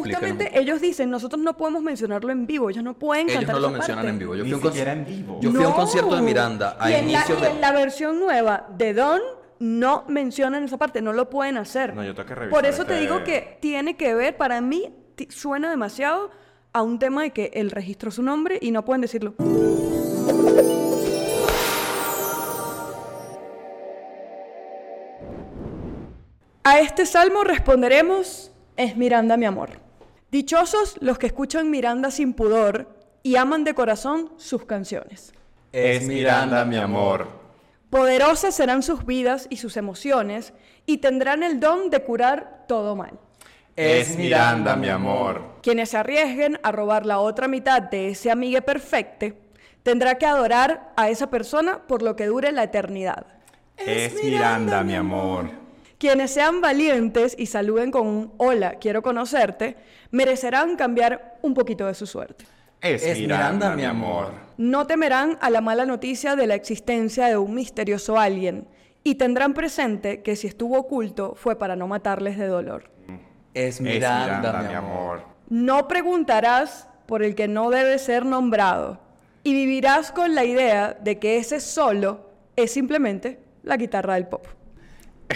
justamente 0.00 0.58
ellos 0.58 0.80
dicen, 0.80 1.10
nosotros 1.10 1.40
no 1.42 1.56
podemos 1.56 1.82
mencionarlo 1.82 2.30
en 2.32 2.46
vivo, 2.46 2.70
ellos 2.70 2.82
no 2.84 2.94
pueden 2.94 3.28
ellos 3.28 3.40
cantar 3.40 3.54
no 3.56 3.60
lo 3.60 3.66
esa 3.68 3.76
mencionan 3.78 4.04
parte. 4.04 4.10
en 4.10 4.18
vivo. 4.18 4.34
Yo 4.36 4.44
Ni 4.44 4.50
fui, 4.50 4.52
a 4.52 4.56
un 4.56 4.62
conci- 4.62 4.68
siquiera 4.72 4.92
en 4.92 5.04
vivo. 5.04 5.38
yo 5.40 5.50
fui 5.50 5.64
a 5.64 5.68
un 5.68 5.74
concierto 5.74 6.16
de 6.16 6.22
Miranda 6.22 6.76
a 6.78 6.90
y 6.90 6.94
en 6.94 7.06
la, 7.06 7.12
inicios 7.18 7.38
y 7.38 7.42
de... 7.42 7.48
en 7.50 7.60
la 7.60 7.72
versión 7.72 8.18
nueva 8.20 8.66
de 8.76 8.94
Don 8.94 9.20
no 9.58 10.04
mencionan 10.08 10.64
esa 10.64 10.76
parte, 10.76 11.00
no 11.02 11.12
lo 11.12 11.30
pueden 11.30 11.56
hacer. 11.56 11.94
No, 11.94 12.02
yo 12.02 12.14
tengo 12.14 12.26
que 12.28 12.34
revisar 12.34 12.50
Por 12.60 12.66
eso 12.68 12.84
te 12.84 12.96
digo 12.98 13.22
que 13.22 13.58
tiene 13.60 13.96
que 13.96 14.14
ver, 14.14 14.36
para 14.36 14.60
mí 14.60 14.92
suena 15.28 15.70
demasiado 15.70 16.30
a 16.72 16.82
un 16.82 16.98
tema 16.98 17.22
de 17.22 17.30
que 17.30 17.50
él 17.54 17.70
registró 17.70 18.10
su 18.10 18.22
nombre 18.22 18.58
y 18.60 18.70
no 18.72 18.84
pueden 18.84 19.02
decirlo. 19.02 19.34
A 26.64 26.78
este 26.80 27.06
salmo 27.06 27.42
responderemos, 27.44 28.51
es 28.76 28.96
Miranda 28.96 29.36
mi 29.36 29.46
amor. 29.46 29.70
Dichosos 30.30 30.96
los 31.00 31.18
que 31.18 31.26
escuchan 31.26 31.70
Miranda 31.70 32.10
sin 32.10 32.32
pudor 32.32 32.88
y 33.22 33.36
aman 33.36 33.64
de 33.64 33.74
corazón 33.74 34.32
sus 34.36 34.64
canciones. 34.64 35.32
Es 35.72 36.04
Miranda, 36.04 36.64
mi 36.64 36.76
amor. 36.76 37.28
Poderosas 37.90 38.54
serán 38.54 38.82
sus 38.82 39.04
vidas 39.04 39.46
y 39.50 39.58
sus 39.58 39.76
emociones 39.76 40.54
y 40.86 40.98
tendrán 40.98 41.42
el 41.42 41.60
don 41.60 41.90
de 41.90 42.02
curar 42.02 42.64
todo 42.66 42.96
mal. 42.96 43.18
Es 43.76 44.16
Miranda, 44.16 44.76
mi 44.76 44.88
amor. 44.88 45.42
Quienes 45.62 45.90
se 45.90 45.98
arriesguen 45.98 46.58
a 46.62 46.72
robar 46.72 47.06
la 47.06 47.18
otra 47.18 47.48
mitad 47.48 47.82
de 47.82 48.08
ese 48.08 48.30
amigue 48.30 48.62
perfecte, 48.62 49.38
tendrá 49.82 50.16
que 50.16 50.26
adorar 50.26 50.92
a 50.96 51.10
esa 51.10 51.30
persona 51.30 51.82
por 51.86 52.02
lo 52.02 52.16
que 52.16 52.26
dure 52.26 52.52
la 52.52 52.64
eternidad. 52.64 53.26
Es 53.76 54.14
Miranda, 54.22 54.82
mi 54.82 54.94
amor. 54.94 55.61
Quienes 56.02 56.32
sean 56.32 56.60
valientes 56.60 57.36
y 57.38 57.46
saluden 57.46 57.92
con 57.92 58.08
un 58.08 58.32
hola, 58.36 58.74
quiero 58.80 59.02
conocerte, 59.02 59.76
merecerán 60.10 60.74
cambiar 60.74 61.38
un 61.42 61.54
poquito 61.54 61.86
de 61.86 61.94
su 61.94 62.08
suerte. 62.08 62.44
Es, 62.80 63.04
Es 63.04 63.20
Miranda, 63.20 63.76
mi 63.76 63.84
amor. 63.84 64.32
No 64.56 64.84
temerán 64.88 65.38
a 65.40 65.48
la 65.48 65.60
mala 65.60 65.86
noticia 65.86 66.34
de 66.34 66.48
la 66.48 66.56
existencia 66.56 67.28
de 67.28 67.36
un 67.36 67.54
misterioso 67.54 68.18
alguien 68.18 68.66
y 69.04 69.14
tendrán 69.14 69.54
presente 69.54 70.22
que 70.22 70.34
si 70.34 70.48
estuvo 70.48 70.76
oculto 70.76 71.36
fue 71.36 71.56
para 71.56 71.76
no 71.76 71.86
matarles 71.86 72.36
de 72.36 72.48
dolor. 72.48 72.90
Es 73.54 73.76
Es 73.76 73.80
Miranda, 73.80 74.60
mi 74.68 74.74
amor. 74.74 75.22
No 75.50 75.86
preguntarás 75.86 76.88
por 77.06 77.22
el 77.22 77.36
que 77.36 77.46
no 77.46 77.70
debe 77.70 77.96
ser 78.00 78.26
nombrado 78.26 78.98
y 79.44 79.54
vivirás 79.54 80.10
con 80.10 80.34
la 80.34 80.42
idea 80.44 80.94
de 81.00 81.20
que 81.20 81.36
ese 81.36 81.60
solo 81.60 82.28
es 82.56 82.72
simplemente 82.72 83.38
la 83.62 83.76
guitarra 83.76 84.14
del 84.14 84.26
pop. 84.26 84.48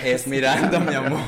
Es 0.05 0.27
Miranda, 0.27 0.78
mi 0.78 0.94
amor. 0.94 1.20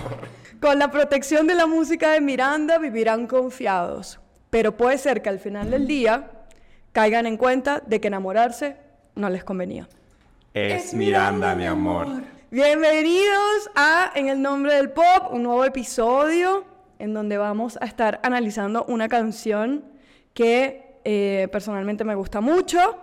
Con 0.60 0.78
la 0.78 0.90
protección 0.90 1.46
de 1.46 1.54
la 1.54 1.66
música 1.66 2.10
de 2.10 2.20
Miranda 2.20 2.78
vivirán 2.78 3.26
confiados, 3.26 4.18
pero 4.50 4.76
puede 4.76 4.98
ser 4.98 5.22
que 5.22 5.28
al 5.28 5.38
final 5.38 5.70
del 5.70 5.86
día 5.86 6.30
caigan 6.92 7.26
en 7.26 7.36
cuenta 7.36 7.82
de 7.86 8.00
que 8.00 8.08
enamorarse 8.08 8.76
no 9.14 9.30
les 9.30 9.44
convenía. 9.44 9.88
Es 10.54 10.94
Miranda, 10.94 11.54
mi 11.54 11.66
amor. 11.66 12.08
Bienvenidos 12.50 13.70
a 13.74 14.10
En 14.14 14.28
el 14.28 14.42
nombre 14.42 14.74
del 14.74 14.90
pop, 14.90 15.30
un 15.30 15.44
nuevo 15.44 15.64
episodio 15.64 16.64
en 16.98 17.14
donde 17.14 17.38
vamos 17.38 17.78
a 17.80 17.86
estar 17.86 18.20
analizando 18.22 18.84
una 18.88 19.08
canción 19.08 19.84
que 20.34 21.00
eh, 21.04 21.48
personalmente 21.52 22.04
me 22.04 22.14
gusta 22.14 22.40
mucho, 22.40 22.98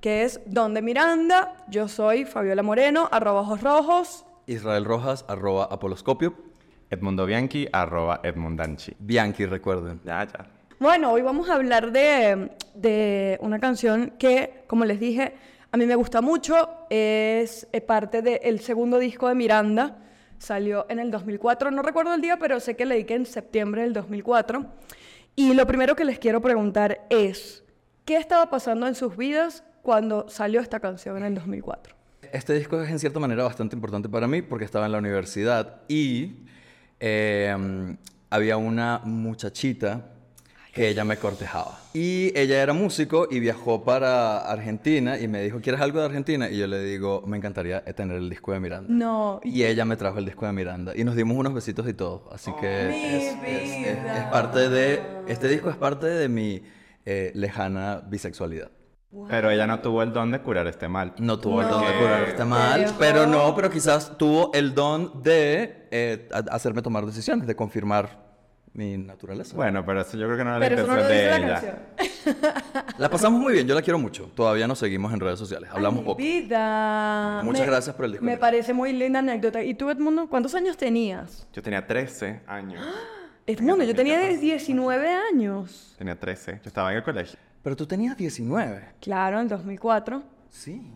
que 0.00 0.24
es 0.24 0.40
Donde 0.46 0.82
Miranda. 0.82 1.56
Yo 1.68 1.88
soy 1.88 2.24
Fabiola 2.24 2.62
Moreno, 2.62 3.08
arroba 3.10 3.40
ojos 3.40 3.62
rojos. 3.62 4.24
Israel 4.48 4.84
Rojas, 4.84 5.24
arroba 5.28 5.68
Apoloscopio. 5.70 6.34
Edmundo 6.90 7.26
Bianchi, 7.26 7.68
arroba 7.70 8.20
Edmundanchi. 8.24 8.96
Bianchi, 8.98 9.44
recuerden. 9.46 10.00
Ya, 10.04 10.24
ya. 10.24 10.46
Bueno, 10.80 11.12
hoy 11.12 11.22
vamos 11.22 11.50
a 11.50 11.54
hablar 11.54 11.92
de, 11.92 12.50
de 12.74 13.38
una 13.42 13.60
canción 13.60 14.14
que, 14.18 14.64
como 14.66 14.84
les 14.84 14.98
dije, 14.98 15.34
a 15.70 15.76
mí 15.76 15.84
me 15.84 15.94
gusta 15.96 16.22
mucho. 16.22 16.86
Es 16.88 17.68
eh, 17.72 17.80
parte 17.82 18.22
del 18.22 18.60
segundo 18.60 18.98
disco 18.98 19.28
de 19.28 19.34
Miranda. 19.34 19.98
Salió 20.38 20.86
en 20.88 20.98
el 20.98 21.10
2004. 21.10 21.70
No 21.70 21.82
recuerdo 21.82 22.14
el 22.14 22.22
día, 22.22 22.38
pero 22.38 22.58
sé 22.58 22.74
que 22.74 22.86
leí 22.86 23.04
que 23.04 23.16
en 23.16 23.26
septiembre 23.26 23.82
del 23.82 23.92
2004. 23.92 24.64
Y 25.36 25.52
lo 25.52 25.66
primero 25.66 25.94
que 25.94 26.04
les 26.04 26.18
quiero 26.18 26.40
preguntar 26.40 27.06
es, 27.10 27.64
¿qué 28.06 28.16
estaba 28.16 28.48
pasando 28.48 28.86
en 28.86 28.94
sus 28.94 29.16
vidas 29.16 29.62
cuando 29.82 30.28
salió 30.28 30.60
esta 30.60 30.80
canción 30.80 31.18
en 31.18 31.24
el 31.24 31.34
2004? 31.34 31.97
Este 32.32 32.54
disco 32.54 32.80
es 32.82 32.90
en 32.90 32.98
cierta 32.98 33.18
manera 33.20 33.44
bastante 33.44 33.74
importante 33.76 34.08
para 34.08 34.26
mí 34.26 34.42
porque 34.42 34.64
estaba 34.64 34.86
en 34.86 34.92
la 34.92 34.98
universidad 34.98 35.82
y 35.88 36.44
eh, 37.00 37.96
había 38.30 38.56
una 38.56 39.00
muchachita 39.04 40.12
que 40.72 40.88
ella 40.88 41.04
me 41.04 41.16
cortejaba. 41.16 41.80
Y 41.92 42.30
ella 42.38 42.62
era 42.62 42.72
músico 42.72 43.26
y 43.28 43.40
viajó 43.40 43.82
para 43.84 44.38
Argentina 44.38 45.18
y 45.18 45.26
me 45.26 45.42
dijo, 45.42 45.60
¿quieres 45.60 45.80
algo 45.80 45.98
de 45.98 46.04
Argentina? 46.06 46.48
Y 46.48 46.58
yo 46.58 46.66
le 46.68 46.82
digo, 46.84 47.24
me 47.26 47.36
encantaría 47.36 47.82
tener 47.84 48.18
el 48.18 48.30
disco 48.30 48.52
de 48.52 48.60
Miranda. 48.60 48.86
No. 48.88 49.40
Y 49.42 49.64
ella 49.64 49.84
me 49.84 49.96
trajo 49.96 50.18
el 50.18 50.24
disco 50.26 50.46
de 50.46 50.52
Miranda 50.52 50.92
y 50.94 51.02
nos 51.02 51.16
dimos 51.16 51.36
unos 51.36 51.52
besitos 51.54 51.88
y 51.88 51.94
todo. 51.94 52.28
Así 52.32 52.52
que 52.60 52.86
Mi 52.90 53.04
es, 53.04 53.24
es- 53.44 53.86
es- 53.86 54.18
es 54.18 54.24
parte 54.30 54.68
de... 54.68 55.00
Este 55.26 55.48
disco 55.48 55.68
es 55.70 55.76
parte 55.76 56.06
de 56.06 56.28
mi 56.28 56.62
eh, 57.04 57.32
lejana 57.34 58.02
bisexualidad. 58.08 58.70
Pero 59.28 59.50
ella 59.50 59.66
no 59.66 59.80
tuvo 59.80 60.02
el 60.02 60.12
don 60.12 60.30
de 60.30 60.40
curar 60.40 60.66
este 60.66 60.86
mal. 60.86 61.14
No 61.18 61.38
tuvo 61.38 61.62
el 61.62 61.68
No. 61.68 61.74
don 61.78 61.86
de 61.86 61.98
curar 61.98 62.22
este 62.24 62.44
mal, 62.44 62.80
Pero- 62.80 62.94
pero 62.98 63.26
no, 63.26 63.54
pero 63.54 63.70
quizás 63.70 64.16
tuvo 64.18 64.50
el 64.52 64.74
don 64.74 65.22
de 65.22 65.88
eh, 65.90 66.28
hacerme 66.50 66.82
tomar 66.82 67.06
decisiones, 67.06 67.46
de 67.46 67.56
confirmar 67.56 68.28
mi 68.74 68.98
naturaleza. 68.98 69.56
Bueno, 69.56 69.84
pero 69.84 70.02
eso 70.02 70.16
yo 70.18 70.26
creo 70.26 70.36
que 70.36 70.44
no 70.44 70.50
era 70.50 70.58
la 70.58 70.68
Pero 70.68 70.82
eso 70.82 70.86
no 70.94 71.00
intención 71.00 71.08
lo 71.08 71.08
dice 71.08 71.24
de 71.24 71.40
la 71.40 71.58
ella. 71.58 71.88
canción. 71.96 72.88
La 72.98 73.08
pasamos 73.08 73.40
muy 73.40 73.54
bien, 73.54 73.66
yo 73.66 73.74
la 73.74 73.80
quiero 73.82 73.98
mucho. 73.98 74.30
Todavía 74.34 74.68
nos 74.68 74.78
seguimos 74.78 75.12
en 75.14 75.20
redes 75.20 75.38
sociales, 75.38 75.70
hablamos 75.72 76.00
Ay, 76.00 76.04
poco. 76.04 76.16
Vida. 76.18 77.40
Muchas 77.44 77.66
gracias 77.66 77.96
por 77.96 78.04
el 78.04 78.10
disco. 78.12 78.24
Me 78.26 78.36
parece 78.36 78.74
muy 78.74 78.92
linda 78.92 79.20
anécdota. 79.20 79.62
¿Y 79.62 79.72
tú, 79.74 79.88
Edmundo, 79.88 80.28
cuántos 80.28 80.54
años 80.54 80.76
tenías? 80.76 81.48
Yo 81.54 81.62
tenía 81.62 81.86
13 81.86 82.42
años. 82.46 82.84
Edmundo, 83.46 83.82
yo 83.84 83.94
tenía 83.94 84.18
19 84.20 85.08
años. 85.32 85.94
Tenía 85.96 86.14
13. 86.20 86.60
Yo 86.62 86.68
estaba 86.68 86.90
en 86.92 86.98
el 86.98 87.02
colegio. 87.02 87.38
Pero 87.68 87.76
tú 87.76 87.86
tenías 87.86 88.16
19. 88.16 88.94
Claro, 88.98 89.42
en 89.42 89.46
2004. 89.46 90.22
Sí. 90.48 90.90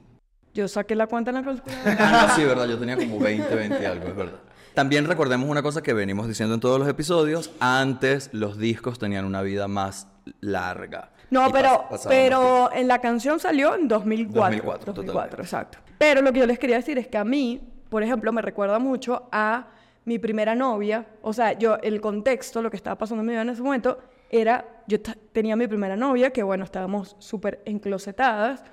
Yo 0.55 0.67
saqué 0.69 0.95
la 0.95 1.07
cuenta 1.07 1.31
en 1.31 1.35
la 1.35 1.45
calculadora. 1.45 1.97
Ah, 2.01 2.27
no, 2.29 2.35
sí, 2.35 2.45
verdad, 2.47 2.67
yo 2.67 2.79
tenía 2.79 2.97
como 2.97 3.19
20, 3.19 3.55
20 3.55 3.83
y 3.83 3.85
algo, 3.85 4.09
es 4.09 4.17
verdad. 4.17 4.39
También 4.73 5.05
recordemos 5.05 5.51
una 5.51 5.63
cosa 5.63 5.83
que 5.83 5.93
venimos 5.93 6.29
diciendo 6.29 6.55
en 6.55 6.61
todos 6.61 6.79
los 6.79 6.89
episodios. 6.89 7.51
Antes 7.61 8.31
los 8.33 8.57
discos 8.57 8.99
tenían 8.99 9.27
una 9.27 9.43
vida 9.43 9.69
más 9.69 10.09
larga. 10.41 11.11
No, 11.29 11.53
pero, 11.53 11.91
pero 12.09 12.71
en 12.73 12.89
la 12.89 13.03
canción 13.03 13.39
salió 13.39 13.75
en 13.75 13.87
2004. 13.87 14.43
2004, 14.43 14.93
2004, 14.95 15.43
exacto. 15.43 15.79
Pero 15.99 16.23
lo 16.23 16.33
que 16.33 16.39
yo 16.39 16.47
les 16.47 16.59
quería 16.59 16.77
decir 16.77 16.97
es 16.97 17.07
que 17.07 17.19
a 17.19 17.25
mí, 17.25 17.61
por 17.91 18.03
ejemplo, 18.03 18.33
me 18.33 18.41
recuerda 18.41 18.79
mucho 18.79 19.29
a 19.31 19.67
mi 20.07 20.19
primera 20.19 20.55
novia. 20.55 21.05
O 21.21 21.35
sea, 21.35 21.53
yo, 21.53 21.77
el 21.83 22.01
contexto, 22.01 22.63
lo 22.63 22.71
que 22.71 22.79
estaba 22.79 22.97
pasando 22.97 23.21
en 23.21 23.27
mi 23.27 23.33
vida 23.33 23.43
en 23.43 23.51
ese 23.51 23.61
momento, 23.61 23.99
era, 24.33 24.83
yo 24.89 24.99
tenía 25.33 25.55
mi 25.55 25.69
primera 25.69 25.95
novia, 25.97 26.31
que 26.31 26.43
bueno, 26.43 26.65
estábamos 26.65 27.15
súper 27.21 27.61
enclosetadas, 27.65 28.65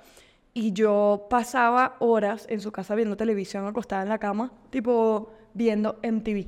y 0.52 0.72
yo 0.72 1.26
pasaba 1.30 1.94
horas 2.00 2.46
en 2.50 2.60
su 2.60 2.72
casa 2.72 2.96
viendo 2.96 3.16
televisión 3.16 3.66
acostada 3.66 4.02
en 4.02 4.08
la 4.08 4.18
cama, 4.18 4.52
tipo 4.70 5.30
viendo 5.54 6.00
MTV. 6.02 6.46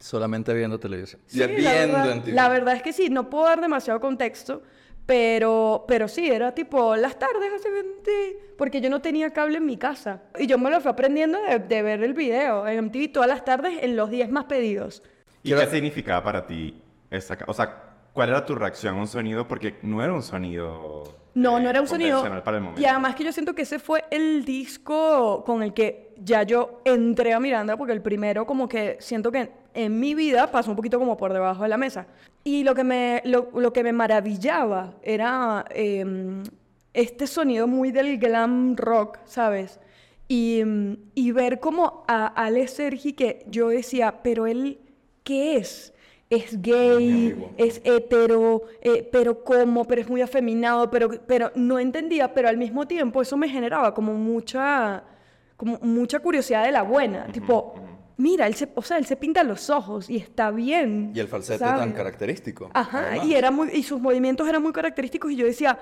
Solamente 0.00 0.54
viendo 0.54 0.78
televisión. 0.78 1.20
Sí, 1.26 1.38
Ya 1.38 1.48
la 1.48 1.54
viendo 1.54 1.96
verdad, 1.98 2.12
en 2.12 2.22
TV. 2.22 2.32
la 2.36 2.48
verdad 2.48 2.74
es 2.76 2.82
que 2.82 2.92
sí, 2.92 3.10
no 3.10 3.28
puedo 3.28 3.44
dar 3.46 3.60
demasiado 3.60 3.98
contexto, 4.00 4.62
pero, 5.06 5.84
pero 5.88 6.06
sí, 6.08 6.28
era 6.30 6.54
tipo 6.54 6.94
las 6.96 7.18
tardes 7.18 7.50
así, 7.56 7.68
vente, 7.70 8.38
porque 8.56 8.80
yo 8.80 8.88
no 8.88 9.00
tenía 9.02 9.30
cable 9.30 9.58
en 9.58 9.66
mi 9.66 9.76
casa. 9.76 10.22
Y 10.38 10.46
yo 10.46 10.56
me 10.58 10.70
lo 10.70 10.80
fui 10.80 10.90
aprendiendo 10.90 11.38
de, 11.42 11.58
de 11.58 11.82
ver 11.82 12.02
el 12.04 12.14
video 12.14 12.66
en 12.68 12.84
MTV 12.86 13.12
todas 13.12 13.28
las 13.28 13.44
tardes 13.44 13.82
en 13.82 13.96
los 13.96 14.08
10 14.10 14.30
más 14.30 14.44
pedidos. 14.44 15.02
¿Y 15.42 15.48
Quiero- 15.48 15.60
qué 15.62 15.66
significaba 15.74 16.22
para 16.22 16.46
ti 16.46 16.80
esa... 17.10 17.36
O 17.48 17.52
sea, 17.52 17.91
¿cuál 18.12 18.30
era 18.30 18.44
tu 18.44 18.54
reacción 18.54 18.96
a 18.96 19.00
un 19.00 19.08
sonido? 19.08 19.46
Porque 19.46 19.76
no 19.82 20.02
era 20.02 20.12
un 20.12 20.22
sonido... 20.22 21.04
No, 21.34 21.58
eh, 21.58 21.62
no 21.62 21.70
era 21.70 21.80
un 21.80 21.86
sonido. 21.86 22.22
Para 22.44 22.58
el. 22.58 22.68
Y 22.76 22.84
además 22.84 23.14
que 23.14 23.24
yo 23.24 23.32
siento 23.32 23.54
que 23.54 23.62
ese 23.62 23.78
fue 23.78 24.04
el 24.10 24.44
disco 24.44 25.42
con 25.44 25.62
el 25.62 25.72
que 25.72 26.14
ya 26.18 26.42
yo 26.42 26.82
entré 26.84 27.32
a 27.32 27.40
Miranda, 27.40 27.76
porque 27.76 27.92
el 27.94 28.02
primero 28.02 28.46
como 28.46 28.68
que 28.68 28.98
siento 29.00 29.32
que 29.32 29.50
en 29.74 29.98
mi 29.98 30.14
vida 30.14 30.50
pasó 30.50 30.70
un 30.70 30.76
poquito 30.76 30.98
como 30.98 31.16
por 31.16 31.32
debajo 31.32 31.62
de 31.62 31.68
la 31.68 31.78
mesa. 31.78 32.06
Y 32.44 32.64
lo 32.64 32.74
que 32.74 32.84
me, 32.84 33.22
lo, 33.24 33.48
lo 33.54 33.72
que 33.72 33.82
me 33.82 33.92
maravillaba 33.92 34.94
era 35.02 35.64
em, 35.70 36.42
este 36.92 37.26
sonido 37.26 37.66
muy 37.66 37.92
del 37.92 38.18
glam 38.18 38.76
rock, 38.76 39.18
¿sabes? 39.24 39.80
Y, 40.28 40.62
y 41.14 41.32
ver 41.32 41.60
como 41.60 42.04
a 42.08 42.26
Ale 42.26 42.68
Sergi 42.68 43.12
que 43.12 43.44
yo 43.48 43.68
decía, 43.68 44.22
pero 44.22 44.46
él, 44.46 44.78
¿qué 45.24 45.56
es? 45.56 45.91
Es 46.32 46.62
gay, 46.62 47.46
es 47.58 47.82
hetero, 47.84 48.62
eh, 48.80 49.06
pero 49.12 49.44
cómo, 49.44 49.84
pero 49.84 50.00
es 50.00 50.08
muy 50.08 50.22
afeminado, 50.22 50.90
pero, 50.90 51.10
pero 51.26 51.52
no 51.54 51.78
entendía, 51.78 52.32
pero 52.32 52.48
al 52.48 52.56
mismo 52.56 52.86
tiempo 52.86 53.20
eso 53.20 53.36
me 53.36 53.50
generaba 53.50 53.92
como 53.92 54.14
mucha, 54.14 55.04
como 55.58 55.78
mucha 55.82 56.20
curiosidad 56.20 56.64
de 56.64 56.72
la 56.72 56.84
buena, 56.84 57.26
tipo, 57.26 57.74
mira, 58.16 58.46
él 58.46 58.54
se, 58.54 58.66
o 58.74 58.80
sea, 58.80 58.96
él 58.96 59.04
se 59.04 59.16
pinta 59.16 59.44
los 59.44 59.68
ojos 59.68 60.08
y 60.08 60.16
está 60.16 60.50
bien. 60.50 61.12
Y 61.14 61.20
el 61.20 61.28
falsete 61.28 61.58
¿sabes? 61.58 61.80
tan 61.80 61.92
característico. 61.92 62.70
Ajá, 62.72 63.08
además. 63.08 63.26
y, 63.26 63.34
era 63.34 63.50
muy, 63.50 63.68
y 63.70 63.82
sus 63.82 64.00
movimientos 64.00 64.48
eran 64.48 64.62
muy 64.62 64.72
característicos 64.72 65.32
y 65.32 65.36
yo 65.36 65.44
decía, 65.44 65.78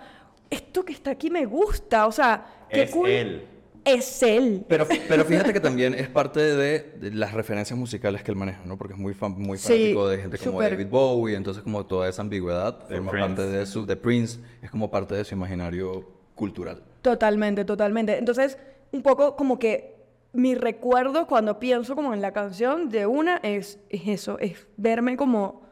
esto 0.50 0.84
que 0.84 0.92
está 0.92 1.12
aquí 1.12 1.30
me 1.30 1.46
gusta, 1.46 2.08
o 2.08 2.12
sea, 2.12 2.44
qué 2.68 2.82
Es 2.82 2.90
cool. 2.90 3.08
él. 3.08 3.46
Es 3.84 4.22
él. 4.22 4.64
Pero, 4.68 4.86
pero 5.08 5.24
fíjate 5.24 5.52
que 5.52 5.60
también 5.60 5.94
es 5.94 6.08
parte 6.08 6.40
de, 6.40 6.80
de 7.00 7.10
las 7.12 7.32
referencias 7.32 7.78
musicales 7.78 8.22
que 8.22 8.30
él 8.30 8.36
maneja, 8.36 8.60
¿no? 8.64 8.76
Porque 8.76 8.94
es 8.94 8.98
muy, 9.00 9.14
fan- 9.14 9.34
muy 9.38 9.56
Sí, 9.58 9.68
fanático 9.72 10.08
de 10.08 10.18
gente 10.18 10.38
como. 10.38 10.60
David 10.60 10.86
Bowie, 10.88 11.36
entonces 11.36 11.62
como 11.62 11.86
toda 11.86 12.08
esa 12.08 12.22
ambigüedad 12.22 12.86
forma 12.88 13.10
Prince. 13.10 13.26
parte 13.28 13.46
de 13.46 13.66
su... 13.66 13.86
De 13.86 13.96
Prince, 13.96 14.38
es 14.62 14.70
como 14.70 14.90
parte 14.90 15.14
de 15.14 15.24
su 15.24 15.34
imaginario 15.34 16.08
cultural. 16.34 16.82
Totalmente, 17.02 17.64
totalmente. 17.64 18.18
Entonces, 18.18 18.58
un 18.92 19.02
poco 19.02 19.36
como 19.36 19.58
que 19.58 19.96
mi 20.32 20.54
recuerdo 20.54 21.26
cuando 21.26 21.58
pienso 21.58 21.96
como 21.96 22.14
en 22.14 22.20
la 22.20 22.32
canción 22.32 22.88
de 22.90 23.06
una 23.06 23.38
es, 23.38 23.78
es 23.88 24.02
eso, 24.06 24.38
es 24.38 24.66
verme 24.76 25.16
como 25.16 25.62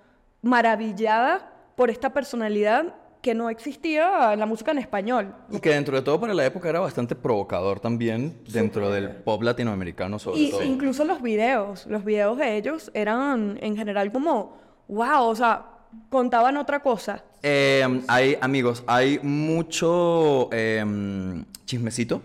maravillada 0.42 1.52
por 1.76 1.90
esta 1.90 2.12
personalidad 2.12 2.94
que 3.20 3.34
no 3.34 3.50
existía 3.50 4.32
en 4.32 4.40
la 4.40 4.46
música 4.46 4.70
en 4.70 4.78
español. 4.78 5.34
Y 5.50 5.58
que 5.60 5.70
dentro 5.70 5.96
de 5.96 6.02
todo 6.02 6.20
para 6.20 6.34
la 6.34 6.46
época 6.46 6.68
era 6.68 6.80
bastante 6.80 7.14
provocador 7.14 7.80
también 7.80 8.38
dentro 8.48 8.90
del 8.90 9.10
pop 9.10 9.42
latinoamericano 9.42 10.18
sobre 10.18 10.38
Y 10.40 10.50
todo. 10.50 10.62
incluso 10.62 11.04
los 11.04 11.20
videos, 11.20 11.86
los 11.86 12.04
videos 12.04 12.38
de 12.38 12.56
ellos 12.56 12.90
eran 12.94 13.58
en 13.60 13.76
general 13.76 14.12
como, 14.12 14.56
wow, 14.88 15.24
o 15.24 15.34
sea, 15.34 15.64
contaban 16.10 16.56
otra 16.56 16.80
cosa. 16.80 17.24
Eh, 17.42 18.02
hay, 18.08 18.36
amigos, 18.40 18.82
hay 18.86 19.18
mucho 19.22 20.48
eh, 20.52 20.84
chismecito. 21.64 22.22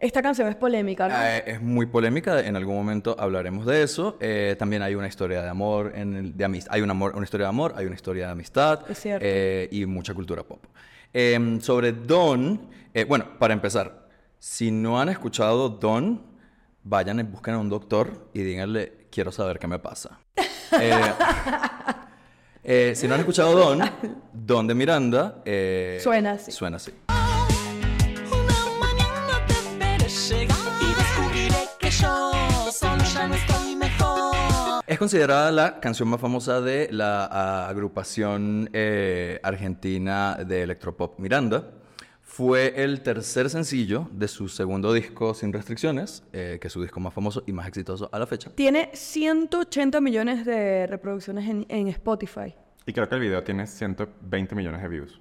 Esta 0.00 0.22
canción 0.22 0.48
es 0.48 0.56
polémica, 0.56 1.08
¿no? 1.08 1.14
Eh, 1.14 1.42
es 1.46 1.60
muy 1.60 1.84
polémica, 1.84 2.40
en 2.40 2.56
algún 2.56 2.74
momento 2.74 3.14
hablaremos 3.18 3.66
de 3.66 3.82
eso. 3.82 4.16
Eh, 4.18 4.56
también 4.58 4.80
hay 4.80 4.94
una 4.94 5.06
historia 5.06 5.42
de 5.42 5.48
amor, 5.50 5.92
en 5.94 6.16
el- 6.16 6.36
de 6.36 6.44
amistad. 6.46 6.72
Hay 6.74 6.80
una, 6.80 6.92
amor, 6.92 7.12
una 7.14 7.24
historia 7.24 7.44
de 7.44 7.50
amor, 7.50 7.74
hay 7.76 7.84
una 7.84 7.94
historia 7.96 8.24
de 8.26 8.32
amistad. 8.32 8.80
Es 8.90 8.98
cierto. 8.98 9.24
eh, 9.28 9.68
y 9.70 9.84
mucha 9.84 10.14
cultura 10.14 10.42
pop. 10.42 10.64
Eh, 11.12 11.58
sobre 11.60 11.92
Don, 11.92 12.62
eh, 12.94 13.04
bueno, 13.04 13.26
para 13.38 13.52
empezar, 13.52 14.08
si 14.38 14.70
no 14.70 14.98
han 14.98 15.10
escuchado 15.10 15.68
Don, 15.68 16.22
vayan 16.82 17.20
y 17.20 17.22
busquen 17.24 17.54
a 17.54 17.58
un 17.58 17.68
doctor 17.68 18.30
y 18.32 18.40
díganle, 18.42 19.06
quiero 19.10 19.30
saber 19.30 19.58
qué 19.58 19.66
me 19.66 19.78
pasa. 19.78 20.18
Eh, 20.80 20.92
eh, 22.62 22.92
si 22.94 23.08
no 23.08 23.14
han 23.14 23.20
escuchado 23.20 23.58
Don, 23.58 23.80
Don 24.32 24.66
de 24.68 24.74
Miranda, 24.74 25.42
Suena 26.00 26.32
así. 26.32 26.52
Suena 26.52 26.76
así. 26.76 26.92
Ya 33.20 33.28
no 33.28 33.34
estoy 33.34 33.76
mejor. 33.76 34.82
Es 34.86 34.98
considerada 34.98 35.50
la 35.52 35.78
canción 35.80 36.08
más 36.08 36.20
famosa 36.20 36.60
de 36.62 36.88
la 36.90 37.68
agrupación 37.68 38.70
eh, 38.72 39.38
argentina 39.42 40.36
de 40.36 40.62
electropop 40.62 41.18
Miranda. 41.18 41.70
Fue 42.22 42.82
el 42.82 43.02
tercer 43.02 43.50
sencillo 43.50 44.08
de 44.12 44.26
su 44.26 44.48
segundo 44.48 44.92
disco 44.94 45.34
Sin 45.34 45.52
Restricciones, 45.52 46.22
eh, 46.32 46.58
que 46.60 46.68
es 46.68 46.72
su 46.72 46.80
disco 46.80 46.98
más 46.98 47.12
famoso 47.12 47.42
y 47.46 47.52
más 47.52 47.68
exitoso 47.68 48.08
a 48.10 48.18
la 48.18 48.26
fecha. 48.26 48.50
Tiene 48.54 48.90
180 48.94 50.00
millones 50.00 50.46
de 50.46 50.86
reproducciones 50.86 51.46
en, 51.46 51.66
en 51.68 51.88
Spotify. 51.88 52.54
Y 52.86 52.92
creo 52.94 53.06
que 53.06 53.16
el 53.16 53.20
video 53.20 53.42
tiene 53.42 53.66
120 53.66 54.54
millones 54.54 54.80
de 54.80 54.88
views 54.88 55.20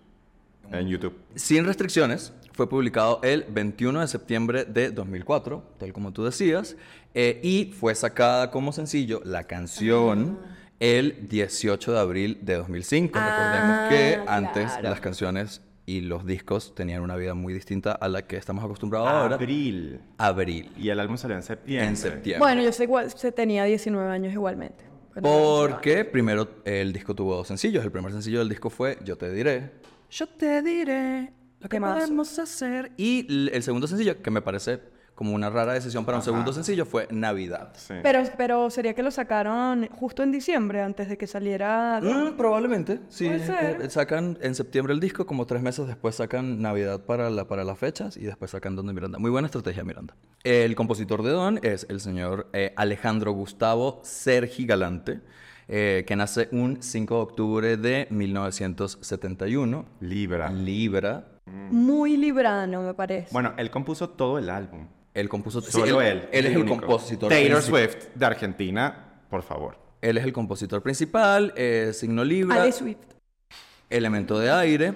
en 0.72 0.88
YouTube. 0.88 1.18
Sin 1.36 1.66
Restricciones 1.66 2.32
fue 2.60 2.68
publicado 2.68 3.22
el 3.24 3.46
21 3.48 4.02
de 4.02 4.08
septiembre 4.10 4.66
de 4.66 4.92
2004, 4.92 5.64
tal 5.78 5.94
como 5.94 6.12
tú 6.12 6.26
decías, 6.26 6.76
eh, 7.14 7.40
y 7.42 7.72
fue 7.72 7.96
sacada 7.96 8.52
como 8.52 8.74
sencillo 8.74 9.22
la 9.24 9.46
canción 9.46 10.38
el 10.82 11.30
18 11.30 11.94
de 11.94 12.00
abril 12.00 12.38
de 12.42 12.56
2005. 12.56 13.18
Recordemos 13.18 13.90
que 13.90 14.16
Ah, 14.28 14.36
antes 14.36 14.72
claro. 14.74 14.90
las 14.90 15.00
canciones 15.00 15.62
y 15.86 16.02
los 16.02 16.26
discos 16.26 16.76
tenían 16.76 17.02
una 17.02 17.16
vida 17.16 17.34
muy 17.34 17.54
distinta 17.54 17.94
a 17.94 18.10
la 18.10 18.28
que 18.28 18.36
estamos 18.36 18.62
acostumbrados 18.62 19.08
ahora. 19.08 19.36
Abril. 19.36 20.02
Abril. 20.18 20.70
Y 20.76 20.90
el 20.90 21.00
álbum 21.00 21.16
salió 21.16 21.38
en 21.38 21.44
septiembre. 21.44 21.88
En 21.88 21.96
septiembre. 21.96 22.40
Bueno, 22.40 22.62
yo 22.62 22.74
sé 22.74 22.84
igual, 22.84 23.10
se 23.10 23.32
tenía 23.32 23.64
19 23.64 24.12
años 24.12 24.34
igualmente. 24.34 24.84
Porque 25.22 26.04
primero 26.04 26.50
el 26.66 26.92
disco 26.92 27.16
tuvo 27.16 27.38
dos 27.38 27.48
sencillos. 27.48 27.86
El 27.86 27.92
primer 27.94 28.12
sencillo 28.12 28.40
del 28.40 28.50
disco 28.50 28.70
fue 28.70 28.98
Yo 29.06 29.18
te 29.18 29.32
diré. 29.32 29.72
Yo 30.10 30.28
te 30.28 30.62
diré 30.62 31.39
lo 31.60 31.70
que 31.70 31.80
podemos 31.80 32.40
hacer. 32.40 32.92
Y 32.98 33.50
el 33.54 33.64
segundo 33.64 33.88
sencillo, 33.88 34.22
que 34.22 34.32
me 34.32 34.42
parece 34.42 34.80
como 35.16 35.36
una 35.36 35.50
rara 35.50 35.74
decisión 35.74 36.06
para 36.06 36.18
un 36.18 36.24
segundo 36.24 36.54
sencillo, 36.54 36.86
fue 36.86 37.06
Navidad. 37.12 37.74
Sí. 37.76 37.94
Pero, 38.02 38.24
pero 38.38 38.70
sería 38.70 38.94
que 38.94 39.04
lo 39.04 39.12
sacaron 39.12 39.88
justo 39.92 40.24
en 40.24 40.32
diciembre, 40.32 40.82
antes 40.82 41.10
de 41.10 41.18
que 41.18 41.28
saliera... 41.28 42.00
Mm, 42.02 42.38
probablemente, 42.38 43.02
sí. 43.10 43.26
Puede 43.26 43.46
ser. 43.46 43.82
eh, 43.82 43.90
Sacan 43.90 44.38
en 44.42 44.56
septiembre 44.56 44.94
el 44.94 45.02
disco, 45.02 45.26
como 45.26 45.46
tres 45.46 45.62
meses 45.62 45.88
después 45.88 46.16
sacan 46.16 46.62
Navidad 46.62 47.02
para, 47.02 47.30
la, 47.30 47.50
para 47.50 47.66
las 47.66 47.78
fechas 47.78 48.16
y 48.16 48.22
después 48.22 48.52
sacan 48.52 48.78
Don 48.78 48.88
de 48.88 48.94
Miranda. 48.94 49.20
Muy 49.20 49.30
buena 49.30 49.48
estrategia, 49.48 49.84
Miranda. 49.84 50.16
El 50.46 50.74
compositor 50.76 51.22
de 51.22 51.32
Don 51.32 51.60
es 51.64 51.86
el 51.90 52.00
señor 52.00 52.48
eh, 52.54 52.72
Alejandro 52.78 53.34
Gustavo 53.34 54.00
Sergi 54.06 54.66
Galante, 54.66 55.20
eh, 55.68 56.06
que 56.08 56.16
nace 56.16 56.48
un 56.54 56.82
5 56.82 57.14
de 57.16 57.22
octubre 57.22 57.76
de 57.76 58.08
1971. 58.10 59.86
Libra. 60.00 60.50
Libra. 60.50 61.26
Muy 61.72 62.18
librano, 62.18 62.82
me 62.82 62.94
parece. 62.94 63.30
Bueno, 63.32 63.54
él 63.58 63.70
compuso 63.70 64.10
todo 64.10 64.38
el 64.38 64.50
álbum. 64.50 64.88
Él 65.14 65.28
compuso... 65.28 65.62
sí, 65.62 65.72
Solo 65.72 66.02
él. 66.02 66.30
Él 66.32 66.46
es 66.46 66.52
el 66.52 66.58
único. 66.60 66.78
compositor 66.78 67.30
Taylor 67.30 67.58
principal. 67.58 67.90
Swift, 67.90 68.16
de 68.16 68.26
Argentina, 68.26 69.22
por 69.30 69.44
favor. 69.44 69.78
Él 70.02 70.18
es 70.18 70.24
el 70.24 70.34
compositor 70.34 70.82
principal, 70.82 71.54
eh, 71.58 71.92
signo 71.94 72.24
Libra. 72.24 72.62
Ali 72.64 72.72
Swift. 72.72 72.98
Elemento 73.90 74.40
de 74.40 74.52
aire. 74.52 74.94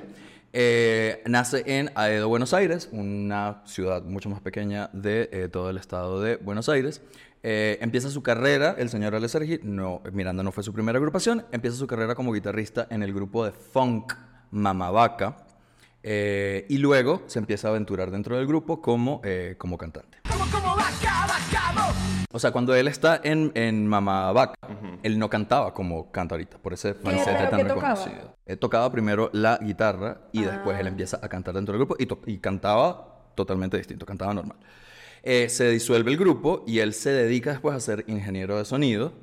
Eh, 0.55 1.23
nace 1.25 1.63
en 1.65 1.89
Aedo, 1.95 2.29
Buenos 2.29 2.53
Aires, 2.53 2.87
una 2.91 3.63
ciudad 3.65 4.03
mucho 4.03 4.29
más 4.29 4.39
pequeña 4.39 4.91
de 4.93 5.27
eh, 5.31 5.49
todo 5.51 5.71
el 5.71 5.77
estado 5.77 6.21
de 6.21 6.35
Buenos 6.37 6.69
Aires. 6.69 7.01
Eh, 7.41 7.79
empieza 7.81 8.09
su 8.11 8.21
carrera, 8.21 8.75
el 8.77 8.89
señor 8.89 9.15
Ale 9.15 9.27
Sergi, 9.27 9.59
no, 9.63 10.01
Miranda 10.13 10.43
no 10.43 10.51
fue 10.51 10.63
su 10.63 10.71
primera 10.71 10.99
agrupación, 10.99 11.43
empieza 11.51 11.75
su 11.75 11.87
carrera 11.87 12.13
como 12.13 12.31
guitarrista 12.31 12.87
en 12.91 13.01
el 13.01 13.13
grupo 13.13 13.43
de 13.43 13.51
funk 13.51 14.13
Mamavaca. 14.51 15.42
Eh, 16.03 16.65
y 16.69 16.77
luego 16.77 17.23
se 17.27 17.39
empieza 17.39 17.67
a 17.69 17.71
aventurar 17.71 18.11
dentro 18.11 18.37
del 18.37 18.45
grupo 18.45 18.81
como, 18.81 19.21
eh, 19.23 19.55
como 19.57 19.77
cantante. 19.77 20.19
O 22.35 22.39
sea, 22.39 22.51
cuando 22.51 22.73
él 22.73 22.87
está 22.87 23.21
en, 23.23 23.51
en 23.53 23.87
Mamá 23.87 24.31
Vaca, 24.31 24.55
él 25.03 25.19
no 25.19 25.29
cantaba 25.29 25.73
como 25.73 26.11
canta 26.11 26.33
ahorita, 26.35 26.57
por 26.57 26.73
ese 26.73 26.93
falsete 26.95 27.45
tan 27.47 27.59
qué 27.61 27.65
tocaba? 27.65 27.93
reconocido. 27.95 28.35
Él 28.45 28.57
tocaba 28.57 28.91
primero 28.91 29.29
la 29.33 29.57
guitarra 29.61 30.21
y 30.31 30.41
después 30.41 30.79
él 30.79 30.87
empieza 30.87 31.19
a 31.21 31.29
cantar 31.29 31.53
dentro 31.53 31.73
del 31.73 31.79
grupo 31.85 31.95
y, 31.99 32.05
to- 32.07 32.21
y 32.25 32.39
cantaba 32.39 33.29
totalmente 33.35 33.77
distinto, 33.77 34.05
cantaba 34.05 34.33
normal. 34.33 34.57
Eh, 35.21 35.47
se 35.49 35.69
disuelve 35.69 36.09
el 36.11 36.17
grupo 36.17 36.63
y 36.67 36.79
él 36.79 36.93
se 36.93 37.11
dedica 37.11 37.51
después 37.51 37.75
a 37.75 37.79
ser 37.79 38.03
ingeniero 38.07 38.57
de 38.57 38.65
sonido 38.65 39.13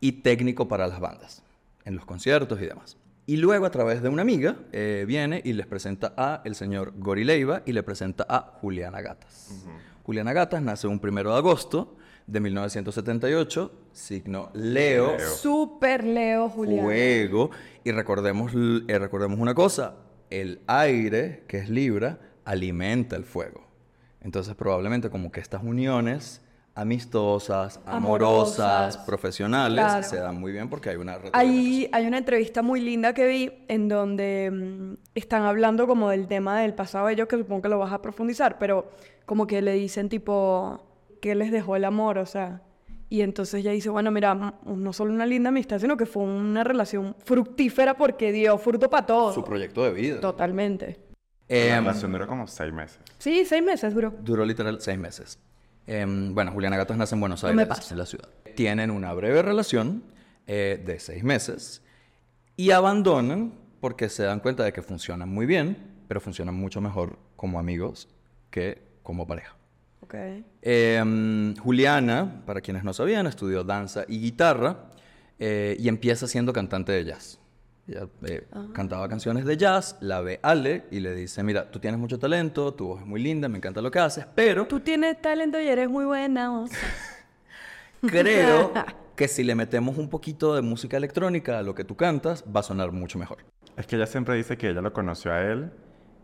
y 0.00 0.12
técnico 0.22 0.66
para 0.66 0.86
las 0.88 1.00
bandas, 1.00 1.42
en 1.84 1.96
los 1.96 2.06
conciertos 2.06 2.60
y 2.62 2.66
demás. 2.66 2.96
Y 3.26 3.38
luego 3.38 3.64
a 3.64 3.70
través 3.70 4.02
de 4.02 4.10
una 4.10 4.22
amiga 4.22 4.56
eh, 4.72 5.04
viene 5.08 5.40
y 5.44 5.54
les 5.54 5.66
presenta 5.66 6.12
a 6.16 6.42
el 6.44 6.54
señor 6.54 6.92
Gori 6.96 7.24
Leiva 7.24 7.62
y 7.64 7.72
le 7.72 7.82
presenta 7.82 8.26
a 8.28 8.58
Juliana 8.60 9.00
Gatas. 9.00 9.64
Juliana 10.02 10.34
Gatas 10.34 10.62
nace 10.62 10.86
un 10.86 10.98
primero 10.98 11.32
de 11.32 11.38
agosto 11.38 11.96
de 12.26 12.40
1978, 12.40 13.72
signo 13.92 14.50
Leo, 14.52 15.16
Leo. 15.16 15.30
Super 15.30 16.04
Leo 16.04 16.50
Julián. 16.50 16.84
fuego. 16.84 17.50
Y 17.82 17.92
recordemos, 17.92 18.52
eh, 18.54 18.98
recordemos 18.98 19.38
una 19.38 19.54
cosa, 19.54 19.96
el 20.28 20.60
aire, 20.66 21.44
que 21.48 21.58
es 21.58 21.70
Libra, 21.70 22.18
alimenta 22.44 23.16
el 23.16 23.24
fuego. 23.24 23.66
Entonces 24.20 24.54
probablemente 24.54 25.08
como 25.08 25.32
que 25.32 25.40
estas 25.40 25.62
uniones 25.62 26.42
amistosas, 26.74 27.80
amorosas, 27.86 28.58
Amorosas. 28.60 28.96
profesionales, 29.06 29.84
Claro. 29.84 30.02
se 30.02 30.16
dan 30.16 30.38
muy 30.40 30.52
bien 30.52 30.68
porque 30.68 30.90
hay 30.90 30.96
una 30.96 31.18
Hay, 31.32 31.88
hay 31.92 32.06
una 32.06 32.18
entrevista 32.18 32.62
muy 32.62 32.80
linda 32.80 33.14
que 33.14 33.26
vi 33.26 33.52
en 33.68 33.88
donde 33.88 34.50
mm, 34.52 34.94
están 35.14 35.42
hablando 35.42 35.86
como 35.86 36.10
del 36.10 36.26
tema 36.26 36.60
del 36.60 36.74
pasado 36.74 37.06
de 37.06 37.14
ellos, 37.14 37.28
que 37.28 37.36
supongo 37.38 37.62
que 37.62 37.68
lo 37.68 37.78
vas 37.78 37.92
a 37.92 38.02
profundizar, 38.02 38.58
pero 38.58 38.90
como 39.26 39.46
que 39.46 39.62
le 39.62 39.72
dicen 39.74 40.08
tipo, 40.08 40.80
¿qué 41.20 41.34
les 41.34 41.50
dejó 41.52 41.76
el 41.76 41.84
amor? 41.84 42.18
O 42.18 42.26
sea, 42.26 42.62
y 43.08 43.20
entonces 43.20 43.54
ella 43.60 43.70
dice, 43.70 43.90
bueno, 43.90 44.10
mira, 44.10 44.34
mm, 44.34 44.52
no 44.64 44.92
solo 44.92 45.12
una 45.12 45.26
linda 45.26 45.50
amistad, 45.50 45.78
sino 45.78 45.96
que 45.96 46.06
fue 46.06 46.24
una 46.24 46.64
relación 46.64 47.14
fructífera 47.24 47.96
porque 47.96 48.32
dio 48.32 48.58
fruto 48.58 48.90
para 48.90 49.06
todo. 49.06 49.32
su 49.32 49.44
proyecto 49.44 49.84
de 49.84 49.92
vida. 49.92 50.20
Totalmente. 50.20 50.98
La 51.48 51.56
Em, 51.56 51.84
relación 51.84 52.10
duró 52.10 52.26
como 52.26 52.46
seis 52.46 52.72
meses. 52.72 52.98
Sí, 53.18 53.44
seis 53.44 53.62
meses 53.62 53.94
duró. 53.94 54.12
Duró 54.22 54.44
literal 54.44 54.80
seis 54.80 54.98
meses. 54.98 55.38
Em, 55.86 56.34
bueno, 56.34 56.52
Juliana 56.52 56.76
Gatos 56.76 56.96
nace 56.96 57.14
en 57.14 57.20
Buenos 57.20 57.42
No 57.42 57.48
Aires, 57.48 57.56
me 57.56 57.66
pasa. 57.66 57.94
en 57.94 57.98
la 57.98 58.06
ciudad. 58.06 58.28
Tienen 58.54 58.90
una 58.90 59.12
breve 59.12 59.42
relación 59.42 60.04
eh, 60.46 60.82
de 60.84 60.98
seis 60.98 61.22
meses 61.24 61.82
y 62.56 62.70
abandonan 62.70 63.54
porque 63.80 64.08
se 64.08 64.22
dan 64.22 64.40
cuenta 64.40 64.64
de 64.64 64.72
que 64.72 64.82
funcionan 64.82 65.28
muy 65.28 65.46
bien, 65.46 65.76
pero 66.08 66.20
funcionan 66.20 66.54
mucho 66.54 66.80
mejor 66.80 67.18
como 67.36 67.58
amigos 67.58 68.08
que 68.50 68.82
como 69.02 69.26
pareja. 69.26 69.56
Ok. 70.00 70.14
Eh, 70.62 71.54
Juliana, 71.62 72.42
para 72.46 72.60
quienes 72.60 72.84
no 72.84 72.92
sabían, 72.92 73.26
estudió 73.26 73.64
danza 73.64 74.04
y 74.08 74.20
guitarra 74.20 74.90
eh, 75.38 75.76
y 75.78 75.88
empieza 75.88 76.26
siendo 76.26 76.52
cantante 76.52 76.92
de 76.92 77.04
jazz. 77.04 77.38
Ella 77.86 78.08
eh, 78.26 78.46
cantaba 78.72 79.08
canciones 79.08 79.44
de 79.44 79.56
jazz, 79.58 79.98
la 80.00 80.22
ve 80.22 80.40
Ale 80.42 80.84
y 80.90 81.00
le 81.00 81.14
dice, 81.14 81.42
mira, 81.42 81.70
tú 81.70 81.78
tienes 81.78 82.00
mucho 82.00 82.18
talento, 82.18 82.72
tu 82.72 82.86
voz 82.88 83.00
es 83.00 83.06
muy 83.06 83.22
linda, 83.22 83.48
me 83.48 83.58
encanta 83.58 83.82
lo 83.82 83.90
que 83.90 83.98
haces, 83.98 84.26
pero 84.34 84.66
Tú 84.66 84.80
tienes 84.80 85.20
talento 85.20 85.60
y 85.60 85.66
eres 85.68 85.88
muy 85.90 86.06
buena. 86.06 86.60
o 86.60 86.66
sea. 86.66 86.78
creo 88.00 88.72
que 89.16 89.28
si 89.28 89.44
le 89.44 89.54
metemos 89.54 89.98
un 89.98 90.08
poquito 90.08 90.54
de 90.54 90.62
música 90.62 90.96
electrónica 90.96 91.58
a 91.58 91.62
lo 91.62 91.74
que 91.74 91.84
tú 91.84 91.94
cantas, 91.96 92.44
va 92.44 92.60
a 92.60 92.62
sonar 92.62 92.90
mucho 92.92 93.18
mejor. 93.18 93.38
Es 93.76 93.86
que 93.86 93.96
ella 93.96 94.06
siempre 94.06 94.34
dice 94.36 94.56
que 94.56 94.70
ella 94.70 94.80
lo 94.80 94.92
conoció 94.92 95.32
a 95.32 95.42
él 95.42 95.70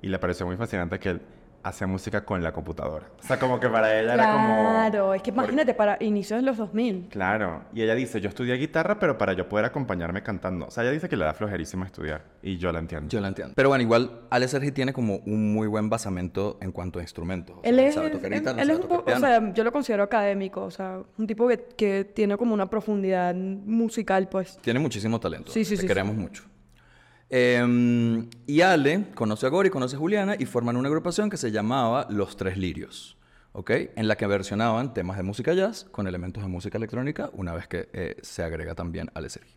y 0.02 0.08
le 0.08 0.18
pareció 0.18 0.46
muy 0.46 0.56
fascinante 0.56 0.98
que 0.98 1.10
él 1.10 1.20
hacía 1.62 1.86
música 1.86 2.24
con 2.24 2.42
la 2.42 2.52
computadora. 2.52 3.06
O 3.22 3.26
sea, 3.26 3.38
como 3.38 3.60
que 3.60 3.68
para 3.68 4.00
ella 4.00 4.14
era 4.14 4.32
como... 4.32 4.70
Claro, 4.70 5.14
es 5.14 5.22
que 5.22 5.30
imagínate, 5.30 5.74
para 5.74 5.96
inicios 6.00 6.40
de 6.40 6.46
los 6.46 6.56
2000. 6.56 7.08
Claro. 7.10 7.62
Y 7.74 7.82
ella 7.82 7.94
dice, 7.94 8.20
yo 8.20 8.28
estudié 8.28 8.54
guitarra, 8.54 8.98
pero 8.98 9.18
para 9.18 9.32
yo 9.34 9.48
poder 9.48 9.66
acompañarme 9.66 10.22
cantando. 10.22 10.66
O 10.66 10.70
sea, 10.70 10.82
ella 10.84 10.92
dice 10.92 11.08
que 11.08 11.16
le 11.16 11.24
da 11.24 11.34
flojerísima 11.34 11.86
estudiar. 11.86 12.24
Y 12.42 12.56
yo 12.58 12.72
la 12.72 12.78
entiendo. 12.78 13.08
Yo 13.08 13.20
la 13.20 13.28
entiendo. 13.28 13.54
Pero 13.56 13.68
bueno, 13.68 13.82
igual 13.82 14.20
Ale 14.30 14.48
Sergi 14.48 14.72
tiene 14.72 14.92
como 14.92 15.16
un 15.26 15.52
muy 15.52 15.66
buen 15.68 15.90
basamento 15.90 16.58
en 16.60 16.72
cuanto 16.72 16.98
a 16.98 17.02
instrumentos. 17.02 17.56
O 17.58 17.60
Él 17.62 17.76
sea, 17.76 17.86
es, 17.88 17.94
sabe 17.94 18.10
tocar 18.10 18.32
él- 18.32 18.38
guitarra, 18.40 18.62
él 18.62 18.66
sabe 18.68 18.78
es 18.78 18.84
un 18.84 18.88
poco, 18.88 19.10
o 19.12 19.18
sea, 19.18 19.52
yo 19.52 19.64
lo 19.64 19.72
considero 19.72 20.02
académico, 20.02 20.62
o 20.62 20.70
sea, 20.70 21.00
un 21.18 21.26
tipo 21.26 21.46
que, 21.48 21.58
que 21.76 22.04
tiene 22.04 22.36
como 22.36 22.54
una 22.54 22.68
profundidad 22.70 23.34
musical, 23.34 24.28
pues. 24.28 24.58
Tiene 24.62 24.80
muchísimo 24.80 25.20
talento. 25.20 25.50
Sí, 25.52 25.64
sí, 25.64 25.76
Te 25.76 25.82
sí, 25.82 25.86
queremos 25.86 26.16
mucho. 26.16 26.44
Em, 27.32 28.28
y 28.44 28.60
Ale 28.60 29.06
conoce 29.14 29.46
a 29.46 29.50
Gori, 29.50 29.70
conoce 29.70 29.94
a 29.94 29.98
Juliana 30.00 30.34
y 30.36 30.46
forman 30.46 30.76
una 30.76 30.88
agrupación 30.88 31.30
que 31.30 31.36
se 31.36 31.52
llamaba 31.52 32.08
Los 32.10 32.36
Tres 32.36 32.56
Lirios. 32.56 33.16
¿Ok? 33.52 33.70
En 33.94 34.08
la 34.08 34.16
que 34.16 34.26
versionaban 34.26 34.94
temas 34.94 35.16
de 35.16 35.22
música 35.22 35.54
jazz 35.54 35.84
con 35.84 36.08
elementos 36.08 36.42
de 36.42 36.48
música 36.48 36.76
electrónica, 36.76 37.30
una 37.32 37.52
vez 37.52 37.68
que 37.68 37.88
eh, 37.92 38.16
se 38.22 38.42
agrega 38.42 38.74
también 38.74 39.10
Ale 39.14 39.28
Sergi. 39.28 39.54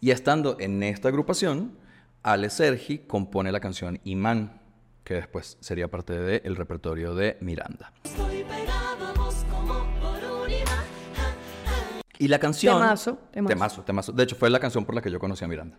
Y 0.00 0.10
estando 0.10 0.58
en 0.60 0.82
esta 0.82 1.08
agrupación, 1.08 1.78
Ale 2.22 2.50
Sergi 2.50 2.98
compone 2.98 3.52
la 3.52 3.60
canción 3.60 4.00
Imán, 4.04 4.60
que 5.02 5.14
después 5.14 5.56
sería 5.60 5.88
parte 5.88 6.18
del 6.18 6.56
repertorio 6.56 7.14
de 7.14 7.38
Miranda. 7.40 7.92
Estoy 8.04 8.44
pegado 8.44 9.06
a 9.06 9.12
vos 9.14 9.46
como 9.50 9.86
por 10.00 10.42
un 10.42 10.50
imán. 10.50 10.84
Y 12.18 12.28
la 12.28 12.38
canción... 12.38 12.76
Temazo, 12.76 13.18
temazo. 13.32 13.48
Temazo, 13.54 13.82
temazo. 13.82 14.12
De 14.12 14.24
hecho, 14.24 14.36
fue 14.36 14.50
la 14.50 14.60
canción 14.60 14.84
por 14.84 14.94
la 14.94 15.00
que 15.00 15.10
yo 15.10 15.18
conocí 15.18 15.44
a 15.44 15.48
Miranda. 15.48 15.78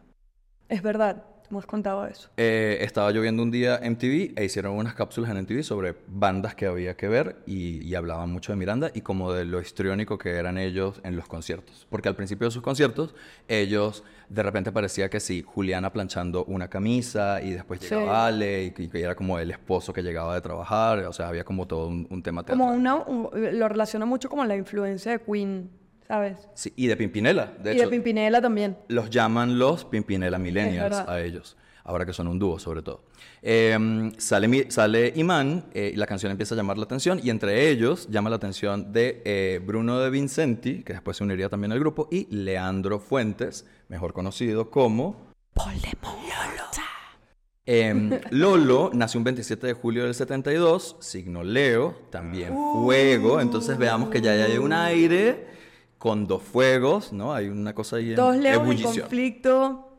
Es 0.69 0.81
verdad, 0.81 1.23
hemos 1.49 1.65
contado 1.65 2.05
eso. 2.05 2.29
Eh, 2.37 2.77
estaba 2.81 3.11
lloviendo 3.11 3.43
un 3.43 3.51
día 3.51 3.79
en 3.81 3.93
MTV 3.93 4.33
e 4.35 4.45
hicieron 4.45 4.73
unas 4.75 4.93
cápsulas 4.95 5.29
en 5.31 5.37
MTV 5.43 5.63
sobre 5.63 5.95
bandas 6.07 6.55
que 6.55 6.65
había 6.65 6.95
que 6.95 7.07
ver 7.07 7.37
y, 7.45 7.83
y 7.85 7.95
hablaban 7.95 8.31
mucho 8.31 8.51
de 8.51 8.57
Miranda 8.57 8.91
y 8.93 9.01
como 9.01 9.31
de 9.33 9.45
lo 9.45 9.61
histriónico 9.61 10.17
que 10.17 10.31
eran 10.31 10.57
ellos 10.57 10.99
en 11.03 11.15
los 11.15 11.27
conciertos. 11.27 11.87
Porque 11.89 12.09
al 12.09 12.15
principio 12.15 12.47
de 12.47 12.51
sus 12.51 12.61
conciertos, 12.61 13.15
ellos 13.47 14.03
de 14.29 14.41
repente 14.41 14.71
parecía 14.71 15.09
que 15.09 15.19
sí, 15.19 15.43
Juliana 15.45 15.93
planchando 15.93 16.45
una 16.45 16.67
camisa 16.67 17.41
y 17.41 17.51
después 17.51 17.79
Sí. 17.79 17.93
llegaba 17.93 18.25
Ale 18.27 18.63
y, 18.65 18.71
que- 18.71 18.89
era 19.01 19.15
como 19.15 19.37
el 19.37 19.51
esposo 19.51 19.93
que 19.93 20.01
llegaba 20.01 20.33
de 20.33 20.41
trabajar. 20.41 20.99
O 21.05 21.13
sea, 21.13 21.27
había 21.27 21.43
como 21.43 21.67
todo 21.67 21.87
un, 21.87 22.07
un 22.09 22.23
tema 22.23 22.43
teatral. 22.43 22.57
Como 22.67 22.73
una, 22.77 22.95
un- 22.95 23.29
lo 23.59 23.69
relaciono 23.69 24.05
mucho 24.07 24.29
como 24.29 24.43
la 24.45 24.55
influencia 24.55 25.11
de 25.11 25.19
Queen, 25.19 25.69
¿sabes? 26.07 26.47
Sí, 26.53 26.73
y 26.75 26.87
de 26.87 26.95
Pimpinela, 26.95 27.53
de 27.59 27.73
y 27.73 27.75
hecho. 27.77 27.85
de 27.85 27.91
Pimpinela 27.91 28.41
también. 28.41 28.77
Los 28.87 29.09
llaman 29.09 29.57
los 29.57 29.85
Pimpinela 29.85 30.37
Millennials 30.37 30.97
a 30.97 31.21
ellos, 31.21 31.57
ahora 31.83 32.05
que 32.05 32.13
son 32.13 32.27
un 32.27 32.39
dúo 32.39 32.59
sobre 32.59 32.81
todo. 32.81 33.03
Eh, 33.41 34.11
sale, 34.17 34.71
sale 34.71 35.13
Imán 35.15 35.65
eh, 35.73 35.91
y 35.93 35.97
la 35.97 36.07
canción 36.07 36.31
empieza 36.31 36.55
a 36.55 36.57
llamar 36.57 36.77
la 36.77 36.85
atención 36.85 37.19
y 37.23 37.29
entre 37.29 37.69
ellos 37.69 38.07
llama 38.09 38.29
la 38.29 38.37
atención 38.37 38.91
de 38.91 39.21
eh, 39.25 39.61
Bruno 39.63 39.99
de 39.99 40.09
Vincenti, 40.09 40.83
que 40.83 40.93
después 40.93 41.17
se 41.17 41.23
uniría 41.23 41.49
también 41.49 41.71
al 41.71 41.79
grupo, 41.79 42.07
y 42.11 42.27
Leandro 42.35 42.99
Fuentes, 42.99 43.65
mejor 43.87 44.13
conocido 44.13 44.69
como... 44.69 45.33
Em, 47.67 48.19
Lolo 48.29 48.91
nació 48.93 49.19
un 49.19 49.23
27 49.23 49.67
de 49.67 49.73
julio 49.73 50.03
del 50.03 50.13
72, 50.13 50.97
signo 50.99 51.43
Leo, 51.43 51.95
también 52.11 52.53
fuego, 52.53 53.39
entonces 53.41 53.77
veamos 53.77 54.09
que 54.09 54.21
ya 54.21 54.31
hay 54.31 54.57
un 54.57 54.73
aire 54.73 55.54
con 56.05 56.27
dos 56.27 56.43
fuegos, 56.43 57.11
¿no? 57.11 57.33
Hay 57.33 57.47
una 57.47 57.73
cosa 57.73 57.95
ahí 57.95 58.11
en 58.11 58.15
Dos 58.15 58.37
leos 58.37 58.69
en 58.69 58.83
conflicto 58.83 59.89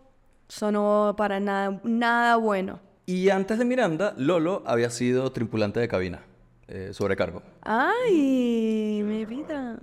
sonó 0.46 1.16
para 1.18 1.40
nada, 1.40 1.80
nada 1.82 2.36
bueno. 2.36 2.78
Y 3.06 3.30
antes 3.30 3.58
de 3.58 3.64
Miranda, 3.64 4.14
Lolo 4.16 4.62
había 4.66 4.88
sido 4.90 5.32
tripulante 5.32 5.80
de 5.80 5.88
cabina, 5.88 6.22
eh, 6.68 6.90
sobrecargo. 6.92 7.42
¡Ay, 7.62 9.02
mi 9.04 9.24
vida! 9.24 9.80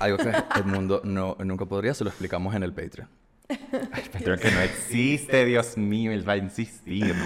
Algo 0.00 0.16
que 0.16 0.32
el 0.56 0.64
mundo 0.64 1.00
no, 1.04 1.36
nunca 1.44 1.66
podría, 1.66 1.94
se 1.94 2.02
lo 2.02 2.10
explicamos 2.10 2.52
en 2.56 2.64
el 2.64 2.72
Patreon. 2.72 3.08
Que 4.24 4.50
no 4.50 4.60
existe, 4.60 5.44
Dios 5.44 5.76
mío, 5.76 6.12
él 6.12 6.26
va 6.26 6.34
a 6.34 6.36
insistir. 6.36 7.14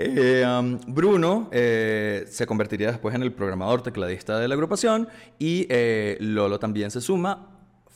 Eh, 0.00 0.44
um, 0.46 0.78
Bruno 0.86 1.48
eh, 1.50 2.24
se 2.28 2.46
convertiría 2.46 2.86
después 2.86 3.16
en 3.16 3.22
el 3.24 3.32
programador 3.32 3.82
tecladista 3.82 4.38
de 4.38 4.46
la 4.46 4.54
agrupación 4.54 5.08
y 5.40 5.66
eh, 5.68 6.16
Lolo 6.20 6.60
también 6.60 6.92
se 6.92 7.00
suma, 7.00 7.48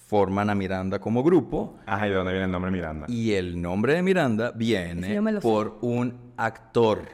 forman 0.09 0.51
a 0.51 0.57
Miranda 0.57 0.99
como 0.99 1.23
grupo 1.23 1.79
Ajá, 1.87 2.09
¿y 2.09 2.11
de 2.11 2.17
dónde 2.17 2.33
viene 2.33 2.47
el 2.47 2.51
nombre 2.51 2.73
Miranda? 2.73 3.07
y 3.09 3.35
el 3.35 3.63
nombre 3.63 3.95
de 3.95 4.03
Miranda 4.03 4.51
viene 4.51 5.23
por 5.41 5.79
un 5.81 6.33
actor 6.37 7.05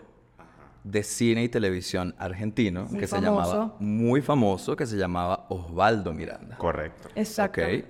de 0.84 1.02
cine 1.02 1.42
y 1.42 1.50
televisión 1.50 2.14
argentino 2.16 2.86
Muy 2.86 3.00
que 3.00 3.06
se 3.06 3.20
llamaba, 3.20 3.76
muy 3.80 4.22
famoso, 4.22 4.74
que 4.74 4.86
se 4.86 4.96
llamaba 4.96 5.44
Osvaldo 5.50 6.14
Miranda. 6.14 6.56
Correcto. 6.56 7.10
Exacto. 7.14 7.60
Ok. 7.60 7.84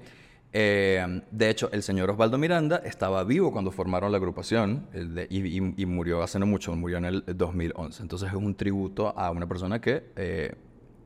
Eh, 0.52 1.23
de 1.31 1.50
hecho, 1.50 1.69
el 1.73 1.83
señor 1.83 2.11
Osvaldo 2.11 2.38
Miranda 2.38 2.81
estaba 2.85 3.23
vivo 3.25 3.52
cuando 3.52 3.71
formaron 3.71 4.11
la 4.11 4.17
agrupación 4.19 4.87
el 4.95 5.14
de- 5.14 5.26
y, 5.31 5.40
y- 5.47 5.75
y 5.76 5.87
murió 5.87 6.23
hace 6.23 6.38
no 6.38 6.47
mucho, 6.47 6.75
murió 6.75 6.97
en 6.99 7.05
el 7.05 7.25
2011. 7.26 8.02
Entonces 8.02 8.28
es 8.28 8.35
un 8.35 8.55
tributo 8.55 9.12
a 9.19 9.31
una 9.31 9.47
persona 9.47 9.78
que 9.81 10.11
eh, 10.17 10.55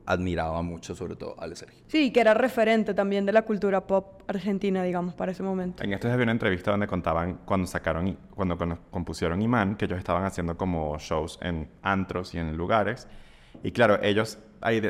admiraba 0.05 0.61
mucho, 0.61 0.95
sobre 0.95 1.15
todo 1.15 1.35
a 1.41 1.47
Sergi. 1.55 1.77
Sí, 1.87 2.11
que 2.11 2.19
era 2.21 2.33
referente 2.33 2.93
también 2.93 3.25
de 3.25 3.31
la 3.33 3.41
cultura 3.43 3.85
pop 3.87 4.21
argentina, 4.27 4.81
digamos, 4.83 5.13
para 5.13 5.31
ese 5.31 5.43
momento. 5.43 5.83
En 5.83 5.93
estos 5.93 6.11
había 6.11 6.23
una 6.23 6.31
entrevista 6.33 6.71
donde 6.71 6.87
contaban 6.87 7.39
cuando 7.45 7.67
sacaron, 7.67 8.17
cuando 8.35 8.57
cono- 8.57 8.79
compusieron 8.91 9.41
Imán, 9.41 9.75
que 9.75 9.85
ellos 9.85 9.97
estaban 9.97 10.23
haciendo 10.25 10.57
como 10.57 10.97
shows 10.99 11.37
en 11.41 11.69
antros 11.81 12.33
y 12.33 12.37
en 12.37 12.55
lugares. 12.55 13.07
Y 13.63 13.71
claro, 13.71 14.01
ellos 14.01 14.39
ahí 14.61 14.81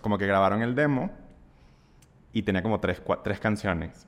como 0.00 0.18
que 0.18 0.26
grabaron 0.26 0.62
el 0.62 0.74
demo 0.74 1.10
y 2.32 2.42
tenía 2.42 2.62
como 2.62 2.80
tres, 2.80 3.02
cua- 3.04 3.20
tres 3.22 3.40
canciones. 3.40 4.06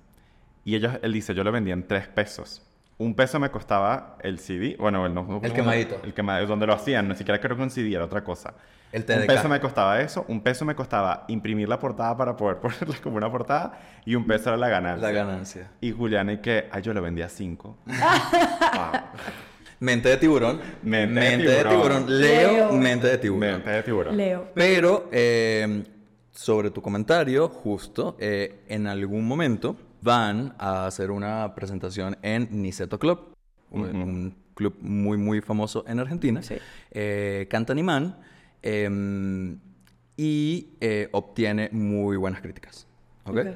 Y 0.65 0.77
ellos, 0.77 0.93
él 1.03 1.13
dice, 1.13 1.35
yo 1.35 1.43
lo 1.45 1.51
vendía 1.53 1.75
en 1.75 1.87
tres 1.87 2.07
pesos. 2.09 2.63
Un 2.99 3.15
peso 3.15 3.41
me 3.41 3.51
costaba 3.51 4.17
el 4.21 4.39
CD, 4.39 4.77
bueno, 4.79 5.05
el, 5.07 5.15
no- 5.15 5.41
El 5.43 5.53
quemadito. 5.53 6.01
El 6.05 6.15
quemadito, 6.15 6.49
donde 6.51 6.67
lo 6.67 6.75
hacían, 6.75 7.09
ni 7.09 7.15
siquiera 7.17 7.41
creo 7.41 7.57
que 7.57 7.63
un 7.63 7.71
CD 7.71 7.93
era 7.95 8.05
otra 8.05 8.23
cosa. 8.23 8.55
El 8.93 9.01
Un 9.01 9.07
TDK. 9.07 9.27
peso 9.27 9.49
me 9.49 9.59
costaba 9.59 10.01
eso, 10.03 10.25
un 10.29 10.43
peso 10.43 10.65
me 10.67 10.75
costaba 10.77 11.25
imprimir 11.29 11.69
la 11.69 11.79
portada 11.79 12.17
para 12.17 12.37
poder 12.37 12.57
ponerla 12.61 12.95
como 13.03 13.17
una 13.17 13.31
portada 13.33 13.81
y 14.05 14.15
un 14.15 14.27
peso 14.27 14.51
era 14.51 14.57
la 14.59 14.69
ganancia. 14.69 15.09
La 15.09 15.13
ganancia. 15.13 15.71
Y 15.81 15.91
Juliana, 15.91 16.35
y 16.35 16.39
que, 16.39 16.69
ay, 16.71 16.83
yo 16.83 16.93
lo 16.95 17.01
vendía 17.03 17.27
a 17.27 17.29
cinco. 17.31 17.77
Mente 19.81 20.11
de 20.11 20.17
tiburón. 20.17 20.61
Mente 20.83 21.21
de 21.21 21.65
tiburón. 21.65 22.21
Leo, 22.21 22.53
Leo. 22.53 22.73
mente 22.73 23.09
de 23.09 23.19
tiburón. 23.19 23.41
Mente 23.51 23.71
de 23.71 23.83
tiburón. 23.83 24.17
Leo. 24.17 24.49
Pero 24.55 25.09
eh, 25.11 25.83
sobre 26.33 26.71
tu 26.71 26.83
comentario, 26.83 27.49
justo, 27.49 28.17
eh, 28.19 28.61
en 28.69 28.87
algún 28.87 29.27
momento 29.27 29.77
van 30.01 30.55
a 30.59 30.87
hacer 30.87 31.11
una 31.11 31.55
presentación 31.55 32.17
en 32.23 32.49
Niceto 32.51 32.99
Club, 32.99 33.35
un, 33.71 34.35
club 34.55 34.75
muy, 34.81 35.17
muy 35.17 35.41
famoso 35.41 35.85
en 35.87 36.01
Argentina. 36.01 36.43
Sí. 36.43 36.57
Eh, 36.91 37.47
canta 37.51 37.75
Nimán 37.75 38.19
em, 38.61 39.59
y 40.17 40.71
eh, 40.81 41.09
obtiene 41.13 41.69
muy 41.73 42.17
buenas 42.17 42.41
críticas. 42.41 42.87
¿ok? 43.25 43.39
Ok. 43.39 43.47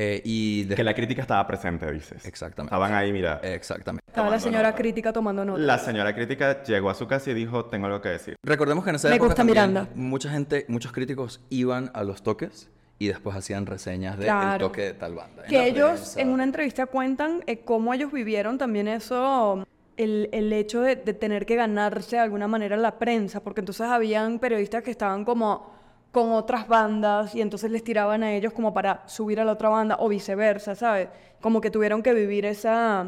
Eh, 0.00 0.22
y 0.24 0.62
de- 0.64 0.76
Que 0.76 0.84
la 0.84 0.94
crítica 0.94 1.22
estaba 1.22 1.44
presente, 1.44 1.90
dices. 1.90 2.24
Exactamente. 2.24 2.72
Estaban 2.72 2.94
ahí, 2.94 3.12
mira. 3.12 3.40
Exactamente. 3.42 4.04
Estaba 4.06 4.30
la 4.30 4.38
señora 4.38 4.68
nota. 4.68 4.76
crítica 4.76 5.12
tomando 5.12 5.44
nota. 5.44 5.58
La 5.60 5.76
señora 5.78 6.14
crítica 6.14 6.62
llegó 6.62 6.88
a 6.90 6.94
su 6.94 7.08
casa 7.08 7.30
y 7.30 7.34
dijo, 7.34 7.64
tengo 7.64 7.86
algo 7.86 8.00
que 8.00 8.10
decir. 8.10 8.36
Recordemos 8.44 8.84
que 8.84 8.90
en 8.90 8.96
esa 8.96 9.08
Me 9.08 9.16
época 9.16 9.26
gusta 9.30 9.36
también 9.38 9.54
Miranda. 9.70 9.88
mucha 9.96 10.30
gente, 10.30 10.66
muchos 10.68 10.92
críticos 10.92 11.40
iban 11.50 11.90
a 11.94 12.04
los 12.04 12.22
toques 12.22 12.68
y 13.00 13.08
después 13.08 13.34
hacían 13.36 13.66
reseñas 13.66 14.16
del 14.18 14.26
Claro. 14.26 14.66
toque 14.68 14.82
de 14.82 14.94
tal 14.94 15.14
banda. 15.16 15.42
Que 15.48 15.66
ellos 15.66 15.90
prensa. 15.90 16.20
en 16.20 16.28
una 16.28 16.44
entrevista 16.44 16.86
cuentan 16.86 17.42
eh, 17.48 17.58
cómo 17.64 17.92
ellos 17.92 18.12
vivieron 18.12 18.56
también 18.56 18.86
eso, 18.86 19.66
el, 19.96 20.28
el 20.30 20.52
hecho 20.52 20.80
de, 20.80 20.94
de 20.94 21.12
tener 21.12 21.44
que 21.44 21.56
ganarse 21.56 22.14
de 22.16 22.22
alguna 22.22 22.46
manera 22.46 22.76
la 22.76 23.00
prensa, 23.00 23.40
porque 23.40 23.62
entonces 23.62 23.86
habían 23.88 24.38
periodistas 24.38 24.84
que 24.84 24.92
estaban 24.92 25.24
como 25.24 25.76
con 26.12 26.32
otras 26.32 26.68
bandas 26.68 27.34
y 27.34 27.40
entonces 27.40 27.70
les 27.70 27.84
tiraban 27.84 28.22
a 28.22 28.32
ellos 28.32 28.52
como 28.52 28.72
para 28.72 29.06
subir 29.06 29.40
a 29.40 29.44
la 29.44 29.52
otra 29.52 29.68
banda 29.68 29.96
o 30.00 30.08
viceversa, 30.08 30.74
¿sabes? 30.74 31.08
Como 31.40 31.60
que 31.60 31.70
tuvieron 31.70 32.02
que 32.02 32.14
vivir 32.14 32.46
esa, 32.46 33.06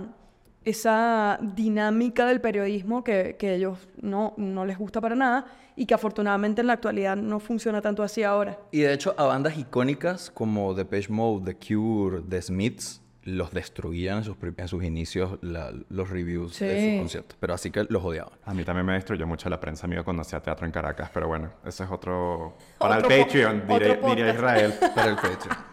esa 0.65 1.39
dinámica 1.41 2.27
del 2.27 2.41
periodismo 2.41 3.03
que, 3.03 3.37
que 3.39 3.55
ellos 3.55 3.89
no, 4.01 4.35
no 4.37 4.67
les 4.67 4.79
gusta 4.79 5.01
para 5.01 5.15
nada 5.15 5.47
y 5.77 5.87
que 5.87 5.95
afortunadamente 5.95 6.61
en 6.61 6.67
la 6.67 6.75
actualidad 6.75 7.17
no 7.17 7.41
funciona 7.41 7.81
tanto 7.81 8.03
así 8.03 8.23
ahora. 8.23 8.59
Y 8.71 8.81
de 8.81 8.93
hecho, 8.93 9.15
a 9.17 9.25
bandas 9.25 9.57
icónicas 9.57 10.31
como 10.31 10.75
Depeche 10.75 11.11
Mode, 11.11 11.55
The 11.55 11.75
Cure, 11.75 12.23
The 12.29 12.43
Smiths, 12.43 13.01
los 13.31 13.53
destruían 13.53 14.19
en 14.19 14.25
sus, 14.25 14.37
pri- 14.37 14.55
en 14.57 14.69
sus 14.69 14.85
inicios 14.85 15.39
la- 15.43 15.73
los 15.89 16.11
reviews 16.11 16.59
de 16.59 16.91
sus 16.93 17.01
conciertos. 17.01 17.37
Pero 17.41 17.55
así 17.55 17.71
que 17.71 17.85
los 17.89 18.05
odiaban. 18.05 18.33
A 18.45 18.53
mí 18.55 18.65
también 18.65 18.87
me 18.87 18.93
destruyó 18.95 19.27
mucho 19.27 19.49
la 19.49 19.59
prensa 19.61 19.87
amiga 19.87 20.03
cuando 20.03 20.23
hacía 20.23 20.41
teatro 20.41 20.67
en 20.67 20.73
Caracas, 20.73 21.11
pero 21.13 21.29
bueno, 21.29 21.51
ese 21.65 21.85
es 21.85 21.91
otro... 21.91 22.57
Para 22.79 22.99
Otro 22.99 23.11
el 23.11 23.23
Patreon, 23.25 23.67
diré- 23.67 24.35
Israel. 24.35 24.75
Para 24.95 25.11
el 25.11 25.17
Patreon. 25.17 25.71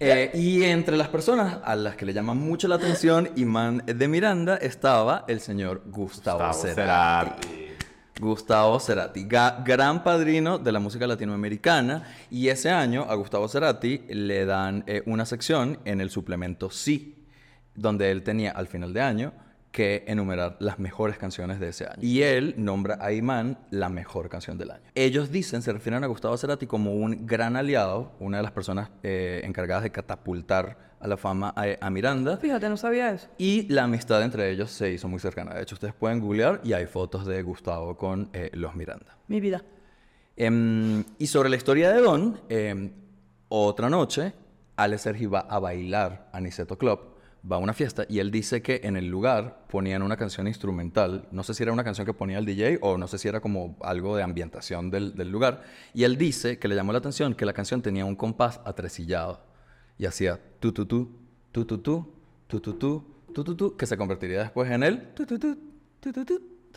Eh, 0.00 0.30
y 0.34 0.64
entre 0.64 0.96
las 0.96 1.08
personas 1.08 1.58
a 1.64 1.76
las 1.76 1.94
que 1.96 2.04
le 2.04 2.12
llama 2.12 2.34
mucho 2.34 2.66
la 2.66 2.74
atención 2.74 3.30
Imán 3.36 3.82
de 3.86 4.08
Miranda 4.08 4.56
estaba 4.56 5.24
el 5.28 5.38
señor 5.40 5.82
Gustavo, 5.86 6.44
Gustavo 6.46 6.74
Cerati. 6.74 7.30
Cerati. 7.46 7.63
Gustavo 8.20 8.78
Cerati, 8.78 9.24
gran 9.24 10.04
padrino 10.04 10.58
de 10.58 10.72
la 10.72 10.78
música 10.78 11.06
latinoamericana. 11.06 12.04
Y 12.30 12.48
ese 12.48 12.70
año 12.70 13.06
a 13.08 13.14
Gustavo 13.14 13.48
Cerati 13.48 14.02
le 14.08 14.44
dan 14.46 14.84
eh, 14.86 15.02
una 15.06 15.26
sección 15.26 15.78
en 15.84 16.00
el 16.00 16.10
suplemento 16.10 16.70
Sí, 16.70 17.26
donde 17.74 18.10
él 18.10 18.22
tenía 18.22 18.52
al 18.52 18.68
final 18.68 18.92
de 18.92 19.00
año 19.00 19.32
que 19.72 20.04
enumerar 20.06 20.56
las 20.60 20.78
mejores 20.78 21.18
canciones 21.18 21.58
de 21.58 21.70
ese 21.70 21.86
año. 21.86 21.98
Y 22.00 22.22
él 22.22 22.54
nombra 22.56 22.96
a 23.00 23.12
Imán 23.12 23.58
la 23.70 23.88
mejor 23.88 24.28
canción 24.28 24.56
del 24.56 24.70
año. 24.70 24.84
Ellos 24.94 25.32
dicen, 25.32 25.62
se 25.62 25.72
refieren 25.72 26.04
a 26.04 26.06
Gustavo 26.06 26.36
Cerati 26.36 26.68
como 26.68 26.94
un 26.94 27.26
gran 27.26 27.56
aliado, 27.56 28.12
una 28.20 28.36
de 28.36 28.44
las 28.44 28.52
personas 28.52 28.90
eh, 29.02 29.40
encargadas 29.42 29.82
de 29.82 29.90
catapultar 29.90 30.93
a 31.04 31.06
la 31.06 31.18
fama 31.18 31.52
a, 31.54 31.66
a 31.86 31.90
Miranda. 31.90 32.38
Fíjate, 32.38 32.66
no 32.70 32.78
sabía 32.78 33.12
eso. 33.12 33.28
Y 33.36 33.68
la 33.68 33.84
amistad 33.84 34.22
entre 34.22 34.50
ellos 34.50 34.70
se 34.70 34.90
hizo 34.90 35.06
muy 35.06 35.20
cercana. 35.20 35.52
De 35.54 35.62
hecho, 35.62 35.74
ustedes 35.74 35.92
pueden 35.92 36.18
googlear 36.18 36.62
y 36.64 36.72
hay 36.72 36.86
fotos 36.86 37.26
de 37.26 37.42
Gustavo 37.42 37.94
con 37.98 38.30
eh, 38.32 38.50
los 38.54 38.74
Miranda. 38.74 39.18
Mi 39.28 39.38
vida. 39.38 39.62
Em, 40.34 41.04
y 41.18 41.26
sobre 41.26 41.50
la 41.50 41.56
historia 41.56 41.92
de 41.92 42.00
Don, 42.00 42.40
em, 42.48 42.90
otra 43.50 43.90
noche, 43.90 44.32
Ale 44.76 44.96
Sergi 44.96 45.26
va 45.26 45.40
a 45.40 45.58
bailar 45.58 46.30
a 46.32 46.40
Niceto 46.40 46.78
Club, 46.78 46.98
va 47.50 47.56
a 47.56 47.58
una 47.58 47.74
fiesta 47.74 48.06
y 48.08 48.18
él 48.18 48.30
dice 48.30 48.62
que 48.62 48.80
en 48.82 48.96
el 48.96 49.06
lugar 49.06 49.66
ponían 49.68 50.02
una 50.02 50.16
canción 50.16 50.48
instrumental. 50.48 51.28
No 51.30 51.42
sé 51.42 51.52
si 51.52 51.62
era 51.62 51.72
una 51.72 51.84
canción 51.84 52.06
que 52.06 52.14
ponía 52.14 52.38
el 52.38 52.46
DJ 52.46 52.78
o 52.80 52.96
no 52.96 53.08
sé 53.08 53.18
si 53.18 53.28
era 53.28 53.40
como 53.40 53.76
algo 53.82 54.16
de 54.16 54.22
ambientación 54.22 54.90
del, 54.90 55.14
del 55.14 55.30
lugar. 55.30 55.64
Y 55.92 56.04
él 56.04 56.16
dice 56.16 56.58
que 56.58 56.66
le 56.66 56.74
llamó 56.74 56.92
la 56.92 56.98
atención 56.98 57.34
que 57.34 57.44
la 57.44 57.52
canción 57.52 57.82
tenía 57.82 58.06
un 58.06 58.16
compás 58.16 58.62
atresillado 58.64 59.52
y 59.98 60.06
hacía 60.06 60.40
tu 60.60 60.72
tu 60.72 60.86
tu, 60.86 61.08
tu 61.52 61.64
tu 61.64 61.78
tu, 61.78 62.12
tu 62.46 62.60
tu 62.60 62.74
tu, 62.74 63.04
tu 63.32 63.44
tu 63.44 63.54
tu, 63.54 63.76
que 63.76 63.86
se 63.86 63.96
convertiría 63.96 64.40
después 64.40 64.70
en 64.70 64.82
el 64.82 65.12
tu 65.14 65.26
tu 65.26 65.38
tu, 65.38 65.56
tu 66.00 66.12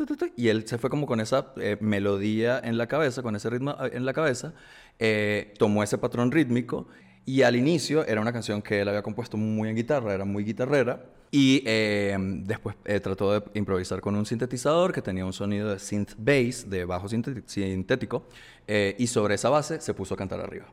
tu 0.06 0.16
tu. 0.16 0.26
Y 0.36 0.50
él 0.50 0.68
se 0.68 0.78
fue 0.78 0.90
como 0.90 1.08
con 1.08 1.20
esa 1.20 1.54
eh, 1.58 1.78
melodía 1.82 2.60
en 2.64 2.78
la 2.78 2.88
cabeza, 2.88 3.22
con 3.22 3.36
ese 3.36 3.50
ritmo 3.50 3.72
eh, 3.82 3.92
en 3.94 4.06
la 4.06 4.14
cabeza, 4.14 4.54
eh, 5.00 5.54
tomó 5.58 5.84
ese 5.84 5.98
patrón 5.98 6.32
rítmico 6.32 6.88
y 7.26 7.42
al 7.42 7.58
inicio 7.58 8.06
era 8.06 8.22
una 8.22 8.32
canción 8.32 8.62
que 8.62 8.80
él 8.80 8.88
había 8.88 9.02
compuesto 9.02 9.36
muy 9.36 9.68
en 9.68 9.76
guitarra, 9.76 10.14
era 10.14 10.24
muy 10.24 10.46
guitarrera. 10.46 11.06
Y 11.30 11.62
eh, 11.66 12.16
después 12.18 12.78
eh, 12.86 13.02
trató 13.02 13.34
de 13.34 13.44
improvisar 13.60 14.00
con 14.00 14.16
un 14.16 14.26
sintetizador 14.26 14.94
que 14.94 15.02
tenía 15.02 15.26
un 15.26 15.34
sonido 15.34 15.70
de 15.70 15.78
synth 15.78 16.14
bass, 16.18 16.70
de 16.70 16.86
bajo 16.86 17.10
sintético, 17.10 18.24
eh, 18.66 18.96
y 18.98 19.08
sobre 19.08 19.36
esa 19.36 19.50
base 19.50 19.82
se 19.82 19.94
puso 19.94 20.14
a 20.14 20.18
cantar 20.18 20.40
arriba. 20.40 20.68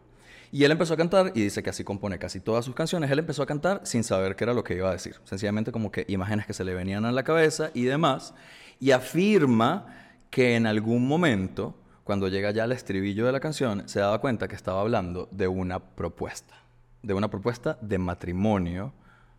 Y 0.53 0.65
él 0.65 0.71
empezó 0.71 0.95
a 0.95 0.97
cantar 0.97 1.33
y 1.35 1.43
dice 1.43 1.63
que 1.63 1.71
así 1.71 1.85
compone 1.85 2.19
casi 2.19 2.41
todas 2.41 2.65
sus 2.65 2.75
canciones. 2.75 3.11
Él 3.11 3.19
empezó 3.19 3.43
a 3.43 3.47
cantar 3.47 3.81
sin 3.85 4.05
saber 4.05 4.37
qué 4.37 4.45
era 4.45 4.55
lo 4.55 4.65
que 4.65 4.75
iba 4.75 4.89
a 4.89 4.93
decir. 4.93 5.17
Sencillamente 5.25 5.73
como 5.73 5.91
que 5.91 6.05
imágenes 6.09 6.47
que 6.47 6.53
se 6.53 6.65
le 6.65 6.75
venían 6.75 7.05
a 7.05 7.13
la 7.13 7.25
cabeza 7.25 7.71
y 7.75 7.85
demás. 7.85 8.35
Y 8.81 8.93
afirma 8.93 9.87
que 10.31 10.57
en 10.57 10.67
algún 10.67 11.07
momento, 11.07 11.75
cuando 12.05 12.29
llega 12.29 12.51
ya 12.51 12.65
al 12.65 12.73
estribillo 12.73 13.27
de 13.27 13.33
la 13.33 13.41
canción, 13.41 13.89
se 13.89 14.01
daba 14.01 14.21
cuenta 14.21 14.49
que 14.49 14.57
estaba 14.57 14.81
hablando 14.81 15.29
de 15.31 15.49
una 15.49 15.79
propuesta. 15.79 16.55
De 17.03 17.15
una 17.15 17.29
propuesta 17.29 17.79
de 17.81 17.99
matrimonio, 17.99 18.93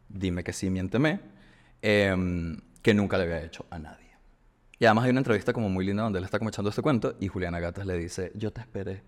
dime 0.08 0.44
que 0.44 0.54
sí, 0.54 0.70
miénteme, 0.70 1.20
em, 1.82 2.58
que 2.82 2.94
nunca 2.94 3.18
le 3.18 3.24
había 3.24 3.44
hecho 3.44 3.66
a 3.70 3.80
nadie. 3.80 4.06
Y 4.80 4.86
además 4.86 5.06
hay 5.06 5.12
una 5.12 5.20
entrevista 5.20 5.54
como 5.54 5.70
muy 5.70 5.86
linda 5.86 6.04
donde 6.04 6.20
él 6.20 6.26
está 6.26 6.38
como 6.38 6.50
echando 6.50 6.70
este 6.70 6.82
cuento 6.82 7.16
y 7.20 7.28
Juliana 7.28 7.60
Gatas 7.60 7.86
le 7.86 7.98
dice, 7.98 8.32
yo 8.36 8.52
te 8.52 8.62
esperé, 8.62 9.04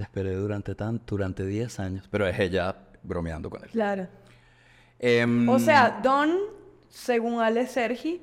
te 0.00 0.04
esperé 0.04 0.34
durante 0.34 0.74
tan, 0.74 0.98
durante 1.06 1.44
10 1.44 1.78
años. 1.78 2.08
Pero 2.10 2.26
es 2.26 2.38
ella 2.40 2.74
bromeando 3.02 3.50
con 3.50 3.62
él. 3.62 3.68
Claro. 3.68 4.08
Em, 4.98 5.46
O 5.46 5.58
sea, 5.58 6.00
Don, 6.02 6.30
según 6.88 7.42
Ale 7.42 7.66
Sergi, 7.66 8.22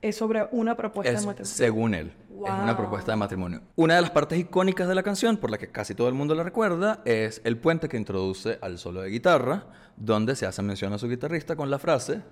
es 0.00 0.16
sobre 0.16 0.48
una 0.52 0.74
propuesta 0.74 1.12
es 1.12 1.20
de 1.20 1.26
matrimonio. 1.26 1.54
según 1.54 1.94
él. 1.94 2.12
Es 2.30 2.34
una 2.50 2.64
Wow. 2.72 2.76
propuesta 2.76 3.12
de 3.12 3.16
matrimonio. 3.16 3.60
Una 3.76 3.96
de 3.96 4.00
las 4.00 4.10
partes 4.10 4.38
icónicas 4.38 4.88
de 4.88 4.94
la 4.94 5.02
canción, 5.02 5.36
por 5.36 5.50
la 5.50 5.58
que 5.58 5.68
casi 5.70 5.94
todo 5.94 6.08
el 6.08 6.14
mundo 6.14 6.34
la 6.34 6.44
recuerda, 6.44 7.02
es 7.04 7.42
el 7.44 7.58
puente 7.58 7.90
que 7.90 7.98
introduce 7.98 8.58
al 8.62 8.78
solo 8.78 9.02
de 9.02 9.10
guitarra, 9.10 9.66
donde 9.98 10.34
se 10.34 10.46
hace 10.46 10.62
mención 10.62 10.94
a 10.94 10.98
su 10.98 11.08
guitarrista 11.10 11.56
con 11.56 11.70
la 11.70 11.78
frase 11.78 12.22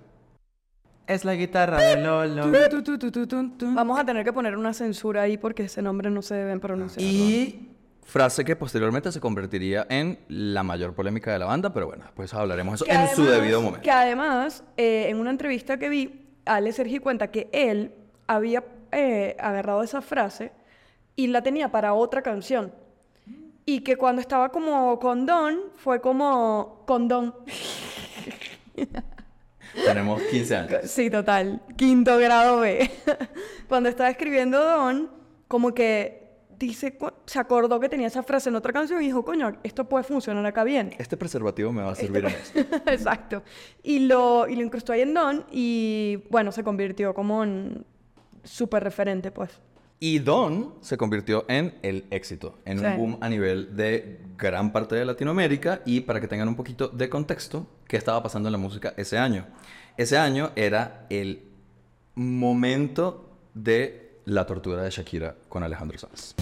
Es 1.05 1.23
la 1.23 1.35
guitarra 1.35 1.77
de 1.77 2.01
Lolo. 2.01 2.47
Vamos 3.75 3.99
a 3.99 4.05
tener 4.05 4.23
que 4.25 4.33
poner 4.33 4.57
una 4.57 4.73
censura 4.73 5.21
ahí 5.21 5.37
porque 5.37 5.63
ese 5.65 5.83
nombre 5.83 6.09
no 6.09 6.23
se 6.23 6.33
debe 6.33 6.57
pronunciar. 6.59 7.01
Y 7.05 7.76
frase 8.07 8.45
que 8.45 8.55
posteriormente 8.55 9.11
se 9.11 9.19
convertiría 9.19 9.85
en 9.89 10.17
la 10.29 10.63
mayor 10.63 10.95
polémica 10.95 11.31
de 11.33 11.39
la 11.39 11.45
banda, 11.45 11.73
pero 11.73 11.87
bueno, 11.87 12.05
después 12.05 12.33
hablaremos 12.33 12.79
de 12.79 12.85
eso 12.85 12.85
Que 12.85 12.97
en 12.97 13.15
su 13.15 13.25
debido 13.25 13.61
momento. 13.61 13.83
Que 13.83 13.91
además, 13.91 14.63
eh, 14.77 15.07
en 15.09 15.19
una 15.19 15.29
entrevista 15.29 15.77
que 15.77 15.89
vi, 15.89 16.25
Ale 16.45 16.71
Sergi 16.71 16.99
cuenta 16.99 17.29
que 17.29 17.49
él 17.51 17.93
había 18.25 18.63
eh, 18.93 19.35
agarrado 19.39 19.83
esa 19.83 20.01
frase 20.01 20.53
y 21.17 21.27
la 21.27 21.43
tenía 21.43 21.69
para 21.69 21.93
otra 21.93 22.21
canción. 22.21 22.73
Y 23.65 23.81
que 23.81 23.97
cuando 23.97 24.21
estaba 24.21 24.49
como 24.49 24.97
con 24.99 25.25
Don, 25.25 25.59
fue 25.75 25.99
como 25.99 26.83
con 26.87 27.09
Don. 27.09 27.35
Tenemos 29.85 30.21
15 30.21 30.55
años. 30.55 30.81
Sí, 30.85 31.09
total. 31.09 31.61
Quinto 31.75 32.17
grado 32.17 32.61
B. 32.61 32.89
Cuando 33.67 33.89
estaba 33.89 34.09
escribiendo 34.09 34.63
Don, 34.63 35.11
como 35.49 35.73
que 35.73 36.26
dice, 36.59 36.97
se 37.25 37.39
acordó 37.39 37.79
que 37.79 37.89
tenía 37.89 38.07
esa 38.07 38.23
frase 38.23 38.49
en 38.49 38.55
otra 38.55 38.73
canción 38.73 39.01
y 39.01 39.05
dijo, 39.05 39.23
coño, 39.23 39.57
esto 39.63 39.87
puede 39.87 40.03
funcionar 40.03 40.45
acá 40.45 40.63
bien. 40.63 40.93
Este 40.97 41.17
preservativo 41.17 41.71
me 41.71 41.81
va 41.83 41.91
a 41.91 41.95
servir 41.95 42.25
en 42.25 42.31
esto. 42.31 42.59
Exacto. 42.91 43.43
Y 43.83 43.99
lo, 43.99 44.47
y 44.47 44.55
lo 44.55 44.61
incrustó 44.63 44.93
ahí 44.93 45.01
en 45.01 45.13
Don 45.13 45.45
y 45.51 46.23
bueno, 46.29 46.51
se 46.51 46.63
convirtió 46.63 47.13
como 47.13 47.43
en 47.43 47.85
súper 48.43 48.83
referente, 48.83 49.31
pues. 49.31 49.51
Y 49.99 50.19
Don 50.19 50.75
se 50.81 50.95
convirtió 50.95 51.45
en 51.47 51.73
el 51.81 52.05
éxito, 52.11 52.59
en 52.65 52.79
Sí. 52.79 52.85
un 52.85 52.97
boom 52.97 53.17
a 53.19 53.29
nivel 53.29 53.75
de 53.75 54.19
gran 54.37 54.71
parte 54.71 54.95
de 54.95 55.05
Latinoamérica 55.05 55.81
y 55.85 56.01
para 56.01 56.21
que 56.21 56.27
tengan 56.27 56.47
un 56.47 56.55
poquito 56.55 56.87
de 56.89 57.09
contexto, 57.09 57.65
¿qué 57.87 57.97
estaba 57.97 58.21
pasando 58.21 58.47
en 58.47 58.51
la 58.51 58.59
música 58.59 58.93
ese 58.95 59.17
año? 59.17 59.47
Ese 59.97 60.17
año 60.17 60.51
era 60.55 61.07
el 61.09 61.41
momento 62.13 63.29
de 63.55 64.19
la 64.25 64.45
tortura 64.45 64.83
de 64.83 64.91
Shakira 64.91 65.35
con 65.49 65.63
Alejandro 65.63 65.97
Sanz. 65.97 66.35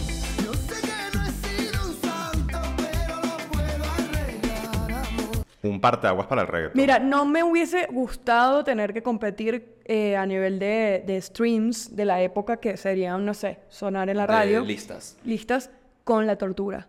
Un 5.70 5.82
parteaguas 5.82 6.28
para 6.28 6.42
el 6.42 6.48
reggaetón. 6.48 6.74
Mira, 6.82 7.00
no 7.00 7.26
me 7.26 7.44
hubiese 7.44 7.88
gustado 7.92 8.64
tener 8.64 8.94
que 8.94 9.02
competir 9.04 9.76
eh, 9.86 10.16
a 10.18 10.26
nivel 10.26 10.60
de, 10.60 11.04
de 11.06 11.22
streams 11.22 11.96
de 11.96 12.06
la 12.06 12.22
época 12.22 12.58
que 12.58 12.78
serían, 12.78 13.26
no 13.26 13.34
sé, 13.34 13.60
sonar 13.70 14.10
en 14.10 14.18
la 14.18 14.24
De 14.24 14.28
radio. 14.28 14.62
listas. 14.62 15.18
Listas 15.24 15.70
con 16.04 16.28
la 16.28 16.38
tortura. 16.38 16.88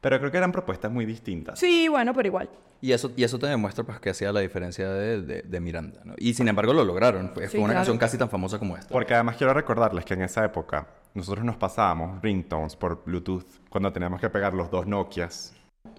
Pero 0.00 0.18
creo 0.20 0.30
que 0.30 0.38
eran 0.38 0.52
propuestas 0.52 0.90
muy 0.92 1.04
distintas. 1.06 1.58
Sí, 1.58 1.88
bueno, 1.88 2.14
pero 2.14 2.28
igual. 2.28 2.48
Y 2.80 2.92
eso, 2.92 3.10
y 3.16 3.24
eso 3.24 3.40
te 3.40 3.48
demuestra 3.48 3.82
pues, 3.82 3.98
que 3.98 4.10
hacía 4.10 4.30
la 4.32 4.38
diferencia 4.38 4.88
de, 4.88 5.20
de- 5.22 5.42
de 5.42 5.60
Miranda. 5.60 6.00
¿no? 6.04 6.14
Y 6.16 6.34
sin 6.34 6.46
embargo 6.46 6.72
lo 6.72 6.84
lograron. 6.84 7.30
Fue, 7.34 7.48
Sí, 7.48 7.56
fue 7.56 7.60
una 7.60 7.68
claro. 7.72 7.78
canción 7.80 7.98
casi 7.98 8.16
tan 8.16 8.30
famosa 8.30 8.60
como 8.60 8.76
esta. 8.76 8.92
Porque 8.92 9.14
además 9.14 9.36
quiero 9.36 9.52
recordarles 9.52 10.04
que 10.04 10.14
en 10.14 10.22
esa 10.22 10.44
época 10.44 10.86
nosotros 11.14 11.44
nos 11.44 11.56
pasábamos 11.56 12.22
ringtones 12.22 12.76
por 12.76 13.02
Bluetooth 13.04 13.44
cuando 13.68 13.92
teníamos 13.92 14.20
que 14.20 14.30
pegar 14.30 14.54
los 14.54 14.70
dos 14.70 14.86
Nokias. 14.86 15.52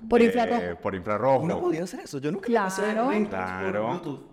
Por 0.10 0.22
eh, 0.22 0.26
infrarrojo. 0.26 0.82
por 0.82 0.96
infrarrojo. 0.96 1.48
No 1.48 1.60
podía 1.60 1.84
hacer 1.84 2.02
eso. 2.02 2.20
Yo 2.20 2.32
nunca 2.32 2.46
Claro. 2.48 2.66
pasé 2.66 2.82
por 2.94 3.28
Claro. 3.30 4.30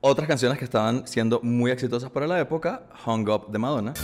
Otras 0.00 0.28
canciones 0.28 0.58
que 0.58 0.64
estaban 0.64 1.06
siendo 1.06 1.40
muy 1.42 1.70
exitosas 1.72 2.10
para 2.10 2.26
la 2.26 2.38
época, 2.38 2.84
Hung 3.04 3.28
Up 3.28 3.50
de 3.50 3.58
Madonna. 3.58 3.94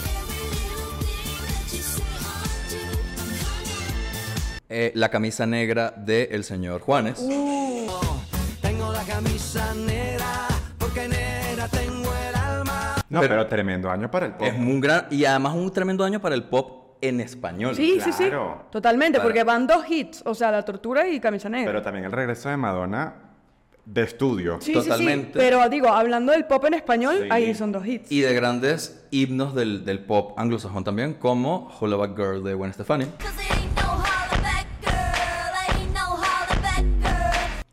Eh, 4.69 4.91
la 4.95 5.11
camisa 5.11 5.47
negra 5.47 5.93
de 5.97 6.25
El 6.33 6.45
Señor 6.45 6.81
Juanes. 6.81 7.19
Tengo 8.63 8.91
la 8.93 9.05
camisa 9.05 9.75
negra, 9.75 10.49
porque 10.79 11.07
negra 11.09 11.69
tengo 11.69 12.11
el 12.29 12.35
alma. 12.35 12.97
No, 13.11 13.21
Pero- 13.21 13.35
pero, 13.35 13.47
tremendo 13.47 13.91
año 13.91 14.11
para 14.11 14.27
el 14.27 14.33
pop. 14.33 14.47
Es 14.47 14.55
un 14.55 14.81
gran 14.81 15.07
y 15.11 15.25
además 15.27 15.55
un 15.55 15.71
tremendo 15.71 16.05
año 16.05 16.21
para 16.21 16.35
el 16.35 16.45
pop 16.45 16.92
en 17.03 17.21
español. 17.21 17.75
Sí, 17.75 17.99
sí, 18.03 18.13
sí. 18.13 18.25
Claro. 18.25 18.67
Totalmente, 18.71 19.21
porque 19.21 19.45
van 19.45 19.67
dos 19.67 19.85
hits, 19.91 20.23
o 20.25 20.35
sea, 20.35 20.51
la 20.51 20.65
tortura 20.65 21.07
y 21.09 21.21
camisa 21.21 21.49
negra. 21.51 21.71
Pero 21.71 21.83
también 21.83 22.07
el 22.07 22.13
regreso 22.13 22.49
de 22.49 22.57
Madonna 22.57 23.15
de 23.85 24.03
estudio. 24.03 24.59
Sí, 24.61 24.73
sí, 24.73 24.81
sí. 24.81 24.89
Totalmente. 24.89 25.39
Pero 25.39 25.69
digo, 25.69 25.89
hablando 25.89 26.31
del 26.33 26.45
pop 26.47 26.65
en 26.67 26.75
español, 26.75 27.17
Sí. 27.23 27.29
ahí 27.31 27.55
son 27.55 27.73
dos 27.73 27.85
hits. 27.85 28.11
Y 28.13 28.21
de 28.21 28.33
grandes 28.33 29.05
himnos 29.11 29.55
del, 29.55 29.85
del 29.85 29.99
pop 29.99 30.39
anglosajón 30.39 30.85
también, 30.85 31.15
como 31.15 31.69
Hollaback 31.81 32.17
Girl 32.17 32.45
de 32.45 32.55
Gwen 32.55 32.73
Stefani. 32.73 33.07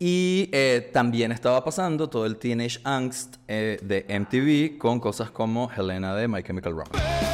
Y 0.02 0.50
eh, 0.54 0.90
también 0.94 1.32
estaba 1.34 1.62
pasando 1.64 2.10
todo 2.10 2.26
el 2.26 2.38
Teenage 2.38 2.80
Angst 2.86 3.36
eh, 3.50 3.78
de 3.84 4.06
MTV 4.20 4.78
con 4.78 5.00
cosas 5.02 5.30
como 5.30 5.70
Helena 5.76 6.16
de 6.16 6.28
My 6.30 6.42
Chemical 6.42 6.72
Romance. 6.72 7.29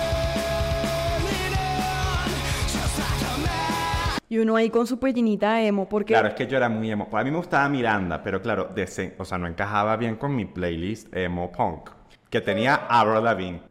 Y 4.29 4.39
uno 4.39 4.55
ahí 4.55 4.69
con 4.69 4.87
su 4.87 4.99
pellinita 4.99 5.61
emo, 5.61 5.87
porque... 5.87 6.13
Claro, 6.13 6.29
es 6.29 6.33
que 6.33 6.47
yo 6.47 6.57
era 6.57 6.67
muy 6.69 6.89
emo. 6.89 7.07
A 7.11 7.23
mí 7.23 7.29
me 7.31 7.37
gustaba 7.37 7.69
Miranda, 7.69 8.23
pero 8.23 8.41
claro, 8.41 8.73
desen- 8.75 9.13
o 9.19 9.25
sea, 9.25 9.37
no 9.37 9.47
encajaba 9.47 9.95
bien 9.97 10.15
con 10.15 10.35
mi 10.35 10.45
playlist 10.45 11.15
emo 11.15 11.51
punk, 11.51 11.89
que 12.29 12.41
tenía 12.41 12.75
Avril 12.89 13.23
Lavigne. 13.23 13.61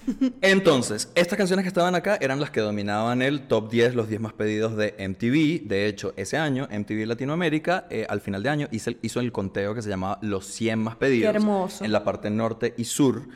Entonces, 0.40 1.12
estas 1.14 1.36
canciones 1.38 1.62
que 1.62 1.68
estaban 1.68 1.94
acá 1.94 2.18
eran 2.20 2.40
las 2.40 2.50
que 2.50 2.60
dominaban 2.60 3.22
el 3.22 3.42
top 3.42 3.70
10, 3.70 3.94
los 3.94 4.08
10 4.08 4.20
más 4.20 4.32
pedidos 4.32 4.76
de 4.76 4.94
MTV. 4.98 5.68
De 5.68 5.86
hecho, 5.86 6.12
ese 6.16 6.36
año, 6.36 6.66
MTV 6.70 7.06
Latinoamérica, 7.06 7.86
eh, 7.90 8.06
al 8.08 8.20
final 8.20 8.42
de 8.42 8.48
año, 8.48 8.68
hizo 8.72 8.90
el, 8.90 8.98
hizo 9.02 9.20
el 9.20 9.30
conteo 9.30 9.74
que 9.74 9.82
se 9.82 9.88
llamaba 9.88 10.18
Los 10.22 10.46
100 10.46 10.78
más 10.80 10.96
pedidos. 10.96 11.30
Qué 11.30 11.36
hermoso. 11.36 11.84
En 11.84 11.92
la 11.92 12.02
parte 12.02 12.30
norte 12.30 12.74
y 12.76 12.84
sur. 12.84 13.28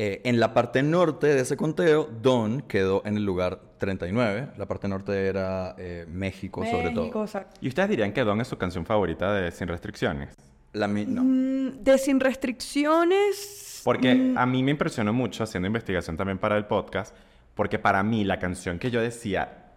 Eh, 0.00 0.20
en 0.22 0.38
la 0.38 0.54
parte 0.54 0.80
norte 0.80 1.26
de 1.26 1.40
ese 1.40 1.56
conteo, 1.56 2.08
Don 2.22 2.60
quedó 2.62 3.02
en 3.04 3.16
el 3.16 3.24
lugar 3.24 3.58
39. 3.78 4.50
La 4.56 4.66
parte 4.66 4.86
norte 4.86 5.26
era 5.26 5.74
eh, 5.76 6.06
México, 6.08 6.64
sobre 6.64 6.90
México, 6.92 7.10
todo. 7.10 7.24
exacto. 7.24 7.58
¿Y 7.60 7.66
ustedes 7.66 7.88
dirían 7.88 8.12
que 8.12 8.22
Don 8.22 8.40
es 8.40 8.46
su 8.46 8.56
canción 8.56 8.86
favorita 8.86 9.34
de 9.34 9.50
Sin 9.50 9.66
Restricciones? 9.66 10.36
La 10.72 10.86
mi- 10.86 11.04
no. 11.04 11.24
Mm, 11.24 11.82
De 11.82 11.98
Sin 11.98 12.20
Restricciones... 12.20 13.80
Porque 13.84 14.14
mm, 14.14 14.38
a 14.38 14.46
mí 14.46 14.62
me 14.62 14.70
impresionó 14.70 15.12
mucho 15.12 15.42
haciendo 15.42 15.66
investigación 15.66 16.16
también 16.16 16.38
para 16.38 16.56
el 16.56 16.66
podcast, 16.66 17.12
porque 17.56 17.80
para 17.80 18.02
mí 18.04 18.24
la 18.24 18.38
canción 18.38 18.78
que 18.78 18.92
yo 18.92 19.00
decía, 19.00 19.67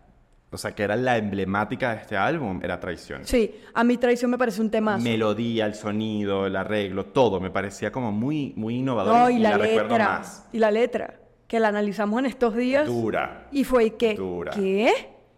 o 0.52 0.58
sea, 0.58 0.76
que 0.76 0.84
era 0.84 0.96
la 0.96 1.18
emblemática 1.18 1.96
de 1.96 2.02
este 2.02 2.18
álbum, 2.18 2.60
era 2.62 2.80
Traición. 2.80 3.22
Sí, 3.26 3.56
a 3.74 3.84
mi 3.84 3.98
traición 3.98 4.30
me 4.32 4.38
parece 4.38 4.62
un 4.62 4.70
tema. 4.70 4.98
Melodía, 4.98 5.66
el 5.66 5.76
sonido, 5.76 6.46
el 6.46 6.56
arreglo, 6.56 7.06
todo 7.06 7.40
me 7.40 7.50
parecía 7.50 7.92
como 7.92 8.12
muy, 8.12 8.54
muy 8.58 8.76
innovador 8.80 9.16
No, 9.16 9.30
y, 9.30 9.36
y 9.36 9.40
la, 9.40 9.58
recuerdo 9.58 9.90
letra. 9.98 10.10
más. 10.10 10.48
Y 10.52 10.60
la 10.60 10.72
letra, 10.72 11.20
que 11.48 11.60
la 11.60 11.70
analizamos 11.70 12.20
en 12.20 12.26
estos 12.26 12.56
días. 12.56 12.86
Dura. 12.88 13.48
Y 13.52 13.64
fue 13.64 13.96
que... 13.96 14.16
Dura. 14.16 14.52
¿Qué? 14.52 14.92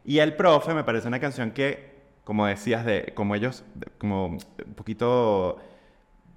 Y 0.05 0.17
El 0.19 0.35
Profe 0.35 0.73
me 0.73 0.83
parece 0.83 1.07
una 1.07 1.19
canción 1.19 1.51
que, 1.51 1.93
como 2.23 2.45
decías, 2.47 2.83
de 2.85 3.13
como 3.15 3.35
ellos, 3.35 3.63
de- 3.75 3.87
como 3.99 4.25
un 4.27 4.39
poquito 4.75 5.57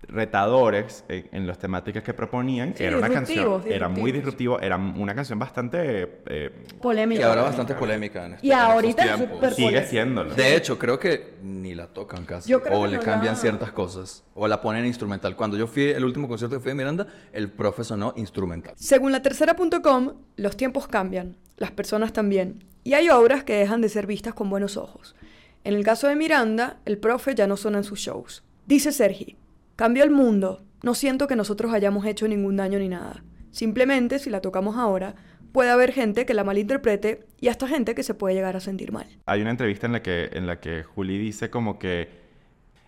retadores 0.08 1.04
en, 1.08 1.28
en 1.32 1.46
las 1.46 1.58
temáticas 1.58 2.02
que 2.02 2.14
proponían, 2.14 2.74
Sí, 2.76 2.84
era 2.84 2.96
una 2.98 3.08
canción, 3.08 3.36
disruptivos, 3.44 3.66
era 3.76 3.88
muy 3.88 4.12
disruptivo, 4.12 4.60
era 4.60 4.76
una 4.76 5.14
canción 5.14 5.38
bastante... 5.38 6.20
eh, 6.26 6.50
Polémica. 6.80 7.20
Y 7.20 7.24
ahora 7.24 7.42
bastante 7.42 7.74
polémica 7.74 8.26
en, 8.26 8.34
este, 8.34 8.46
Y 8.46 8.52
en 8.52 8.58
ahorita 8.58 9.02
es 9.04 9.14
tiempos. 9.16 9.36
súper 9.36 9.54
sigue 9.54 9.84
siéndolo. 9.86 10.34
De 10.34 10.56
hecho, 10.56 10.78
creo 10.78 10.98
que 10.98 11.34
ni 11.42 11.74
la 11.74 11.86
tocan 11.88 12.24
casi. 12.24 12.50
Yo 12.50 12.62
creo 12.62 12.78
o 12.78 12.84
que 12.84 12.90
le 12.90 12.96
no 12.98 13.02
cambian 13.02 13.34
la- 13.34 13.40
ciertas 13.40 13.72
cosas. 13.72 14.24
O 14.34 14.46
la 14.48 14.60
ponen 14.60 14.86
instrumental. 14.86 15.36
Cuando 15.36 15.56
yo 15.56 15.66
fui, 15.66 15.84
el 15.90 16.04
último 16.04 16.28
concierto 16.28 16.56
que 16.56 16.60
fui 16.62 16.70
de 16.70 16.74
Miranda, 16.76 17.06
el 17.32 17.50
profe 17.50 17.84
sonó 17.84 18.12
instrumental. 18.16 18.74
Según 18.76 19.12
la 19.12 19.22
tercera.com, 19.22 20.14
los 20.36 20.56
tiempos 20.56 20.86
cambian, 20.88 21.36
las 21.56 21.70
personas 21.70 22.12
también, 22.12 22.64
y 22.84 22.94
hay 22.94 23.08
obras 23.10 23.44
que 23.44 23.54
dejan 23.54 23.80
de 23.80 23.88
ser 23.88 24.06
vistas 24.06 24.34
con 24.34 24.50
buenos 24.50 24.76
ojos. 24.76 25.16
En 25.64 25.74
el 25.74 25.84
caso 25.84 26.06
de 26.06 26.14
Miranda, 26.14 26.78
el 26.84 26.98
profe 26.98 27.34
ya 27.34 27.46
no 27.46 27.56
suena 27.56 27.78
en 27.78 27.84
sus 27.84 27.98
shows. 27.98 28.44
Dice 28.66 28.92
Sergi, 28.92 29.36
cambió 29.76 30.02
el 30.02 30.10
mundo, 30.10 30.62
no 30.82 30.94
siento 30.94 31.26
que 31.26 31.36
nosotros 31.36 31.72
hayamos 31.72 32.04
hecho 32.06 32.26
ningún 32.26 32.56
daño 32.56 32.78
ni 32.78 32.88
nada. 32.88 33.22
Simplemente, 33.50 34.18
si 34.18 34.30
la 34.30 34.40
tocamos 34.40 34.76
ahora, 34.76 35.14
puede 35.52 35.70
haber 35.70 35.92
gente 35.92 36.26
que 36.26 36.34
la 36.34 36.44
malinterprete 36.44 37.26
y 37.40 37.48
hasta 37.48 37.68
gente 37.68 37.94
que 37.94 38.02
se 38.02 38.14
puede 38.14 38.34
llegar 38.34 38.56
a 38.56 38.60
sentir 38.60 38.92
mal. 38.92 39.06
Hay 39.26 39.40
una 39.40 39.50
entrevista 39.50 39.86
en 39.86 39.92
la 39.92 40.02
que, 40.02 40.30
en 40.32 40.46
la 40.46 40.60
que 40.60 40.82
Juli 40.82 41.18
dice 41.18 41.50
como 41.50 41.78
que... 41.78 42.26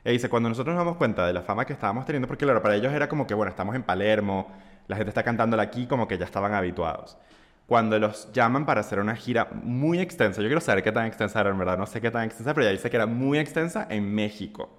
Ella 0.05 0.13
dice, 0.13 0.29
cuando 0.29 0.49
nosotros 0.49 0.75
nos 0.75 0.85
damos 0.85 0.97
cuenta 0.97 1.27
de 1.27 1.33
la 1.33 1.43
fama 1.43 1.65
que 1.65 1.73
estábamos 1.73 2.07
teniendo, 2.07 2.29
porque 2.29 2.45
claro, 2.45 2.63
para 2.63 2.77
ellos 2.77 2.93
era 2.93 3.09
como 3.09 3.27
que, 3.27 3.35
bueno, 3.35 3.51
estamos 3.51 3.75
en 3.75 3.83
Palermo, 3.83 4.51
la 4.87 4.97
gente 4.97 5.11
está 5.11 5.23
cantándola 5.23 5.63
aquí, 5.63 5.87
como 5.87 6.09
que 6.09 6.17
ya 6.17 6.25
estaban 6.25 6.55
habituados. 6.55 7.19
Cuando 7.67 7.99
los 7.99 8.33
llaman 8.33 8.65
para 8.65 8.81
hacer 8.81 9.01
una 9.01 9.17
gira 9.17 9.49
muy 9.53 9.99
extensa, 9.99 10.41
yo 10.41 10.49
quiero 10.49 10.61
saber 10.61 10.83
qué 10.83 10.93
tan 10.93 11.07
extensa 11.07 11.41
era, 11.41 11.51
en 11.51 11.59
verdad, 11.59 11.77
no 11.77 11.87
sé 11.87 12.01
qué 12.01 12.11
tan 12.11 12.25
extensa, 12.25 12.55
pero 12.55 12.65
ella 12.65 12.73
dice 12.73 12.89
que 12.89 12.97
era 12.97 13.07
muy 13.07 13.39
extensa 13.39 13.87
en 13.91 14.15
México. 14.15 14.78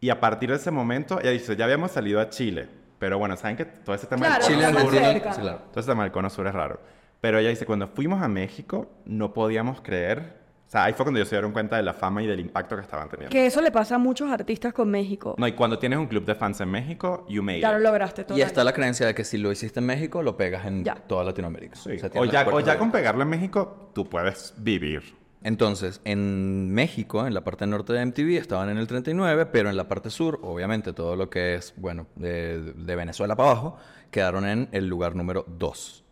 Y 0.00 0.10
a 0.10 0.18
partir 0.20 0.50
de 0.50 0.56
ese 0.56 0.70
momento, 0.70 1.20
ella 1.20 1.30
dice, 1.30 1.56
ya 1.56 1.64
habíamos 1.64 1.90
salido 1.90 2.20
a 2.20 2.28
Chile, 2.30 2.68
pero 2.98 3.18
bueno, 3.18 3.36
saben 3.36 3.56
que 3.56 3.64
todo 3.66 3.94
ese 3.94 4.06
tema 4.06 4.26
Claro, 4.26 4.44
del 4.46 4.54
Chile 4.54 4.72
sur- 4.72 4.90
sí, 4.92 5.20
claro. 5.40 5.62
entonces 5.66 5.86
tema 5.86 6.02
del 6.04 6.12
cono 6.12 6.30
sur 6.30 6.46
es 6.46 6.54
raro. 6.54 6.80
Pero 7.20 7.38
ella 7.38 7.50
dice, 7.50 7.66
cuando 7.66 7.86
fuimos 7.88 8.22
a 8.22 8.28
México, 8.28 8.88
no 9.04 9.32
podíamos 9.34 9.80
creer... 9.82 10.40
O 10.66 10.70
sea, 10.70 10.84
ahí 10.84 10.92
fue 10.92 11.04
cuando 11.04 11.18
ellos 11.18 11.28
se 11.28 11.34
dieron 11.34 11.50
cuenta 11.52 11.76
de 11.76 11.82
la 11.82 11.92
fama 11.92 12.22
y 12.22 12.28
del 12.28 12.38
impacto 12.38 12.76
que 12.76 12.82
estaban 12.82 13.08
teniendo. 13.08 13.32
Que 13.32 13.44
eso 13.44 13.60
le 13.60 13.72
pasa 13.72 13.96
a 13.96 13.98
muchos 13.98 14.30
artistas 14.30 14.72
con 14.72 14.88
México. 14.88 15.34
No, 15.36 15.48
y 15.48 15.52
cuando 15.52 15.80
tienes 15.80 15.98
un 15.98 16.06
club 16.06 16.24
de 16.24 16.36
fans 16.36 16.60
en 16.60 16.70
México, 16.70 17.26
you 17.28 17.42
made 17.42 17.58
ya 17.60 17.72
lo 17.72 17.78
it. 17.78 17.82
lograste 17.84 18.22
todo. 18.22 18.38
Y 18.38 18.42
está 18.42 18.62
la 18.62 18.72
creencia 18.72 19.04
de 19.04 19.12
que 19.12 19.24
si 19.24 19.36
lo 19.36 19.50
hiciste 19.50 19.80
en 19.80 19.86
México, 19.86 20.22
lo 20.22 20.36
pegas 20.36 20.64
en 20.66 20.84
Ya. 20.84 20.94
toda 20.94 21.24
Latinoamérica. 21.24 21.74
Sí. 21.74 21.98
sea, 21.98 22.08
O, 22.14 22.24
ya, 22.24 22.46
o 22.48 22.60
ya 22.60 22.78
con 22.78 22.92
pegarlo 22.92 23.22
en 23.22 23.28
México, 23.30 23.90
tú 23.92 24.08
puedes 24.08 24.54
vivir. 24.58 25.02
Entonces, 25.42 26.00
en 26.04 26.70
México, 26.72 27.26
en 27.26 27.32
la 27.32 27.42
parte 27.42 27.66
norte 27.66 27.92
de 27.94 28.04
MTV, 28.04 28.36
estaban 28.36 28.68
en 28.68 28.76
el 28.76 28.86
39, 28.86 29.46
pero 29.46 29.70
en 29.70 29.76
la 29.76 29.88
parte 29.88 30.10
sur, 30.10 30.38
obviamente, 30.42 30.92
todo 30.92 31.16
lo 31.16 31.30
que 31.30 31.54
es, 31.54 31.72
bueno, 31.76 32.06
de, 32.16 32.74
de 32.74 32.96
Venezuela 32.96 33.34
para 33.36 33.50
abajo, 33.50 33.78
quedaron 34.10 34.46
en 34.46 34.68
el 34.72 34.86
lugar 34.86 35.16
número 35.16 35.46
2, 35.48 36.04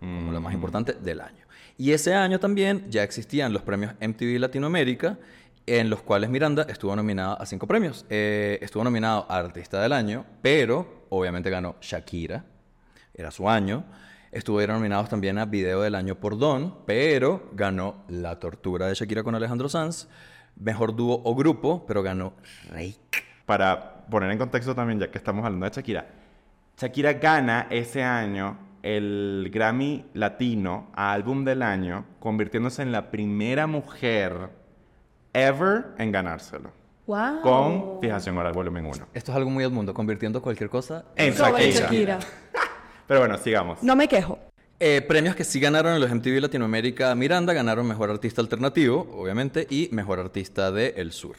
como 0.00 0.32
lo 0.32 0.40
más 0.40 0.52
importante 0.52 0.92
del 0.92 1.20
año. 1.20 1.46
Y 1.78 1.92
ese 1.92 2.14
año 2.14 2.38
también 2.38 2.90
ya 2.90 3.02
existían 3.02 3.52
los 3.52 3.62
premios 3.62 3.94
MTV 4.00 4.38
Latinoamérica, 4.38 5.18
en 5.66 5.90
los 5.90 6.02
cuales 6.02 6.30
Miranda 6.30 6.66
estuvo 6.68 6.94
nominada 6.94 7.34
a 7.34 7.46
cinco 7.46 7.66
premios. 7.66 8.06
Eh, 8.08 8.58
estuvo 8.62 8.84
nominado 8.84 9.26
a 9.28 9.38
Artista 9.38 9.80
del 9.82 9.92
Año, 9.92 10.24
pero 10.40 11.06
obviamente 11.10 11.50
ganó 11.50 11.76
Shakira, 11.80 12.44
era 13.12 13.30
su 13.30 13.48
año. 13.48 13.84
Estuvieron 14.36 14.76
nominados 14.76 15.08
también 15.08 15.38
a 15.38 15.46
Video 15.46 15.80
del 15.80 15.94
Año 15.94 16.16
por 16.16 16.36
Don, 16.36 16.74
pero 16.84 17.48
ganó 17.54 18.04
La 18.06 18.38
Tortura 18.38 18.86
de 18.86 18.92
Shakira 18.92 19.22
con 19.22 19.34
Alejandro 19.34 19.70
Sanz. 19.70 20.08
Mejor 20.56 20.94
dúo 20.94 21.22
o 21.24 21.34
grupo, 21.34 21.86
pero 21.86 22.02
ganó 22.02 22.34
Reik. 22.68 23.24
Para 23.46 24.04
poner 24.10 24.30
en 24.30 24.36
contexto 24.36 24.74
también, 24.74 25.00
ya 25.00 25.10
que 25.10 25.16
estamos 25.16 25.42
hablando 25.42 25.64
de 25.64 25.74
Shakira. 25.74 26.06
Shakira 26.76 27.14
gana 27.14 27.66
ese 27.70 28.02
año 28.02 28.58
el 28.82 29.48
Grammy 29.50 30.04
Latino 30.12 30.90
a 30.94 31.14
Álbum 31.14 31.42
del 31.42 31.62
Año, 31.62 32.04
convirtiéndose 32.20 32.82
en 32.82 32.92
la 32.92 33.10
primera 33.10 33.66
mujer 33.66 34.50
ever 35.32 35.94
en 35.96 36.12
ganárselo. 36.12 36.72
Wow. 37.06 37.40
Con 37.40 38.00
Fijación 38.02 38.36
Oral 38.36 38.52
Volumen 38.52 38.84
1. 38.84 39.06
Esto 39.14 39.32
es 39.32 39.36
algo 39.36 39.48
muy 39.48 39.64
del 39.64 39.72
mundo, 39.72 39.94
convirtiendo 39.94 40.42
cualquier 40.42 40.68
cosa 40.68 41.06
En 41.16 41.32
Sobre 41.34 41.72
Shakira. 41.72 42.18
Pero 43.06 43.20
bueno, 43.20 43.38
sigamos. 43.38 43.82
No 43.82 43.96
me 43.96 44.08
quejo. 44.08 44.38
Eh, 44.78 45.00
premios 45.08 45.34
que 45.34 45.44
sí 45.44 45.58
ganaron 45.58 45.94
en 45.94 46.00
los 46.00 46.10
MTV 46.10 46.40
Latinoamérica 46.40 47.14
Miranda 47.14 47.52
ganaron 47.54 47.86
Mejor 47.86 48.10
Artista 48.10 48.42
Alternativo, 48.42 49.08
obviamente, 49.16 49.66
y 49.70 49.88
Mejor 49.92 50.18
Artista 50.20 50.70
de 50.70 50.94
El 50.96 51.12
Sur. 51.12 51.36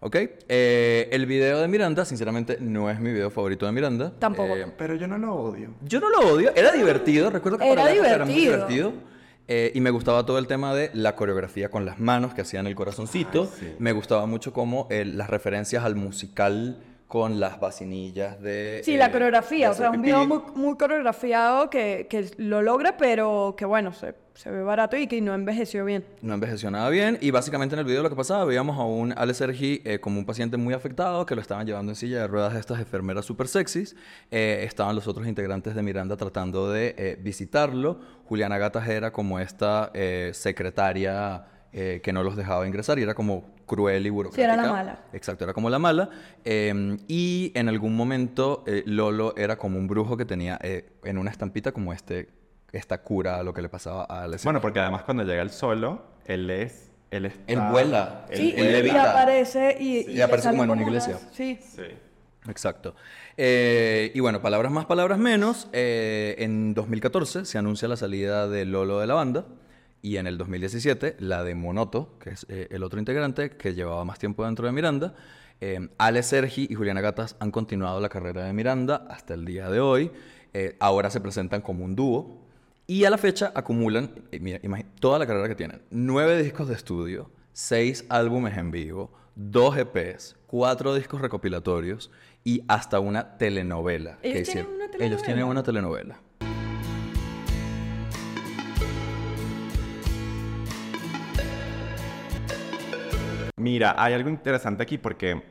¿Ok? 0.00 0.16
Eh, 0.48 1.08
el 1.10 1.26
video 1.26 1.60
de 1.60 1.68
Miranda, 1.68 2.04
sinceramente, 2.04 2.58
no 2.60 2.88
es 2.90 2.98
mi 3.00 3.12
video 3.12 3.30
favorito 3.30 3.66
de 3.66 3.72
Miranda. 3.72 4.12
Tampoco. 4.18 4.56
Eh, 4.56 4.66
Pero 4.78 4.94
yo 4.94 5.06
no 5.06 5.18
lo 5.18 5.34
odio. 5.34 5.74
yo 5.82 6.00
no 6.00 6.08
lo 6.10 6.20
odio, 6.34 6.52
era 6.54 6.72
divertido, 6.72 7.30
recuerdo 7.30 7.58
que 7.58 7.70
Era 7.70 7.82
para 7.82 7.94
época 7.94 8.14
era 8.14 8.24
muy 8.24 8.34
divertido. 8.34 8.68
divertido. 8.90 9.16
Eh, 9.48 9.70
y 9.74 9.80
me 9.80 9.90
gustaba 9.90 10.26
todo 10.26 10.38
el 10.38 10.46
tema 10.48 10.74
de 10.74 10.90
la 10.92 11.14
coreografía 11.14 11.70
con 11.70 11.84
las 11.86 12.00
manos 12.00 12.34
que 12.34 12.40
hacían 12.40 12.66
el 12.66 12.74
corazoncito. 12.74 13.42
Ay, 13.54 13.58
sí. 13.60 13.74
Me 13.78 13.92
gustaba 13.92 14.26
mucho 14.26 14.52
como 14.52 14.88
eh, 14.90 15.04
las 15.04 15.30
referencias 15.30 15.84
al 15.84 15.94
musical 15.94 16.78
con 17.06 17.38
las 17.38 17.60
vacinillas 17.60 18.40
de... 18.40 18.80
Sí, 18.84 18.94
eh, 18.94 18.98
la 18.98 19.12
coreografía, 19.12 19.68
de 19.68 19.72
o 19.72 19.76
sea, 19.76 19.90
un 19.90 20.02
video 20.02 20.26
muy, 20.26 20.40
muy 20.54 20.76
coreografiado 20.76 21.70
que, 21.70 22.06
que 22.10 22.30
lo 22.38 22.62
logra, 22.62 22.96
pero 22.96 23.54
que 23.56 23.64
bueno, 23.64 23.92
se, 23.92 24.14
se 24.34 24.50
ve 24.50 24.62
barato 24.62 24.96
y 24.96 25.06
que 25.06 25.20
no 25.20 25.32
envejeció 25.32 25.84
bien. 25.84 26.04
No 26.20 26.34
envejeció 26.34 26.70
nada 26.70 26.90
bien 26.90 27.16
y 27.20 27.30
básicamente 27.30 27.76
en 27.76 27.78
el 27.78 27.84
video 27.84 28.02
lo 28.02 28.10
que 28.10 28.16
pasaba, 28.16 28.44
veíamos 28.44 28.76
a 28.78 28.82
un 28.82 29.14
Ale 29.16 29.34
Sergi 29.34 29.82
eh, 29.84 30.00
como 30.00 30.18
un 30.18 30.26
paciente 30.26 30.56
muy 30.56 30.74
afectado 30.74 31.24
que 31.26 31.36
lo 31.36 31.40
estaban 31.40 31.64
llevando 31.64 31.92
en 31.92 31.96
silla 31.96 32.22
de 32.22 32.26
ruedas 32.26 32.54
estas 32.56 32.80
enfermeras 32.80 33.24
super 33.24 33.46
sexys. 33.46 33.94
Eh, 34.32 34.64
estaban 34.64 34.96
los 34.96 35.06
otros 35.06 35.28
integrantes 35.28 35.76
de 35.76 35.82
Miranda 35.82 36.16
tratando 36.16 36.70
de 36.70 36.94
eh, 36.98 37.18
visitarlo. 37.20 38.00
Juliana 38.24 38.58
Gatas 38.58 38.88
era 38.88 39.12
como 39.12 39.38
esta 39.38 39.92
eh, 39.94 40.32
secretaria 40.34 41.46
eh, 41.72 42.00
que 42.02 42.12
no 42.12 42.22
los 42.22 42.36
dejaba 42.36 42.66
ingresar 42.66 42.98
y 42.98 43.02
era 43.02 43.14
como 43.14 43.54
cruel 43.66 44.06
y 44.06 44.10
burocrática. 44.10 44.44
era 44.54 44.56
la 44.62 44.72
mala. 44.72 45.00
Exacto, 45.12 45.44
era 45.44 45.52
como 45.52 45.68
la 45.70 45.78
mala. 45.78 46.08
Eh, 46.44 46.96
y 47.08 47.52
en 47.54 47.68
algún 47.68 47.96
momento 47.96 48.62
eh, 48.66 48.82
Lolo 48.86 49.34
era 49.36 49.56
como 49.56 49.78
un 49.78 49.86
brujo 49.88 50.16
que 50.16 50.24
tenía 50.24 50.58
eh, 50.62 50.88
en 51.04 51.18
una 51.18 51.30
estampita 51.30 51.72
como 51.72 51.92
este, 51.92 52.28
esta 52.72 53.02
cura 53.02 53.38
a 53.38 53.42
lo 53.42 53.52
que 53.52 53.62
le 53.62 53.68
pasaba 53.68 54.04
a 54.04 54.26
Sergi. 54.28 54.44
Bueno, 54.44 54.60
porque 54.60 54.80
además 54.80 55.02
cuando 55.02 55.24
llega 55.24 55.42
el 55.42 55.50
solo, 55.50 56.02
él 56.26 56.48
es 56.50 56.90
Él, 57.10 57.26
está- 57.26 57.52
Él 57.52 57.60
vuela. 57.70 58.26
él 58.30 58.36
Sí, 58.38 58.54
Él 58.56 58.64
y, 58.64 58.68
y 58.68 58.72
levita. 58.72 59.10
aparece 59.12 59.76
y, 59.80 60.02
Sí. 60.04 60.10
y 60.12 60.16
Y 60.18 60.20
aparece 60.20 60.50
como 60.50 60.64
en 60.64 60.70
una 60.70 60.82
unas- 60.82 60.88
iglesia. 61.08 61.28
Sí. 61.32 61.58
Sí. 61.60 61.82
Exacto. 62.48 62.94
Eh, 63.36 64.12
y 64.14 64.20
bueno, 64.20 64.40
palabras 64.40 64.70
más, 64.72 64.86
palabras 64.86 65.18
menos. 65.18 65.68
eh, 65.72 66.36
en 66.38 66.74
2014 66.74 67.44
se 67.44 67.58
anuncia 67.58 67.88
la 67.88 67.96
salida 67.96 68.48
de 68.48 68.64
Lolo 68.64 69.00
de 69.00 69.06
la 69.08 69.14
banda. 69.14 69.44
Y 70.06 70.18
en 70.18 70.28
el 70.28 70.38
2017 70.38 71.16
la 71.18 71.42
de 71.42 71.56
Monoto, 71.56 72.16
que 72.20 72.30
es 72.30 72.46
eh, 72.48 72.68
el 72.70 72.84
otro 72.84 73.00
integrante 73.00 73.50
que 73.50 73.74
llevaba 73.74 74.04
más 74.04 74.20
tiempo 74.20 74.44
dentro 74.44 74.64
de 74.66 74.72
Miranda. 74.72 75.14
Eh, 75.60 75.88
Ale 75.98 76.22
Sergi 76.22 76.68
y 76.70 76.74
Juliana 76.76 77.00
Gatas 77.00 77.34
han 77.40 77.50
continuado 77.50 77.98
la 78.00 78.08
carrera 78.08 78.44
de 78.44 78.52
Miranda 78.52 79.04
hasta 79.10 79.34
el 79.34 79.44
día 79.44 79.68
de 79.68 79.80
hoy. 79.80 80.12
Eh, 80.54 80.76
ahora 80.78 81.10
se 81.10 81.20
presentan 81.20 81.60
como 81.60 81.84
un 81.84 81.96
dúo. 81.96 82.40
Y 82.86 83.04
a 83.04 83.10
la 83.10 83.18
fecha 83.18 83.50
acumulan, 83.52 84.12
eh, 84.30 84.38
mira, 84.38 84.60
toda 85.00 85.18
la 85.18 85.26
carrera 85.26 85.48
que 85.48 85.56
tienen, 85.56 85.82
nueve 85.90 86.40
discos 86.40 86.68
de 86.68 86.74
estudio, 86.74 87.28
seis 87.52 88.04
álbumes 88.08 88.56
en 88.56 88.70
vivo, 88.70 89.10
dos 89.34 89.76
EPs, 89.76 90.36
cuatro 90.46 90.94
discos 90.94 91.20
recopilatorios 91.20 92.12
y 92.44 92.62
hasta 92.68 93.00
una 93.00 93.38
telenovela. 93.38 94.18
que 94.22 94.28
¿Ellos 94.38 94.48
tienen 94.48 94.66
hicieron. 94.66 94.74
una 94.76 94.84
Ellos 94.84 94.92
telenovela? 94.98 95.24
tienen 95.26 95.44
una 95.46 95.62
telenovela. 95.64 96.20
Mira, 103.56 103.94
hay 103.96 104.12
algo 104.14 104.28
interesante 104.28 104.82
aquí 104.82 104.98
porque 104.98 105.42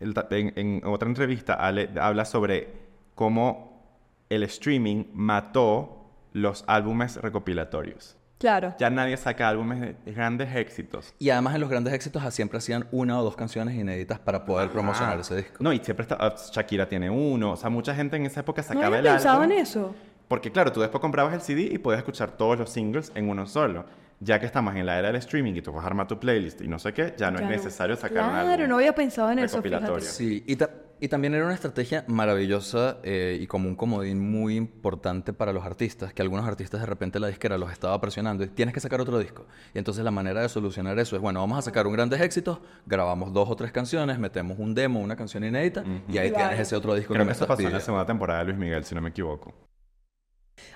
el 0.00 0.14
en, 0.30 0.52
en 0.56 0.82
otra 0.84 1.08
entrevista 1.08 1.54
Ale 1.54 1.88
habla 1.98 2.24
sobre 2.24 2.72
cómo 3.14 3.82
el 4.28 4.42
streaming 4.42 5.04
mató 5.14 6.10
los 6.32 6.64
álbumes 6.66 7.16
recopilatorios. 7.16 8.16
Claro. 8.38 8.74
Ya 8.78 8.90
nadie 8.90 9.16
saca 9.16 9.48
álbumes 9.48 9.80
de 9.80 9.96
de 10.04 10.12
grandes 10.12 10.54
éxitos. 10.54 11.14
Y 11.18 11.30
además 11.30 11.54
en 11.54 11.62
los 11.62 11.70
grandes 11.70 11.94
éxitos 11.94 12.22
ah, 12.22 12.30
siempre 12.30 12.58
hacían 12.58 12.86
una 12.92 13.18
o 13.18 13.24
dos 13.24 13.36
canciones 13.36 13.74
inéditas 13.74 14.18
para 14.18 14.44
poder 14.44 14.68
promocionar 14.70 15.18
ese 15.18 15.36
disco. 15.36 15.56
No, 15.60 15.72
y 15.72 15.78
siempre 15.78 16.02
está... 16.02 16.16
ah, 16.20 16.34
Shakira 16.52 16.86
tiene 16.86 17.08
uno. 17.08 17.52
O 17.52 17.56
sea, 17.56 17.70
mucha 17.70 17.94
gente 17.94 18.16
en 18.16 18.26
esa 18.26 18.40
época 18.40 18.62
sacaba 18.62 18.98
el 18.98 19.06
álbum. 19.06 19.42
en 19.44 19.52
eso. 19.52 19.94
Porque 20.28 20.50
claro, 20.50 20.72
tú 20.72 20.80
después 20.80 21.00
comprabas 21.00 21.32
el 21.32 21.40
CD 21.40 21.62
y 21.72 21.78
podías 21.78 22.00
escuchar 22.00 22.32
todos 22.32 22.58
los 22.58 22.68
singles 22.68 23.12
en 23.14 23.28
uno 23.30 23.46
solo. 23.46 23.86
Ya 24.24 24.40
que 24.40 24.46
estamos 24.46 24.74
en 24.74 24.86
la 24.86 24.98
era 24.98 25.08
del 25.08 25.16
streaming 25.16 25.52
y 25.54 25.60
tú 25.60 25.70
vas 25.72 25.84
a 25.84 25.86
armar 25.86 26.06
tu 26.08 26.18
playlist 26.18 26.62
y 26.62 26.68
no 26.68 26.78
sé 26.78 26.94
qué, 26.94 27.14
ya 27.16 27.30
no 27.30 27.38
Ya 27.40 27.44
es 27.44 27.50
necesario 27.50 27.94
sacar 27.94 28.24
un 28.24 28.30
Claro, 28.30 28.66
no 28.66 28.76
había 28.76 28.94
pensado 28.94 29.30
en 29.30 29.38
eso, 29.40 29.60
fíjate. 29.62 30.00
Sí, 30.00 30.42
y, 30.46 30.56
ta- 30.56 30.70
y 30.98 31.08
también 31.08 31.34
era 31.34 31.44
una 31.44 31.52
estrategia 31.52 32.04
maravillosa 32.08 32.98
eh, 33.02 33.36
y 33.38 33.46
como 33.46 33.68
un 33.68 33.76
comodín 33.76 34.18
muy 34.20 34.56
importante 34.56 35.32
para 35.34 35.52
los 35.52 35.64
artistas, 35.66 36.14
que 36.14 36.22
algunos 36.22 36.46
artistas 36.46 36.80
de 36.80 36.86
repente 36.86 37.20
la 37.20 37.26
disquera 37.26 37.58
los 37.58 37.70
estaba 37.70 38.00
presionando 38.00 38.44
y 38.44 38.48
tienes 38.48 38.72
que 38.72 38.80
sacar 38.80 39.00
otro 39.00 39.18
disco. 39.18 39.44
Y 39.74 39.78
entonces 39.78 40.02
la 40.04 40.10
manera 40.10 40.40
de 40.40 40.48
solucionar 40.48 40.98
eso 40.98 41.16
es, 41.16 41.20
bueno, 41.22 41.40
vamos 41.40 41.58
a 41.58 41.62
sacar 41.62 41.86
un 41.86 41.92
grandes 41.92 42.20
éxitos, 42.22 42.60
grabamos 42.86 43.30
dos 43.32 43.50
o 43.50 43.56
tres 43.56 43.72
canciones, 43.72 44.18
metemos 44.18 44.58
un 44.58 44.74
demo, 44.74 45.00
una 45.00 45.16
canción 45.16 45.44
inédita 45.44 45.84
y 46.08 46.16
ahí 46.16 46.30
Claro. 46.30 46.48
tienes 46.48 46.60
ese 46.66 46.76
otro 46.76 46.94
disco 46.94 47.12
Creo 47.12 47.18
que 47.18 47.24
que 47.24 47.26
me 47.26 47.32
eso 47.32 47.46
pasó 47.46 47.60
en 47.60 47.72
la 47.72 47.80
segunda 47.80 48.06
temporada 48.06 48.38
de 48.38 48.44
Luis 48.46 48.56
Miguel, 48.58 48.84
si 48.84 48.94
no 48.94 49.02
me 49.02 49.10
equivoco. 49.10 49.52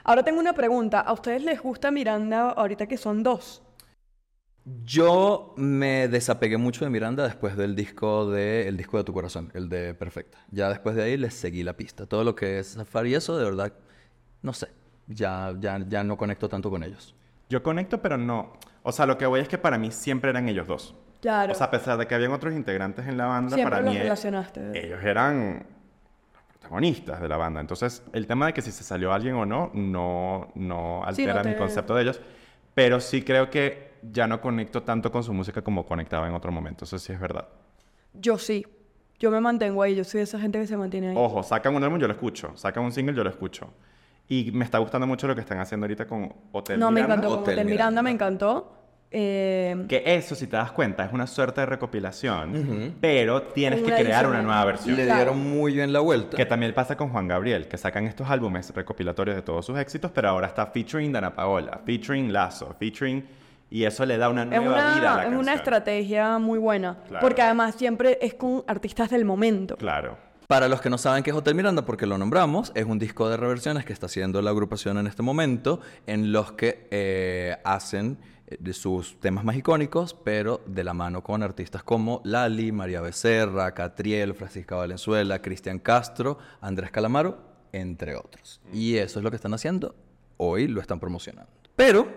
Ahora 0.05 0.23
tengo 0.23 0.41
una 0.41 0.53
pregunta. 0.55 1.01
¿A 1.01 1.13
ustedes 1.13 1.43
les 1.43 1.61
gusta 1.61 1.91
Miranda 1.91 2.51
ahorita 2.51 2.87
que 2.87 2.97
son 2.97 3.23
dos? 3.23 3.63
Yo 4.85 5.55
me 5.57 6.09
desapegué 6.09 6.59
mucho 6.59 6.85
de 6.85 6.91
Miranda 6.91 7.25
después 7.25 7.57
del 7.57 7.75
disco 7.75 8.31
de 8.31 8.69
El 8.69 8.77
disco 8.77 8.99
de 8.99 9.05
tu 9.05 9.15
corazón, 9.15 9.51
el 9.55 9.69
de 9.69 9.95
Perfecta. 9.95 10.39
Ya 10.51 10.69
después 10.69 10.95
de 10.95 11.05
ahí 11.05 11.17
les 11.17 11.33
seguí 11.35 11.63
la 11.63 11.73
pista. 11.75 12.07
Todo 12.07 12.23
lo 12.23 12.35
que 12.35 12.59
es 12.59 12.69
Safari 12.69 13.11
y 13.13 13.15
eso, 13.15 13.39
de 13.39 13.45
verdad, 13.45 13.73
no 14.43 14.53
sé. 14.53 14.69
Ya, 15.07 15.55
ya, 15.59 15.79
ya 15.89 16.05
no 16.05 16.19
conecto 16.19 16.51
tanto 16.51 16.69
con 16.69 16.83
ellos. 16.83 17.15
Yo 17.49 17.63
conecto, 17.63 18.03
pero 18.03 18.19
no. 18.19 18.53
O 18.83 18.93
sea, 18.93 19.07
lo 19.07 19.17
que 19.17 19.25
voy 19.25 19.41
es 19.41 19.49
que 19.49 19.57
para 19.57 19.79
mí 19.79 19.91
siempre 19.91 20.29
eran 20.31 20.49
ellos 20.51 20.67
dos. 20.67 20.95
Claro. 21.23 21.53
O 21.53 21.55
sea, 21.55 21.69
a 21.69 21.71
pesar 21.71 21.97
de 21.97 22.07
que 22.07 22.15
habían 22.15 22.33
otros 22.33 22.53
integrantes 22.53 23.07
en 23.09 23.17
la 23.17 23.25
banda, 23.25 23.55
Siempre 23.57 23.71
para 23.77 23.83
los 23.85 23.95
mí 23.95 23.99
e- 23.99 24.03
relacionaste. 24.03 24.87
ellos 24.87 25.03
eran 25.03 25.67
protagonistas 26.61 27.21
de 27.21 27.29
la 27.29 27.37
banda. 27.37 27.61
Entonces, 27.61 28.03
el 28.13 28.27
tema 28.27 28.47
de 28.47 28.53
que 28.53 28.63
si 28.63 28.71
se 28.73 28.83
salió 28.85 29.13
alguien 29.13 29.35
o 29.35 29.47
no, 29.47 29.71
no, 29.75 30.49
no 30.55 31.03
Sí, 31.13 31.23
altera 31.23 31.43
no 31.43 31.49
mi 31.49 31.55
te- 31.55 31.59
concepto 31.59 31.95
de 31.95 32.03
ellos. 32.03 32.21
Pero 32.75 33.01
sí 33.01 33.23
creo 33.23 33.51
que 33.51 33.93
ya 34.03 34.27
no 34.27 34.41
conecto 34.41 34.83
tanto 34.83 35.11
con 35.11 35.23
su 35.25 35.33
música 35.33 35.63
como 35.63 35.85
conectaba 35.87 36.29
en 36.29 36.35
otro 36.35 36.53
momento. 36.53 36.85
Eso 36.85 36.99
sí 36.99 37.13
es 37.13 37.21
verdad. 37.21 37.49
Yo 38.15 38.39
sí. 38.39 38.67
Yo 39.19 39.31
me 39.33 39.41
mantengo 39.41 39.83
ahí. 39.83 39.97
Yo 39.97 40.05
soy 40.05 40.19
de 40.19 40.25
esa 40.25 40.39
gente 40.39 40.61
que 40.61 40.67
se 40.67 40.77
mantiene 40.77 41.09
ahí. 41.11 41.15
Ojo, 41.17 41.43
sacan 41.43 41.75
un 41.75 41.83
álbum, 41.83 41.99
yo 41.99 42.07
lo 42.07 42.13
escucho. 42.13 42.57
Sacan 42.57 42.85
un 42.85 42.93
single, 42.93 43.15
yo 43.17 43.25
lo 43.25 43.31
escucho. 43.31 43.73
Y 44.29 44.53
me 44.53 44.65
está 44.65 44.79
gustando 44.79 45.07
mucho 45.07 45.27
lo 45.27 45.35
que 45.35 45.41
están 45.41 45.59
haciendo 45.59 45.85
ahorita 45.87 46.07
con 46.07 46.33
Hotel 46.53 46.79
no, 46.79 46.91
me 46.91 47.01
Miranda. 47.01 47.15
encantó. 47.15 47.29
Como 47.31 47.43
Hotel 47.43 47.55
Hotel 47.55 47.67
Miranda 47.67 47.91
Miranda. 47.91 48.03
me 48.03 48.11
encantó. 48.11 48.78
Eh, 49.11 49.87
Que 49.89 50.03
eso, 50.05 50.35
si 50.35 50.47
te 50.47 50.57
das 50.57 50.71
cuenta, 50.73 51.05
es 51.05 51.13
una 51.13 51.27
suerte 51.27 51.61
de 51.63 51.67
recopilación, 51.67 52.95
pero 53.01 53.43
tienes 53.43 53.81
que 53.81 53.87
Una 53.87 53.97
crear 53.97 54.25
edición 54.25 54.31
una 54.33 54.43
nueva 54.43 54.65
versión. 54.67 54.97
Le 54.97 55.07
dieron 55.07 55.39
muy 55.39 55.73
bien 55.75 55.93
la 55.93 56.01
vuelta. 56.01 56.37
Que 56.37 56.45
también 56.47 56.75
pasa 56.75 56.97
con 56.97 57.09
Juan 57.11 57.27
Gabriel, 57.27 57.69
que 57.69 57.79
sacan 57.79 58.05
estos 58.07 58.29
álbumes 58.29 58.71
recopilatorios 58.75 59.37
de 59.37 59.43
todos 59.43 59.65
sus 59.65 59.79
éxitos, 59.79 60.11
pero 60.13 60.29
ahora 60.29 60.47
está 60.49 60.67
featuring 60.67 61.13
Dana 61.13 61.35
Paola, 61.35 61.81
featuring 61.85 62.33
Lazo, 62.33 62.75
featuring... 62.79 63.27
Y 63.71 63.85
eso 63.85 64.07
le 64.07 64.17
da 64.17 64.31
una 64.31 64.45
es 64.45 64.49
nueva 64.49 64.65
una, 64.67 64.95
vida 64.95 65.13
a 65.13 65.17
la 65.19 65.23
es 65.25 65.29
una 65.29 65.37
canción. 65.37 65.57
estrategia 65.57 66.39
muy 66.39 66.59
buena. 66.59 66.97
Claro. 67.07 67.21
Porque 67.21 67.43
además 67.43 67.75
siempre 67.75 68.19
es 68.23 68.33
con 68.33 68.65
artistas 68.67 69.11
del 69.11 69.27
momento. 69.27 69.77
Claro. 69.77 70.17
Para 70.49 70.67
los 70.69 70.81
que 70.81 70.89
no 70.89 70.97
saben 70.97 71.23
qué 71.23 71.29
es 71.29 71.37
Hotel 71.37 71.55
Miranda, 71.55 71.85
porque 71.85 72.07
lo 72.07 72.17
nombramos, 72.17 72.73
es 72.75 72.87
un 72.87 72.99
disco 72.99 73.29
de 73.29 73.37
reversiones 73.37 73.85
que 73.85 73.93
está 73.93 74.07
haciendo 74.07 74.41
la 74.41 74.49
agrupación 74.49 74.97
en 74.97 75.07
este 75.07 75.23
momento, 75.23 75.79
en 76.07 76.33
los 76.33 76.53
que 76.53 76.89
eh, 76.91 77.59
hacen 77.65 78.17
eh, 78.47 78.57
de 78.59 78.73
sus 78.73 79.21
temas 79.21 79.45
más 79.45 79.57
icónicos, 79.57 80.15
pero 80.15 80.63
de 80.65 80.85
la 80.85 80.95
mano 80.95 81.23
con 81.23 81.43
artistas 81.43 81.83
como 81.83 82.23
Lali, 82.25 82.73
María 82.73 83.03
Becerra, 83.03 83.75
Catriel, 83.75 84.33
Francisca 84.33 84.75
Valenzuela, 84.77 85.43
Cristian 85.43 85.81
Castro, 85.81 86.39
Andrés 86.63 86.91
Calamaro, 86.91 87.37
entre 87.73 88.17
otros. 88.17 88.63
Y 88.73 88.97
eso 88.97 89.19
es 89.19 89.25
lo 89.25 89.29
que 89.29 89.37
están 89.37 89.53
haciendo. 89.53 89.95
Hoy 90.39 90.67
lo 90.67 90.81
están 90.81 90.99
promocionando. 90.99 91.53
Pero 91.77 92.09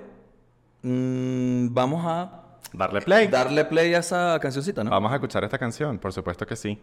mm, 0.83 1.67
vamos 1.73 2.01
a 2.07 2.43
Darle 2.71 3.01
play. 3.01 3.27
darle 3.27 3.65
play 3.65 3.93
a 3.93 3.99
esa 3.99 4.39
cancioncita, 4.39 4.85
¿no? 4.85 4.91
Vamos 4.91 5.11
a 5.11 5.15
escuchar 5.15 5.43
esta 5.43 5.57
canción, 5.57 5.99
por 5.99 6.13
supuesto 6.13 6.47
que 6.47 6.55
sí. 6.55 6.79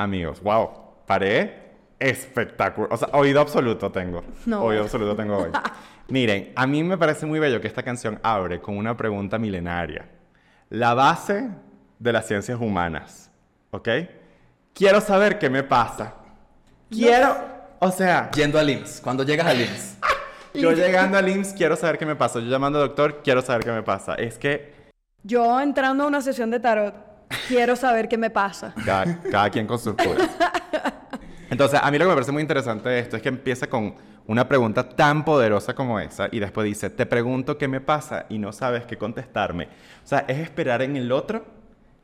Amigos, 0.00 0.42
wow, 0.42 0.70
paré 1.04 1.74
espectacular. 1.98 2.90
O 2.90 2.96
sea, 2.96 3.08
oído 3.12 3.38
absoluto 3.38 3.92
tengo. 3.92 4.24
No. 4.46 4.64
Oído 4.64 4.84
absoluto 4.84 5.14
tengo 5.14 5.36
hoy. 5.36 5.50
Miren, 6.08 6.54
a 6.56 6.66
mí 6.66 6.82
me 6.82 6.96
parece 6.96 7.26
muy 7.26 7.38
bello 7.38 7.60
que 7.60 7.66
esta 7.66 7.82
canción 7.82 8.18
abre 8.22 8.62
con 8.62 8.78
una 8.78 8.96
pregunta 8.96 9.38
milenaria. 9.38 10.08
La 10.70 10.94
base 10.94 11.50
de 11.98 12.12
las 12.14 12.26
ciencias 12.26 12.58
humanas, 12.58 13.30
¿ok? 13.72 13.88
Quiero 14.72 15.02
saber 15.02 15.38
qué 15.38 15.50
me 15.50 15.64
pasa. 15.64 16.14
Quiero, 16.88 17.36
o 17.78 17.90
sea, 17.90 18.30
Yendo 18.30 18.58
al 18.58 18.70
IMSS, 18.70 19.02
cuando 19.02 19.22
llegas 19.22 19.48
al 19.48 19.60
IMSS. 19.60 19.98
yo 20.54 20.72
llegando 20.72 21.18
al 21.18 21.28
IMSS 21.28 21.52
quiero 21.52 21.76
saber 21.76 21.98
qué 21.98 22.06
me 22.06 22.16
pasa. 22.16 22.40
Yo 22.40 22.46
llamando 22.46 22.80
al 22.80 22.88
doctor 22.88 23.20
quiero 23.22 23.42
saber 23.42 23.64
qué 23.64 23.72
me 23.72 23.82
pasa. 23.82 24.14
Es 24.14 24.38
que 24.38 24.72
Yo 25.24 25.60
entrando 25.60 26.04
a 26.04 26.06
una 26.06 26.22
sesión 26.22 26.50
de 26.50 26.58
tarot, 26.58 27.09
quiero 27.48 27.76
saber 27.76 28.08
qué 28.08 28.18
me 28.18 28.30
pasa. 28.30 28.74
Cada, 28.84 29.20
cada 29.30 29.50
quien 29.50 29.66
con 29.66 29.78
sus 29.78 29.94
curas. 29.94 30.30
Entonces, 31.50 31.80
a 31.82 31.90
mí 31.90 31.98
lo 31.98 32.04
que 32.04 32.08
me 32.08 32.14
parece 32.14 32.32
muy 32.32 32.42
interesante 32.42 32.88
de 32.88 33.00
esto 33.00 33.16
es 33.16 33.22
que 33.22 33.28
empieza 33.28 33.68
con 33.68 33.94
una 34.26 34.46
pregunta 34.46 34.88
tan 34.88 35.24
poderosa 35.24 35.74
como 35.74 35.98
esa 35.98 36.28
y 36.30 36.38
después 36.38 36.64
dice, 36.64 36.90
te 36.90 37.06
pregunto 37.06 37.58
qué 37.58 37.66
me 37.66 37.80
pasa 37.80 38.26
y 38.28 38.38
no 38.38 38.52
sabes 38.52 38.84
qué 38.84 38.96
contestarme. 38.96 39.64
O 40.04 40.06
sea, 40.06 40.20
es 40.28 40.38
esperar 40.38 40.82
en 40.82 40.96
el 40.96 41.10
otro 41.10 41.44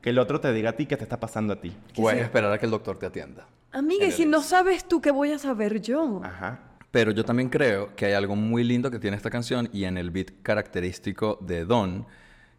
que 0.01 0.11
el 0.11 0.19
otro 0.19 0.41
te 0.41 0.53
diga 0.53 0.71
a 0.71 0.73
ti 0.73 0.87
qué 0.87 0.97
te 0.97 1.05
está 1.05 1.21
pasando 1.21 1.53
a 1.53 1.61
ti. 1.61 1.77
O 1.97 2.11
es 2.11 2.19
esperar 2.19 2.53
a 2.53 2.59
que 2.59 2.67
el 2.67 2.73
doctor 2.73 2.99
te 2.99 3.07
atienda. 3.07 3.47
Amiga, 3.71 4.07
y 4.07 4.11
si 4.11 4.27
no 4.27 4.43
sabes 4.43 4.87
tú, 4.87 5.01
¿qué 5.01 5.11
voy 5.11 5.33
a 5.33 5.39
saber 5.39 5.81
yo? 5.81 6.21
Ajá. 6.25 6.61
Pero 6.91 7.11
yo 7.13 7.25
también 7.25 7.49
creo 7.49 7.95
que 7.95 8.07
hay 8.07 8.15
algo 8.15 8.35
muy 8.35 8.65
lindo 8.65 8.91
que 8.91 8.99
tiene 8.99 9.17
esta 9.17 9.31
canción 9.31 9.69
y 9.73 9.85
en 9.85 9.99
el 9.99 10.11
beat 10.11 10.43
característico 10.43 11.39
de 11.41 11.65
Don, 11.65 12.07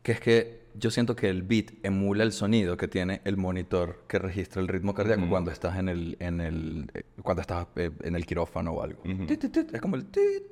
que 0.04 0.12
es 0.14 0.20
que 0.20 0.67
yo 0.78 0.92
siento 0.92 1.16
que 1.16 1.30
el 1.30 1.44
beat 1.44 1.72
emula 1.84 2.24
el 2.24 2.32
sonido 2.32 2.78
que 2.78 2.88
tiene 2.88 3.22
el 3.26 3.38
monitor 3.38 4.04
que 4.08 4.20
registra 4.20 4.62
el 4.62 4.68
ritmo 4.68 4.94
cardíaco 4.94 5.28
cuando 5.30 5.52
estás 5.52 5.78
en 5.78 5.90
el, 5.90 6.18
en 6.20 6.40
el, 6.42 6.92
eh, 6.94 7.04
cuando 7.24 7.42
estás 7.42 7.68
eh, 7.76 7.92
en 8.04 8.16
el 8.16 8.26
quirófano 8.26 8.72
o 8.72 8.82
algo. 8.84 9.02
Es 9.06 9.82
como 9.82 9.96
el 9.96 10.06
tit, 10.06 10.44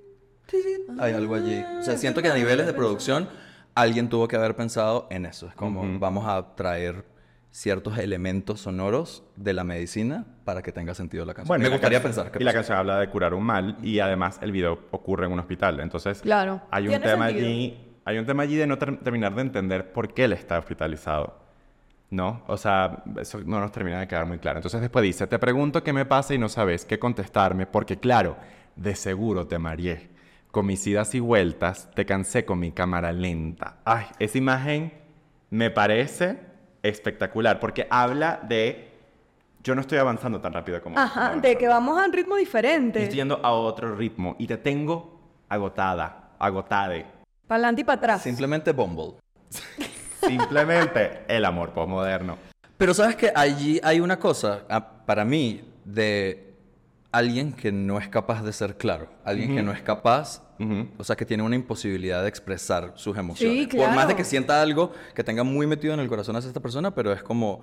tit. 0.47 0.99
Hay 0.99 1.13
algo 1.13 1.35
allí. 1.35 1.61
O 1.79 1.83
sea, 1.83 1.97
siento 1.97 2.21
que 2.21 2.29
a 2.29 2.33
niveles 2.35 2.65
de 2.65 2.73
producción 2.73 3.27
alguien 3.75 4.09
tuvo 4.09 4.27
que 4.27 4.35
haber 4.35 4.55
pensado 4.55 5.07
en 5.11 5.25
eso. 5.25 5.47
Es 5.47 5.55
como 5.55 5.99
vamos 5.99 6.25
a 6.27 6.55
traer 6.55 7.05
ciertos 7.51 7.97
elementos 7.99 8.59
sonoros 8.61 9.23
de 9.37 9.53
la 9.53 9.63
medicina 9.63 10.25
para 10.43 10.61
que 10.61 10.71
tenga 10.73 10.93
sentido 10.93 11.23
la 11.25 11.33
canción. 11.33 11.47
Bueno, 11.47 11.61
Me 11.63 11.67
y 11.67 11.69
la 11.71 11.75
gustaría 11.77 12.01
canción- 12.01 12.23
pensar 12.25 12.31
que 12.37 12.43
Y 12.43 12.45
la 12.45 12.51
canción 12.53 12.77
habla 12.77 12.99
de 12.99 13.09
curar 13.09 13.33
un 13.33 13.43
mal 13.43 13.77
y 13.81 13.99
además 13.99 14.39
el 14.41 14.51
video 14.51 14.79
ocurre 14.91 15.25
en 15.25 15.31
un 15.31 15.39
hospital. 15.39 15.79
Entonces, 15.79 16.21
Claro. 16.21 16.61
hay 16.69 16.87
un 16.89 17.01
tema 17.01 17.27
sentido. 17.27 17.47
allí, 17.47 17.84
hay 18.05 18.17
un 18.17 18.25
tema 18.25 18.43
allí 18.43 18.55
de 18.55 18.67
no 18.67 18.77
ter- 18.77 18.97
terminar 18.97 19.35
de 19.35 19.41
entender 19.41 19.91
por 19.91 20.13
qué 20.13 20.25
él 20.25 20.33
está 20.33 20.57
hospitalizado. 20.59 21.43
¿no? 22.11 22.43
O 22.47 22.55
sea, 22.55 23.03
eso 23.19 23.41
no 23.45 23.59
nos 23.59 23.71
termina 23.71 23.99
de 23.99 24.07
quedar 24.07 24.25
muy 24.25 24.37
claro. 24.37 24.59
Entonces 24.59 24.79
después 24.79 25.03
dice, 25.03 25.27
te 25.27 25.39
pregunto 25.39 25.83
qué 25.83 25.91
me 25.91 26.05
pasa 26.05 26.33
y 26.33 26.37
no 26.37 26.47
sabes 26.47 26.85
qué 26.85 26.97
contestarme, 26.99 27.65
porque 27.65 27.97
claro, 27.97 28.37
de 28.75 28.95
seguro 28.95 29.47
te 29.47 29.57
mareé. 29.57 30.09
Con 30.51 30.67
mis 30.67 30.85
idas 30.87 31.13
y 31.15 31.19
vueltas, 31.19 31.89
te 31.93 32.05
cansé 32.05 32.45
con 32.45 32.59
mi 32.59 32.71
cámara 32.71 33.11
lenta. 33.11 33.77
Ay, 33.83 34.05
esa 34.19 34.37
imagen 34.37 34.93
me 35.49 35.71
parece 35.71 36.39
espectacular, 36.83 37.59
porque 37.59 37.87
habla 37.89 38.39
de, 38.47 38.91
yo 39.63 39.75
no 39.75 39.81
estoy 39.81 39.97
avanzando 39.97 40.39
tan 40.39 40.53
rápido 40.53 40.81
como... 40.81 40.97
Ajá, 40.97 41.29
como 41.31 41.41
de 41.41 41.57
que 41.57 41.67
vamos 41.67 41.99
a 41.99 42.05
un 42.05 42.13
ritmo 42.13 42.35
diferente. 42.37 43.01
estoy 43.03 43.17
yendo 43.17 43.41
a 43.43 43.51
otro 43.51 43.93
ritmo 43.95 44.35
y 44.39 44.47
te 44.47 44.57
tengo 44.57 45.19
agotada, 45.49 46.29
agotade. 46.39 47.07
Para 47.47 47.57
adelante 47.57 47.81
y 47.81 47.83
para 47.83 47.97
atrás. 47.97 48.21
Simplemente 48.23 48.71
Bumble. 48.71 49.15
Simplemente 50.25 51.21
el 51.27 51.45
amor 51.45 51.71
postmoderno. 51.73 52.37
Pero 52.77 52.93
sabes 52.93 53.15
que 53.15 53.31
allí 53.35 53.79
hay 53.83 53.99
una 53.99 54.17
cosa, 54.19 54.63
ah, 54.69 55.03
para 55.05 55.23
mí, 55.23 55.63
de 55.85 56.53
alguien 57.11 57.53
que 57.53 57.71
no 57.71 57.97
es 57.99 58.09
capaz 58.09 58.43
de 58.43 58.51
ser 58.51 58.75
claro, 58.75 59.07
alguien 59.23 59.55
que 59.55 59.63
no 59.63 59.71
es 59.71 59.81
capaz, 59.81 60.41
o 60.97 61.03
sea, 61.03 61.15
que 61.15 61.25
tiene 61.25 61.43
una 61.43 61.55
imposibilidad 61.55 62.21
de 62.23 62.27
expresar 62.27 62.91
sus 62.95 63.17
emociones. 63.17 63.69
Sí, 63.71 63.77
Por 63.77 63.85
más 63.87 63.93
claro. 63.93 64.09
de 64.09 64.15
que 64.15 64.23
sienta 64.25 64.61
algo 64.61 64.91
que 65.13 65.23
tenga 65.23 65.43
muy 65.43 65.67
metido 65.67 65.93
en 65.93 66.01
el 66.01 66.09
corazón 66.09 66.35
hacia 66.35 66.49
esta 66.49 66.59
persona, 66.59 66.93
pero 66.93 67.13
es 67.13 67.23
como, 67.23 67.61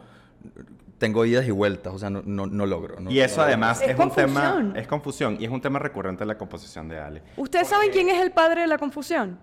tengo 0.96 1.26
idas 1.26 1.46
y 1.46 1.50
vueltas, 1.50 1.92
o 1.92 1.98
sea, 1.98 2.08
no, 2.08 2.22
no, 2.24 2.46
no 2.46 2.64
logro. 2.64 2.98
no- 2.98 3.10
Y 3.10 3.20
eso 3.20 3.42
además 3.42 3.82
Es 3.82 3.90
es, 3.90 3.98
un 3.98 4.10
tema, 4.12 4.40
confusión. 4.52 4.76
es 4.78 4.86
confusión 4.86 5.36
y 5.38 5.44
es 5.44 5.50
un 5.50 5.60
tema 5.60 5.78
recurrente 5.78 6.24
en 6.24 6.28
la 6.28 6.38
composición 6.38 6.88
de 6.88 6.98
Ale. 6.98 7.22
¿Ustedes 7.36 7.68
saben 7.68 7.90
quién 7.90 8.08
es 8.08 8.22
el 8.22 8.30
padre 8.30 8.62
de 8.62 8.66
la 8.68 8.78
confusión? 8.78 9.38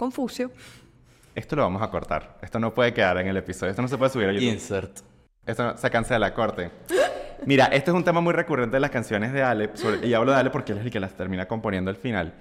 Confucio. 0.00 0.50
Esto 1.34 1.56
lo 1.56 1.62
vamos 1.62 1.82
a 1.82 1.90
cortar. 1.90 2.38
Esto 2.40 2.58
no 2.58 2.72
puede 2.72 2.94
quedar 2.94 3.18
en 3.18 3.26
el 3.28 3.36
episodio. 3.36 3.68
Esto 3.70 3.82
no 3.82 3.88
se 3.88 3.98
puede 3.98 4.10
subir 4.10 4.28
a 4.28 4.32
YouTube. 4.32 4.48
Insert. 4.54 5.00
Esto 5.44 5.62
no- 5.62 5.76
se 5.76 5.90
cancela 5.90 6.18
la 6.18 6.32
corte. 6.32 6.70
Mira, 7.44 7.66
este 7.66 7.90
es 7.90 7.94
un 7.94 8.02
tema 8.02 8.22
muy 8.22 8.32
recurrente 8.32 8.76
de 8.76 8.80
las 8.80 8.90
canciones 8.90 9.30
de 9.34 9.42
Ale. 9.42 9.68
sobre- 9.74 10.06
y 10.06 10.14
hablo 10.14 10.32
de 10.32 10.38
Ale 10.38 10.48
porque 10.48 10.72
él 10.72 10.78
es 10.78 10.86
el 10.86 10.90
que 10.90 11.00
las 11.00 11.12
termina 11.14 11.46
componiendo 11.46 11.90
al 11.90 11.96
final. 11.98 12.32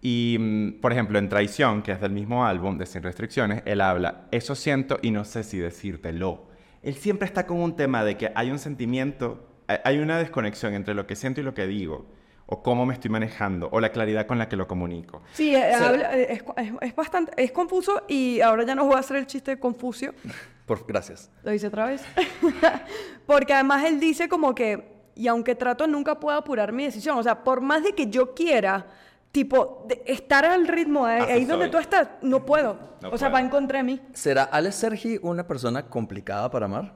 Y, 0.00 0.36
mm, 0.38 0.80
por 0.80 0.92
ejemplo, 0.92 1.18
en 1.18 1.28
Traición, 1.28 1.82
que 1.82 1.90
es 1.90 2.00
del 2.00 2.12
mismo 2.12 2.46
álbum, 2.46 2.78
de 2.78 2.86
Sin 2.86 3.02
Restricciones, 3.02 3.62
él 3.66 3.80
habla, 3.80 4.26
eso 4.30 4.54
siento 4.54 5.00
y 5.02 5.10
no 5.10 5.24
sé 5.24 5.42
si 5.42 5.58
decírtelo. 5.58 6.46
Él 6.84 6.94
siempre 6.94 7.26
está 7.26 7.44
con 7.44 7.58
un 7.58 7.74
tema 7.74 8.04
de 8.04 8.16
que 8.16 8.30
hay 8.36 8.52
un 8.52 8.60
sentimiento, 8.60 9.48
hay- 9.66 9.78
hay 9.84 9.98
una 9.98 10.16
desconexión 10.16 10.74
entre 10.74 10.94
lo 10.94 11.08
que 11.08 11.16
siento 11.16 11.40
y 11.40 11.44
lo 11.44 11.54
que 11.54 11.66
digo, 11.66 12.06
o 12.50 12.62
cómo 12.62 12.84
me 12.84 12.94
estoy 12.94 13.10
manejando, 13.10 13.68
o 13.72 13.80
la 13.80 13.90
claridad 13.92 14.26
con 14.26 14.36
la 14.38 14.48
que 14.48 14.56
lo 14.56 14.66
comunico. 14.66 15.22
Sí, 15.32 15.54
eh, 15.54 15.60
sea- 15.76 15.88
habla- 15.88 16.16
eh, 16.18 16.32
es, 16.32 16.42
es- 16.66 16.72
es 16.80 16.96
bastante, 16.96 17.32
es 17.42 17.52
confuso 17.52 18.02
y 18.08 18.40
ahora 18.40 18.64
ya 18.64 18.74
no 18.74 18.84
voy 18.84 18.96
a 18.96 18.98
hacer 18.98 19.16
el 19.16 19.26
chiste 19.26 19.52
de 19.52 19.58
Confucio. 19.60 20.12
Por, 20.66 20.86
gracias. 20.86 21.30
Lo 21.42 21.52
hice 21.52 21.66
otra 21.68 21.86
vez. 21.86 22.02
Porque 23.26 23.52
además 23.54 23.84
él 23.84 23.98
dice 24.00 24.28
como 24.28 24.54
que, 24.54 25.00
y 25.14 25.26
aunque 25.28 25.54
trato, 25.54 25.86
nunca 25.86 26.18
puedo 26.20 26.36
apurar 26.38 26.72
mi 26.72 26.84
decisión. 26.84 27.18
O 27.18 27.22
sea, 27.22 27.42
por 27.44 27.60
más 27.60 27.82
de 27.82 27.92
que 27.92 28.06
yo 28.08 28.34
quiera, 28.34 28.86
tipo, 29.32 29.84
de 29.88 30.02
estar 30.06 30.44
al 30.44 30.66
ritmo, 30.68 31.06
ahí, 31.06 31.20
Así 31.22 31.32
ahí 31.32 31.44
donde 31.44 31.68
tú 31.68 31.78
estás, 31.78 32.08
no 32.22 32.44
puedo. 32.46 32.78
No 33.02 33.10
o 33.10 33.18
sea, 33.18 33.28
va 33.28 33.40
en 33.40 33.48
contra 33.48 33.78
de 33.78 33.84
mí. 33.84 34.00
¿Será 34.12 34.44
Ale 34.44 34.72
Sergi 34.72 35.18
una 35.22 35.46
persona 35.46 35.86
complicada 35.88 36.50
para 36.50 36.66
amar? 36.66 36.94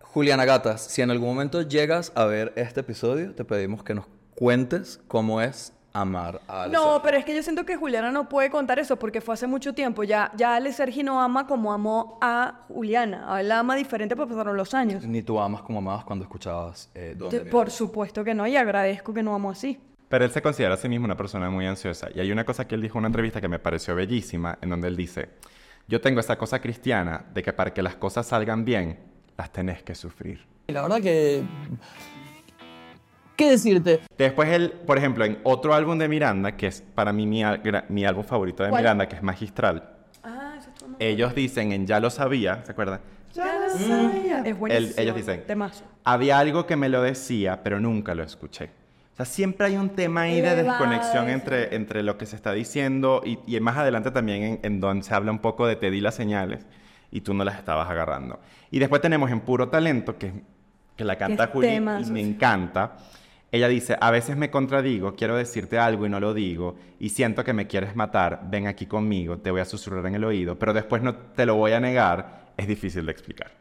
Juliana 0.00 0.44
Gatas, 0.44 0.82
si 0.82 1.02
en 1.02 1.10
algún 1.10 1.28
momento 1.28 1.62
llegas 1.62 2.12
a 2.14 2.24
ver 2.24 2.52
este 2.56 2.80
episodio, 2.80 3.34
te 3.34 3.44
pedimos 3.44 3.82
que 3.82 3.94
nos 3.94 4.06
cuentes 4.34 5.00
cómo 5.08 5.40
es 5.40 5.72
amar 5.92 6.40
a 6.48 6.64
Ale 6.64 6.72
No, 6.72 6.82
Sergi. 6.82 7.00
pero 7.04 7.16
es 7.18 7.24
que 7.24 7.34
yo 7.36 7.42
siento 7.42 7.64
que 7.64 7.76
Juliana 7.76 8.10
no 8.10 8.28
puede 8.28 8.50
contar 8.50 8.78
eso 8.78 8.96
porque 8.98 9.20
fue 9.20 9.34
hace 9.34 9.46
mucho 9.46 9.72
tiempo. 9.74 10.02
Ya, 10.02 10.32
ya 10.36 10.56
Ale 10.56 10.72
Sergi 10.72 11.02
no 11.02 11.22
ama 11.22 11.46
como 11.46 11.72
amó 11.72 12.18
a 12.20 12.64
Juliana. 12.68 13.32
A 13.32 13.40
él 13.40 13.48
la 13.48 13.60
ama 13.60 13.76
diferente 13.76 14.16
porque 14.16 14.32
pasaron 14.32 14.56
los 14.56 14.74
años. 14.74 15.06
Ni 15.06 15.22
tú 15.22 15.38
amas 15.38 15.62
como 15.62 15.78
amabas 15.78 16.04
cuando 16.04 16.24
escuchabas 16.24 16.90
eh, 16.94 17.14
¿Dónde 17.16 17.40
por 17.42 17.70
supuesto 17.70 18.24
que 18.24 18.34
no, 18.34 18.46
y 18.46 18.56
agradezco 18.56 19.14
que 19.14 19.22
no 19.22 19.34
amo 19.34 19.50
así. 19.50 19.78
Pero 20.08 20.24
él 20.24 20.30
se 20.30 20.42
considera 20.42 20.74
a 20.74 20.76
sí 20.76 20.88
mismo 20.88 21.06
una 21.06 21.16
persona 21.16 21.48
muy 21.48 21.66
ansiosa. 21.66 22.08
Y 22.14 22.20
hay 22.20 22.30
una 22.30 22.44
cosa 22.44 22.66
que 22.66 22.74
él 22.74 22.82
dijo 22.82 22.98
en 22.98 23.00
una 23.00 23.08
entrevista 23.08 23.40
que 23.40 23.48
me 23.48 23.58
pareció 23.58 23.94
bellísima, 23.94 24.58
en 24.60 24.70
donde 24.70 24.88
él 24.88 24.96
dice, 24.96 25.30
yo 25.88 26.00
tengo 26.00 26.20
esa 26.20 26.36
cosa 26.36 26.60
cristiana 26.60 27.24
de 27.32 27.42
que 27.42 27.52
para 27.52 27.72
que 27.72 27.82
las 27.82 27.96
cosas 27.96 28.26
salgan 28.26 28.64
bien, 28.64 28.98
las 29.36 29.52
tenés 29.52 29.82
que 29.82 29.94
sufrir. 29.94 30.46
Y 30.66 30.72
la 30.72 30.82
verdad 30.82 31.00
que... 31.00 31.42
¿Qué 33.36 33.50
decirte? 33.50 34.00
Después 34.16 34.48
él, 34.50 34.72
por 34.86 34.96
ejemplo, 34.98 35.24
en 35.24 35.38
otro 35.42 35.74
álbum 35.74 35.98
de 35.98 36.08
Miranda, 36.08 36.56
que 36.56 36.68
es 36.68 36.82
para 36.94 37.12
mí 37.12 37.26
mi, 37.26 37.42
mi 37.88 38.04
álbum 38.04 38.24
favorito 38.24 38.62
de 38.62 38.70
¿Cuál? 38.70 38.82
Miranda, 38.82 39.08
que 39.08 39.16
es 39.16 39.22
Magistral, 39.22 39.90
Ah, 40.22 40.54
ellos 40.98 41.34
dicen 41.34 41.72
en 41.72 41.86
Ya 41.86 42.00
lo 42.00 42.08
sabía, 42.08 42.64
¿se 42.64 42.72
acuerdan? 42.72 43.00
Es 44.44 44.58
buenísimo. 44.58 44.94
ellos 44.96 45.16
dicen, 45.16 45.44
Temazo. 45.46 45.84
Había 46.04 46.38
algo 46.38 46.66
que 46.66 46.76
me 46.76 46.88
lo 46.88 47.02
decía, 47.02 47.62
pero 47.62 47.80
nunca 47.80 48.14
lo 48.14 48.22
escuché. 48.22 48.70
O 49.12 49.16
sea, 49.16 49.26
siempre 49.26 49.66
hay 49.66 49.76
un 49.76 49.90
tema 49.90 50.22
ahí 50.22 50.40
de 50.40 50.56
desconexión 50.62 51.28
entre, 51.28 51.74
entre 51.76 52.02
lo 52.02 52.16
que 52.18 52.26
se 52.26 52.36
está 52.36 52.52
diciendo 52.52 53.22
y, 53.24 53.38
y 53.46 53.60
más 53.60 53.76
adelante 53.76 54.10
también 54.10 54.42
en, 54.42 54.60
en 54.62 54.80
donde 54.80 55.04
se 55.04 55.14
habla 55.14 55.30
un 55.30 55.38
poco 55.40 55.66
de 55.66 55.76
te 55.76 55.90
di 55.90 56.00
las 56.00 56.14
señales 56.14 56.66
y 57.10 57.20
tú 57.20 57.32
no 57.34 57.44
las 57.44 57.56
estabas 57.58 57.88
agarrando. 57.88 58.40
Y 58.70 58.78
después 58.80 59.00
tenemos 59.02 59.30
en 59.30 59.40
Puro 59.40 59.68
Talento, 59.68 60.16
que, 60.18 60.32
que 60.96 61.04
la 61.04 61.16
canta 61.16 61.44
es 61.44 61.50
Juli 61.50 61.68
y 61.74 61.80
me 61.80 62.02
sí. 62.04 62.20
encanta. 62.20 62.96
Ella 63.54 63.68
dice, 63.68 63.96
a 64.00 64.10
veces 64.10 64.36
me 64.36 64.50
contradigo, 64.50 65.14
quiero 65.14 65.36
decirte 65.36 65.78
algo 65.78 66.04
y 66.04 66.08
no 66.08 66.18
lo 66.18 66.34
digo, 66.34 66.74
y 66.98 67.10
siento 67.10 67.44
que 67.44 67.52
me 67.52 67.68
quieres 67.68 67.94
matar, 67.94 68.40
ven 68.50 68.66
aquí 68.66 68.86
conmigo, 68.86 69.38
te 69.38 69.52
voy 69.52 69.60
a 69.60 69.64
susurrar 69.64 70.04
en 70.06 70.16
el 70.16 70.24
oído, 70.24 70.58
pero 70.58 70.72
después 70.72 71.02
no 71.02 71.14
te 71.14 71.46
lo 71.46 71.54
voy 71.54 71.70
a 71.70 71.78
negar, 71.78 72.46
es 72.56 72.66
difícil 72.66 73.06
de 73.06 73.12
explicar. 73.12 73.52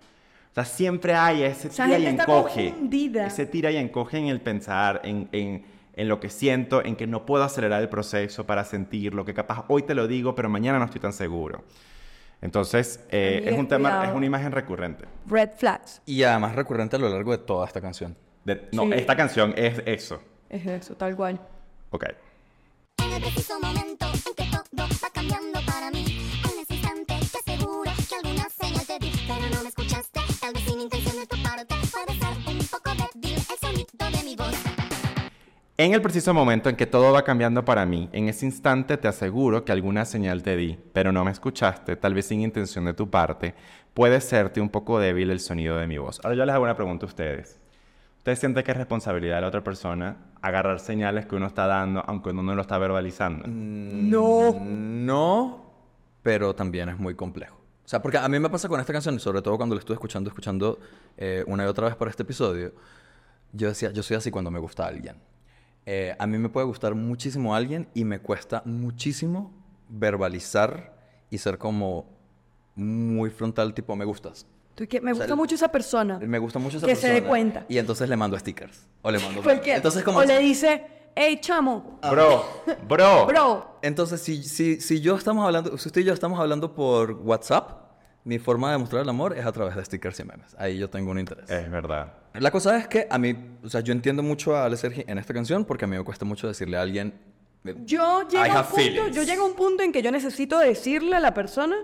O 0.50 0.56
sea, 0.56 0.66
siempre 0.66 1.14
hay 1.14 1.44
ese 1.44 1.70
tira 1.70 2.00
y 2.00 2.06
gente 2.06 2.22
está 2.22 2.24
encoge. 2.24 2.74
Ese 3.24 3.46
tira 3.46 3.70
y 3.70 3.78
encoge 3.78 4.18
en 4.18 4.30
el 4.30 4.42
pensar, 4.42 5.02
en, 5.04 5.30
en, 5.32 5.64
en 5.96 6.08
lo 6.08 6.20
que 6.20 6.30
siento, 6.32 6.84
en 6.84 6.96
que 6.96 7.06
no 7.06 7.28
puedo 7.28 7.44
acelerar 7.44 7.80
el 7.80 7.90
proceso 7.90 8.48
para 8.48 8.64
sentirlo, 8.64 9.26
que 9.26 9.36
capaz 9.36 9.66
hoy 9.68 9.84
te 9.84 9.94
lo 9.94 10.08
digo, 10.08 10.34
pero 10.34 10.50
mañana 10.50 10.80
no 10.80 10.86
estoy 10.86 11.02
tan 11.02 11.14
seguro. 11.14 11.66
Entonces, 12.42 13.00
eh, 13.12 13.44
es 13.46 13.60
un 13.60 13.68
tema, 13.68 13.90
cuidado. 13.90 14.10
es 14.10 14.16
una 14.16 14.26
imagen 14.26 14.54
recurrente. 14.54 15.06
Red 15.28 15.52
flags. 15.56 16.02
Y 16.08 16.24
además 16.24 16.56
recurrente 16.56 16.96
a 16.96 17.00
lo 17.00 17.10
largo 17.10 17.30
de 17.32 17.38
toda 17.38 17.68
esta 17.68 17.80
canción. 17.80 18.16
De- 18.46 18.68
no, 18.74 18.84
Sí. 18.84 18.90
esta 18.96 19.16
canción 19.16 19.54
es 19.58 19.82
eso. 19.86 20.22
Es 20.50 20.66
eso, 20.66 20.96
tal 20.96 21.16
cual. 21.16 21.40
Ok. 21.92 22.06
En 22.98 23.12
el 23.14 23.22
preciso 23.22 23.60
momento 23.60 24.06
en 24.06 24.36
que 24.36 24.44
todo 24.46 24.64
va 25.04 25.10
cambiando 25.14 25.60
para 25.66 25.92
mí 25.92 26.04
En 26.46 26.60
ese 26.62 26.76
instante 26.76 27.16
te 27.32 27.38
aseguro 27.52 27.92
que 28.08 28.16
alguna 28.16 28.50
señal 28.50 28.86
te 28.88 29.00
di 29.00 29.12
Pero 29.28 29.50
no 29.56 29.62
me 29.64 29.70
escuchaste, 29.70 30.20
tal 30.40 30.54
vez 30.54 30.64
sin 30.64 30.80
intención 30.82 31.16
de 31.18 31.28
tu 31.28 31.42
parte 31.44 31.76
Puede 31.92 32.14
ser 32.20 32.38
un 32.48 32.68
poco 32.68 32.92
débil 32.96 33.36
el 33.36 33.58
sonido 33.60 34.12
de 34.12 34.24
mi 34.24 34.36
voz 34.36 34.54
En 35.78 35.94
el 35.94 36.02
preciso 36.02 36.34
momento 36.34 36.70
en 36.70 36.76
que 36.76 36.86
todo 36.86 37.12
va 37.14 37.24
cambiando 37.24 37.66
para 37.66 37.86
mí, 37.86 38.10
en 38.14 38.30
ese 38.30 38.46
instante 38.46 38.98
te 38.98 39.08
aseguro 39.08 39.64
que 39.66 39.72
alguna 39.72 40.06
señal 40.06 40.42
te 40.44 40.56
di, 40.56 40.78
pero 40.94 41.12
no 41.12 41.24
me 41.26 41.32
escuchaste, 41.32 41.96
tal 41.96 42.14
vez 42.14 42.26
sin 42.28 42.42
intención 42.42 42.86
de 42.86 42.94
tu 42.94 43.10
parte, 43.10 43.54
puede 43.94 44.22
serte 44.22 44.62
un 44.62 44.70
poco 44.70 45.00
débil 45.00 45.30
el 45.32 45.40
sonido 45.40 45.78
de 45.78 45.88
mi 45.88 45.98
voz. 45.98 46.20
Ahora 46.24 46.36
yo 46.38 46.46
les 46.46 46.54
hago 46.56 46.64
una 46.64 46.76
pregunta 46.76 47.06
a 47.06 47.10
ustedes. 47.10 47.60
¿Ustedes 48.24 48.40
sienten 48.40 48.64
que 48.64 48.72
es 48.72 48.78
responsabilidad 48.78 49.36
de 49.36 49.42
la 49.42 49.48
otra 49.50 49.66
persona 49.66 50.16
agarrar 50.42 50.80
señales 50.80 51.26
que 51.26 51.36
uno 51.36 51.46
está 51.46 51.68
dando 51.68 52.02
aunque 52.08 52.30
uno 52.30 52.42
no 52.42 52.56
lo 52.56 52.62
está 52.62 52.78
verbalizando? 52.78 53.44
No. 53.50 54.62
No, 54.64 55.74
pero 56.22 56.56
también 56.56 56.88
es 56.88 56.98
muy 56.98 57.16
complejo. 57.16 57.58
O 57.84 57.88
sea, 57.90 58.02
porque 58.02 58.18
a 58.18 58.30
mí 58.30 58.40
me 58.40 58.50
pasa 58.50 58.70
con 58.70 58.80
esta 58.80 58.94
canción, 58.94 59.20
sobre 59.20 59.42
todo 59.42 59.58
cuando 59.58 59.76
la 59.76 59.80
estuve 59.80 59.96
escuchando, 59.96 60.30
escuchando 60.30 60.80
eh, 61.18 61.44
una 61.48 61.66
y 61.66 61.68
otra 61.68 61.88
vez 61.88 61.98
por 61.98 62.08
este 62.08 62.24
episodio, 62.24 62.72
yo 63.52 63.68
decía, 63.68 63.92
yo 63.92 64.02
soy 64.02 64.16
así 64.16 64.32
cuando 64.32 64.50
me 64.50 64.60
gusta 64.60 64.88
alguien. 64.88 65.18
Eh, 65.86 66.16
a 66.18 66.26
mí 66.26 66.38
me 66.38 66.48
puede 66.48 66.66
gustar 66.66 66.96
muchísimo 66.96 67.54
alguien 67.54 67.90
y 67.94 68.06
me 68.06 68.20
cuesta 68.20 68.62
muchísimo 68.64 69.52
verbalizar 69.90 70.96
y 71.30 71.40
ser 71.40 71.58
como 71.58 72.06
muy 72.74 73.32
frontal, 73.32 73.74
tipo, 73.74 73.98
me 73.98 74.06
gustas. 74.06 74.48
Tú 74.76 74.88
que- 74.88 75.02
me 75.02 75.12
O 75.12 75.16
sea, 75.16 75.26
gusta 75.26 75.36
mucho 75.36 75.56
esa 75.56 75.68
persona. 75.70 76.20
Me 76.20 76.40
gusta 76.40 76.60
mucho 76.60 76.78
esa 76.78 76.88
Que 76.88 76.96
se 76.96 77.02
persona. 77.08 77.22
dé 77.22 77.28
cuenta. 77.28 77.66
Y 77.70 77.78
entonces 77.78 78.10
le 78.10 78.16
mando 78.18 78.38
stickers. 78.40 78.88
O 79.02 79.12
le 79.12 79.20
mando... 79.20 79.42
Entonces 79.66 80.04
como... 80.04 80.20
O 80.20 80.24
le 80.24 80.40
dice, 80.40 80.84
hey, 81.16 81.38
chamo, 81.42 82.00
Bro, 82.10 82.46
bro. 82.88 83.26
bro. 83.28 83.78
Entonces, 83.82 84.22
si, 84.22 84.42
si, 84.44 84.80
si 84.82 85.00
yo 85.02 85.16
estamos 85.16 85.46
hablando, 85.46 85.78
si 85.78 85.88
usted 85.90 86.02
y 86.02 86.04
yo 86.06 86.14
estamos 86.14 86.40
hablando 86.40 86.74
por 86.74 87.12
WhatsApp, 87.12 87.82
mi 88.24 88.40
forma 88.40 88.72
de 88.72 88.78
mostrar 88.78 89.02
el 89.04 89.10
amor 89.10 89.38
es 89.38 89.46
a 89.46 89.52
través 89.52 89.76
de 89.76 89.84
stickers 89.86 90.20
y 90.22 90.24
memes. 90.24 90.56
Ahí 90.58 90.78
yo 90.80 90.89
tengo 90.89 91.12
un 91.12 91.20
interés. 91.20 91.50
Es 91.50 91.70
verdad. 91.70 92.14
La 92.34 92.50
cosa 92.50 92.78
es 92.78 92.88
que 92.88 93.06
a 93.10 93.18
mí, 93.20 93.36
o 93.64 93.70
sea, 93.70 93.82
yo 93.82 93.91
entiendo 93.91 94.24
mucho 94.24 94.56
a 94.56 94.66
Ale 94.66 94.78
Sergi 94.78 95.04
en 95.06 95.18
esta 95.20 95.34
canción 95.34 95.66
porque 95.66 95.86
a 95.86 95.88
mí 95.88 95.97
me 95.97 96.04
cuesta 96.04 96.24
mucho 96.26 96.47
decirle 96.47 96.78
a 96.78 96.82
alguien. 96.82 97.14
eh, 97.66 97.76
Yo 97.86 98.28
llego, 98.28 98.43
I 98.45 98.50
a 98.50 98.52
un 98.54 98.58
have 98.58 98.68
punto, 98.70 98.76
feelings. 98.82 99.16
yo 99.16 99.24
llego 99.24 99.43
a 99.43 99.47
un 99.47 99.54
punto 99.56 99.84
en 99.84 99.91
que 99.91 100.02
yo 100.02 100.10
necesito 100.10 100.58
decirle 100.58 101.16
a 101.18 101.20
la 101.20 101.34
persona, 101.34 101.76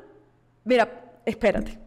mira, 0.63 1.20
espérate, 1.26 1.78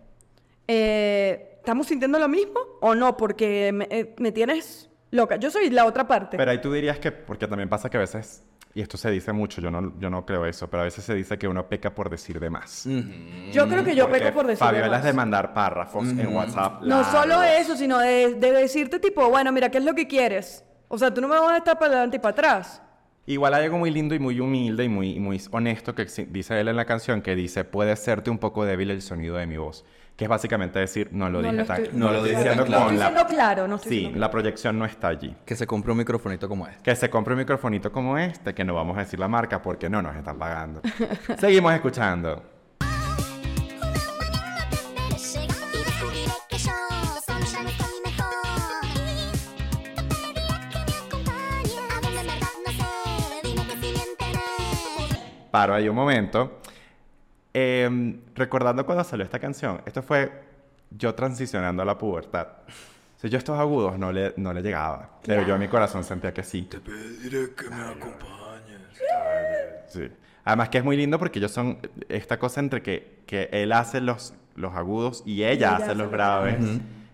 eh, 0.69 1.57
¿estamos 1.59 1.87
sintiendo 1.87 2.19
lo 2.19 2.29
mismo 2.29 2.61
o 2.81 2.95
no? 2.95 3.17
Porque 3.17 3.73
me, 3.73 3.87
eh, 3.91 4.15
me 4.19 4.33
tienes 4.33 4.91
loca. 5.11 5.37
Yo 5.37 5.51
soy 5.51 5.71
la 5.71 5.85
otra 5.85 6.07
parte. 6.07 6.37
Pero 6.37 6.51
ahí 6.51 6.61
tú 6.61 6.73
dirías 6.73 6.99
que, 6.99 7.13
porque 7.13 7.47
también 7.47 7.69
pasa 7.69 7.91
que 7.91 7.97
a 7.97 8.01
veces 8.01 8.45
y 8.75 8.81
esto 8.81 8.97
se 8.97 9.11
dice 9.11 9.33
mucho, 9.33 9.61
yo 9.61 9.71
no, 9.71 9.93
yo 9.99 10.09
no 10.09 10.25
creo 10.25 10.47
eso, 10.47 10.69
pero 10.71 10.81
a 10.83 10.85
veces 10.85 11.05
se 11.05 11.15
dice 11.15 11.37
que 11.39 11.47
uno 11.47 11.69
peca 11.69 11.95
por 11.95 12.09
decir 12.09 12.41
de 12.41 12.49
más. 12.49 12.87
Yo 13.53 13.69
creo 13.69 13.85
que 13.85 13.95
yo 13.95 14.09
Porque 14.09 14.21
peco 14.25 14.35
por 14.35 14.47
decir 14.47 14.61
de 14.67 14.67
Fabiola 14.67 14.87
es 14.97 15.03
más. 15.03 15.05
de 15.05 15.13
mandar 15.13 15.53
párrafos 15.53 16.09
en 16.09 16.35
WhatsApp. 16.35 16.83
No 16.83 17.05
solo 17.05 17.43
eso, 17.43 17.77
sino 17.77 17.99
de, 17.99 18.35
de 18.35 18.53
decirte 18.53 18.99
tipo, 18.99 19.29
bueno, 19.29 19.53
mira, 19.53 19.71
¿qué 19.71 19.79
es 19.79 19.85
lo 19.85 19.95
que 19.95 20.09
quieres? 20.09 20.65
O 20.89 20.97
sea, 20.97 21.13
tú 21.13 21.21
no 21.21 21.29
me 21.29 21.39
vas 21.39 21.51
a 21.53 21.57
estar 21.59 21.79
para 21.79 21.93
adelante 21.93 22.17
y 22.17 22.21
para 22.21 22.33
atrás. 22.33 22.83
Igual 23.27 23.55
hay 23.55 23.65
algo 23.65 23.79
muy 23.79 23.91
lindo 23.91 24.15
y 24.15 24.19
muy 24.19 24.41
humilde 24.41 24.85
y 24.85 24.89
muy, 24.89 25.21
muy 25.21 25.41
honesto 25.51 25.95
que 25.95 26.07
dice 26.29 26.59
él 26.59 26.69
en 26.69 26.77
la 26.77 26.87
canción 26.87 27.21
que 27.23 27.37
dice, 27.37 27.65
puede 27.65 27.95
serte 27.97 28.31
un 28.31 28.39
poco 28.39 28.65
débil 28.65 28.91
el 28.91 29.03
sonido 29.03 29.37
de 29.37 29.47
mi 29.47 29.59
voz. 29.59 29.85
Que 30.23 30.27
es 30.27 30.31
básicamente 30.31 30.79
decir, 30.79 31.09
no 31.11 31.29
lo 31.29 31.43
No 31.43 31.49
dije 31.49 31.57
lo 31.57 31.65
tan- 31.67 31.83
estoy- 31.83 31.99
no 31.99 32.07
no 32.07 32.13
lo 32.13 32.17
estoy 32.19 32.31
dije 32.31 32.43
diciendo 32.43 32.65
claro. 32.65 32.85
con 32.85 32.97
la... 32.97 33.07
siendo 33.09 33.27
claro, 33.27 33.67
no 33.67 33.75
estoy 33.75 33.91
Sí, 33.91 34.13
la 34.15 34.31
proyección 34.31 34.79
no 34.79 34.85
está 34.85 35.09
allí. 35.09 35.35
Que 35.45 35.57
se 35.57 35.67
compre 35.67 35.91
un 35.91 35.99
microfonito 35.99 36.49
como 36.49 36.69
este. 36.69 36.81
Que 36.81 36.95
se 36.95 37.11
compre 37.11 37.35
un 37.35 37.41
microfonito 37.41 37.91
como 37.91 38.17
este, 38.17 38.55
que 38.55 38.63
no 38.65 38.73
vamos 38.73 38.97
a 38.97 39.01
decir 39.01 39.19
la 39.19 39.27
marca 39.27 39.61
porque 39.61 39.91
no 39.91 40.01
nos 40.01 40.15
están 40.15 40.39
pagando. 40.39 40.81
Seguimos 41.41 41.73
escuchando. 41.75 42.41
Paro 55.51 55.75
ahí 55.75 55.89
un 55.89 55.97
momento. 55.97 56.59
Em, 57.55 58.21
recordando 58.35 58.87
cuando 58.87 59.05
salió 59.05 59.25
esta 59.25 59.39
canción, 59.39 59.81
esto 59.85 60.03
fue 60.03 60.31
yo 60.91 61.15
transicionando 61.15 61.83
a 61.83 61.85
la 61.85 61.99
pubertad. 61.99 62.47
O 63.17 63.21
sea, 63.21 63.31
yo 63.31 63.39
estos 63.39 63.59
agudos 63.59 63.99
no 63.99 64.11
le, 64.13 64.33
no 64.37 64.53
le 64.53 64.63
llegaba, 64.63 65.19
pero 65.25 65.43
yo 65.47 65.55
en 65.55 65.61
mi 65.61 65.69
corazón 65.69 66.03
sentía 66.03 66.33
que 66.33 66.43
sí. 66.43 66.69
pediré 66.85 67.55
que 67.55 67.69
me 67.71 67.83
acompañes. 67.83 68.81
Sí. 69.89 70.09
Además 70.45 70.71
que 70.71 70.79
es 70.79 70.85
muy 70.85 70.97
lindo 70.97 71.19
porque 71.19 71.39
ellos 71.39 71.53
son 71.53 71.79
esta 72.09 72.39
cosa 72.39 72.61
entre 72.61 72.83
que, 72.83 73.21
que 73.27 73.49
él 73.53 73.71
hace 73.73 74.01
los, 74.01 74.35
los 74.57 74.75
agudos 74.75 75.23
y 75.25 75.45
ella, 75.45 75.51
ella 75.53 75.75
hace 75.75 75.85
hace 75.85 75.95
los 75.95 76.05
los 76.05 76.11
graves. 76.11 76.57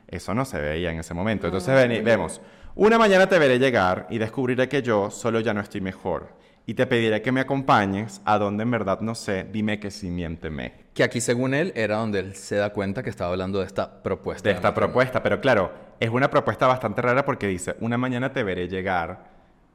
Eso 0.07 0.32
no 0.34 0.45
se 0.47 0.59
veía 0.61 0.91
en 0.91 1.01
ese 1.01 1.12
momento. 1.12 1.47
Entonces 1.49 1.74
veni- 1.74 2.01
vemos, 2.03 2.41
una 2.74 2.97
mañana 2.97 3.28
te 3.28 3.39
veré 3.39 3.59
llegar 3.59 4.07
y 4.09 4.16
descubriré 4.18 4.68
que 4.68 4.80
yo 4.82 5.11
solo 5.11 5.41
ya 5.41 5.53
no 5.53 5.61
estoy 5.61 5.82
mejor. 5.82 6.28
Y 6.69 6.75
te 6.75 6.87
pediré 6.87 7.23
que 7.23 7.33
me 7.33 7.41
acompañes 7.41 8.21
a 8.27 8.37
donde 8.37 8.62
en 8.62 8.71
verdad 8.71 9.01
no 9.01 9.14
sé, 9.14 9.47
dime 9.51 9.81
que 9.81 9.91
sí, 9.91 10.11
miénteme. 10.11 10.75
Que 10.93 11.03
aquí, 11.03 11.19
según 11.19 11.55
él, 11.55 11.73
era 11.75 11.97
donde 11.97 12.19
él 12.19 12.35
se 12.35 12.57
da 12.57 12.75
cuenta 12.75 13.03
que 13.03 13.09
estaba 13.09 13.31
hablando 13.31 13.61
de 13.61 13.64
esta 13.64 14.03
propuesta. 14.03 14.51
De 14.51 14.55
esta 14.55 14.75
propuesta, 14.75 15.23
pero 15.23 15.41
claro, 15.41 15.73
es 15.99 16.11
una 16.11 16.29
propuesta 16.29 16.66
bastante 16.66 17.01
rara 17.01 17.25
porque 17.25 17.47
dice, 17.47 17.75
una 17.81 17.97
mañana 17.97 18.35
te 18.35 18.43
veré 18.43 18.69
llegar. 18.69 19.31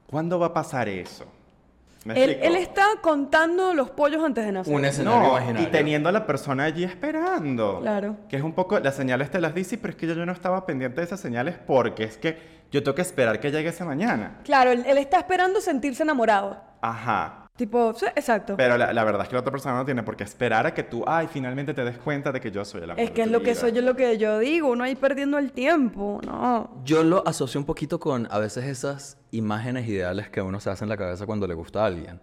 ¿Cuándo 0.05 0.37
va 0.37 0.45
a 0.45 0.53
pasar 0.53 0.87
eso? 0.87 1.25
¿Me 2.05 2.21
Él, 2.21 2.55
está 2.57 2.83
contando 3.01 3.73
los 3.73 3.89
pollos 3.89 4.23
antes 4.23 4.45
de 4.45 4.51
nacer. 4.51 4.73
Un 4.73 4.83
escenario 4.83 5.19
No, 5.21 5.27
imaginario. 5.37 5.67
y 5.67 5.71
teniendo 5.71 6.09
a 6.09 6.11
la 6.11 6.25
persona 6.27 6.65
allí 6.65 6.83
esperando. 6.83 7.79
Claro. 7.81 8.17
Que 8.27 8.35
es 8.37 8.43
un 8.43 8.53
poco, 8.53 8.79
las 8.79 8.95
señales 8.95 9.31
te 9.31 9.39
las 9.39 9.55
dice, 9.55 9.77
pero 9.77 9.91
es 9.91 9.95
que 9.97 10.07
yo, 10.07 10.13
yo 10.13 10.25
no 10.25 10.31
estaba 10.33 10.65
pendiente 10.65 10.99
de 11.01 11.05
esas 11.05 11.19
señales 11.19 11.55
porque 11.65 12.03
es 12.03 12.17
que 12.17 12.37
yo 12.71 12.83
tengo 12.83 12.95
que 12.95 13.01
esperar 13.03 13.39
que 13.39 13.51
llegue 13.51 13.69
esa 13.69 13.85
mañana. 13.85 14.39
Claro, 14.43 14.71
él, 14.71 14.83
él 14.85 14.97
está 14.97 15.17
esperando 15.19 15.61
sentirse 15.61 16.03
enamorado. 16.03 16.61
Ajá. 16.81 17.42
Tipo, 17.55 17.93
sí, 17.93 18.07
exacto. 18.15 18.55
Pero 18.57 18.77
la, 18.79 18.91
la 18.93 19.03
verdad 19.03 19.21
es 19.21 19.27
que 19.29 19.35
la 19.35 19.41
otra 19.41 19.51
persona 19.51 19.75
no 19.75 19.85
tiene 19.85 20.01
por 20.01 20.15
qué 20.15 20.23
esperar 20.23 20.65
a 20.65 20.73
que 20.73 20.81
tú, 20.83 21.03
ay, 21.05 21.27
finalmente 21.31 21.73
te 21.75 21.83
des 21.83 21.97
cuenta 21.99 22.31
de 22.31 22.41
que 22.41 22.49
yo 22.49 22.65
soy 22.65 22.81
el 22.81 22.89
amor 22.91 22.99
es 22.99 23.09
de 23.09 23.13
que 23.13 23.21
es 23.21 23.27
tu 23.27 23.33
lo 23.33 23.39
que 23.43 23.51
vida. 23.51 23.59
soy 23.61 23.71
yo, 23.73 23.81
lo 23.83 23.95
que 23.95 24.17
yo 24.17 24.39
digo, 24.39 24.71
uno 24.71 24.83
ahí 24.83 24.95
perdiendo 24.95 25.37
el 25.37 25.51
tiempo, 25.51 26.19
no. 26.25 26.81
Yo 26.83 27.03
lo 27.03 27.21
asocio 27.27 27.59
un 27.59 27.65
poquito 27.67 27.99
con 27.99 28.27
a 28.31 28.39
veces 28.39 28.65
esas 28.65 29.19
imágenes 29.29 29.87
ideales 29.87 30.29
que 30.29 30.41
uno 30.41 30.59
se 30.59 30.71
hace 30.71 30.83
en 30.85 30.89
la 30.89 30.97
cabeza 30.97 31.27
cuando 31.27 31.45
le 31.45 31.53
gusta 31.53 31.83
a 31.83 31.85
alguien. 31.85 32.19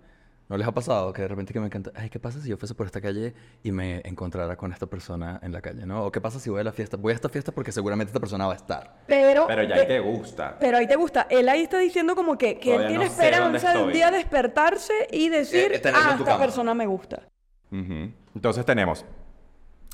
¿No 0.50 0.56
les 0.56 0.66
ha 0.66 0.72
pasado 0.72 1.12
que 1.12 1.22
de 1.22 1.28
repente 1.28 1.52
que 1.52 1.60
me 1.60 1.66
encanta, 1.66 1.92
ay, 1.94 2.10
¿qué 2.10 2.18
pasa 2.18 2.40
si 2.40 2.48
yo 2.48 2.56
fuese 2.56 2.74
por 2.74 2.84
esta 2.84 3.00
calle 3.00 3.32
y 3.62 3.70
me 3.70 4.00
encontrara 4.04 4.56
con 4.56 4.72
esta 4.72 4.86
persona 4.86 5.38
en 5.44 5.52
la 5.52 5.60
calle, 5.60 5.86
¿no? 5.86 6.06
O 6.06 6.10
qué 6.10 6.20
pasa 6.20 6.40
si 6.40 6.50
voy 6.50 6.60
a 6.60 6.64
la 6.64 6.72
fiesta, 6.72 6.96
voy 6.96 7.12
a 7.12 7.14
esta 7.14 7.28
fiesta 7.28 7.52
porque 7.52 7.70
seguramente 7.70 8.08
esta 8.10 8.18
persona 8.18 8.48
va 8.48 8.54
a 8.54 8.56
estar. 8.56 8.96
Pero, 9.06 9.46
Pero 9.46 9.62
ya 9.62 9.76
ahí 9.76 9.86
te 9.86 10.00
gusta. 10.00 10.56
pero 10.58 10.78
ahí 10.78 10.88
te 10.88 10.96
gusta. 10.96 11.28
Él 11.30 11.48
ahí 11.48 11.62
está 11.62 11.78
diciendo 11.78 12.16
como 12.16 12.36
que, 12.36 12.58
que 12.58 12.70
él 12.70 12.76
Todavía 12.78 12.88
tiene 12.88 13.04
no 13.04 13.10
sé 13.12 13.30
dónde 13.30 13.58
esperanza 13.58 13.78
de 13.78 13.84
un 13.84 13.92
día 13.92 14.10
despertarse 14.10 14.92
y 15.12 15.28
decir, 15.28 15.70
Eh, 15.72 15.78
tenerlo 15.78 16.00
en 16.00 16.14
ah, 16.14 16.16
tu 16.16 16.22
esta 16.24 16.32
cama". 16.32 16.44
persona 16.44 16.74
me 16.74 16.86
gusta. 16.86 17.22
Ujú. 17.70 18.10
Entonces 18.34 18.64
tenemos, 18.66 19.04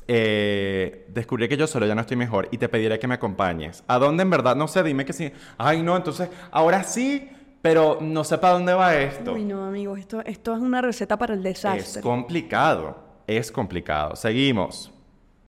eh, 0.07 1.05
descubrí 1.09 1.47
que 1.47 1.57
yo 1.57 1.67
solo 1.67 1.85
ya 1.85 1.93
no 1.93 2.01
estoy 2.01 2.17
mejor 2.17 2.47
y 2.49 2.57
te 2.57 2.67
pediré 2.67 2.97
que 2.97 3.07
me 3.07 3.13
acompañes. 3.13 3.83
¿A 3.87 3.99
dónde 3.99 4.23
en 4.23 4.31
verdad? 4.31 4.55
No 4.55 4.67
sé, 4.67 4.81
dime 4.81 5.05
que 5.05 5.13
sí. 5.13 5.31
Ay, 5.59 5.83
no, 5.83 5.95
entonces, 5.95 6.29
ahora 6.49 6.83
sí, 6.83 7.29
pero 7.61 7.97
no 8.01 8.23
sé 8.23 8.37
para 8.37 8.53
dónde 8.53 8.73
va 8.73 8.95
esto. 8.95 9.33
Uy, 9.33 9.43
no, 9.45 9.65
amigos, 9.65 9.99
esto, 9.99 10.21
esto 10.25 10.53
es 10.55 10.61
una 10.61 10.81
receta 10.81 11.17
para 11.17 11.33
el 11.33 11.39
Es 11.45 11.61
desastre. 11.61 12.01
complicado, 12.01 12.97
es 13.27 13.51
complicado. 13.51 14.15
Seguimos. 14.15 14.91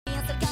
Este. 0.05 0.45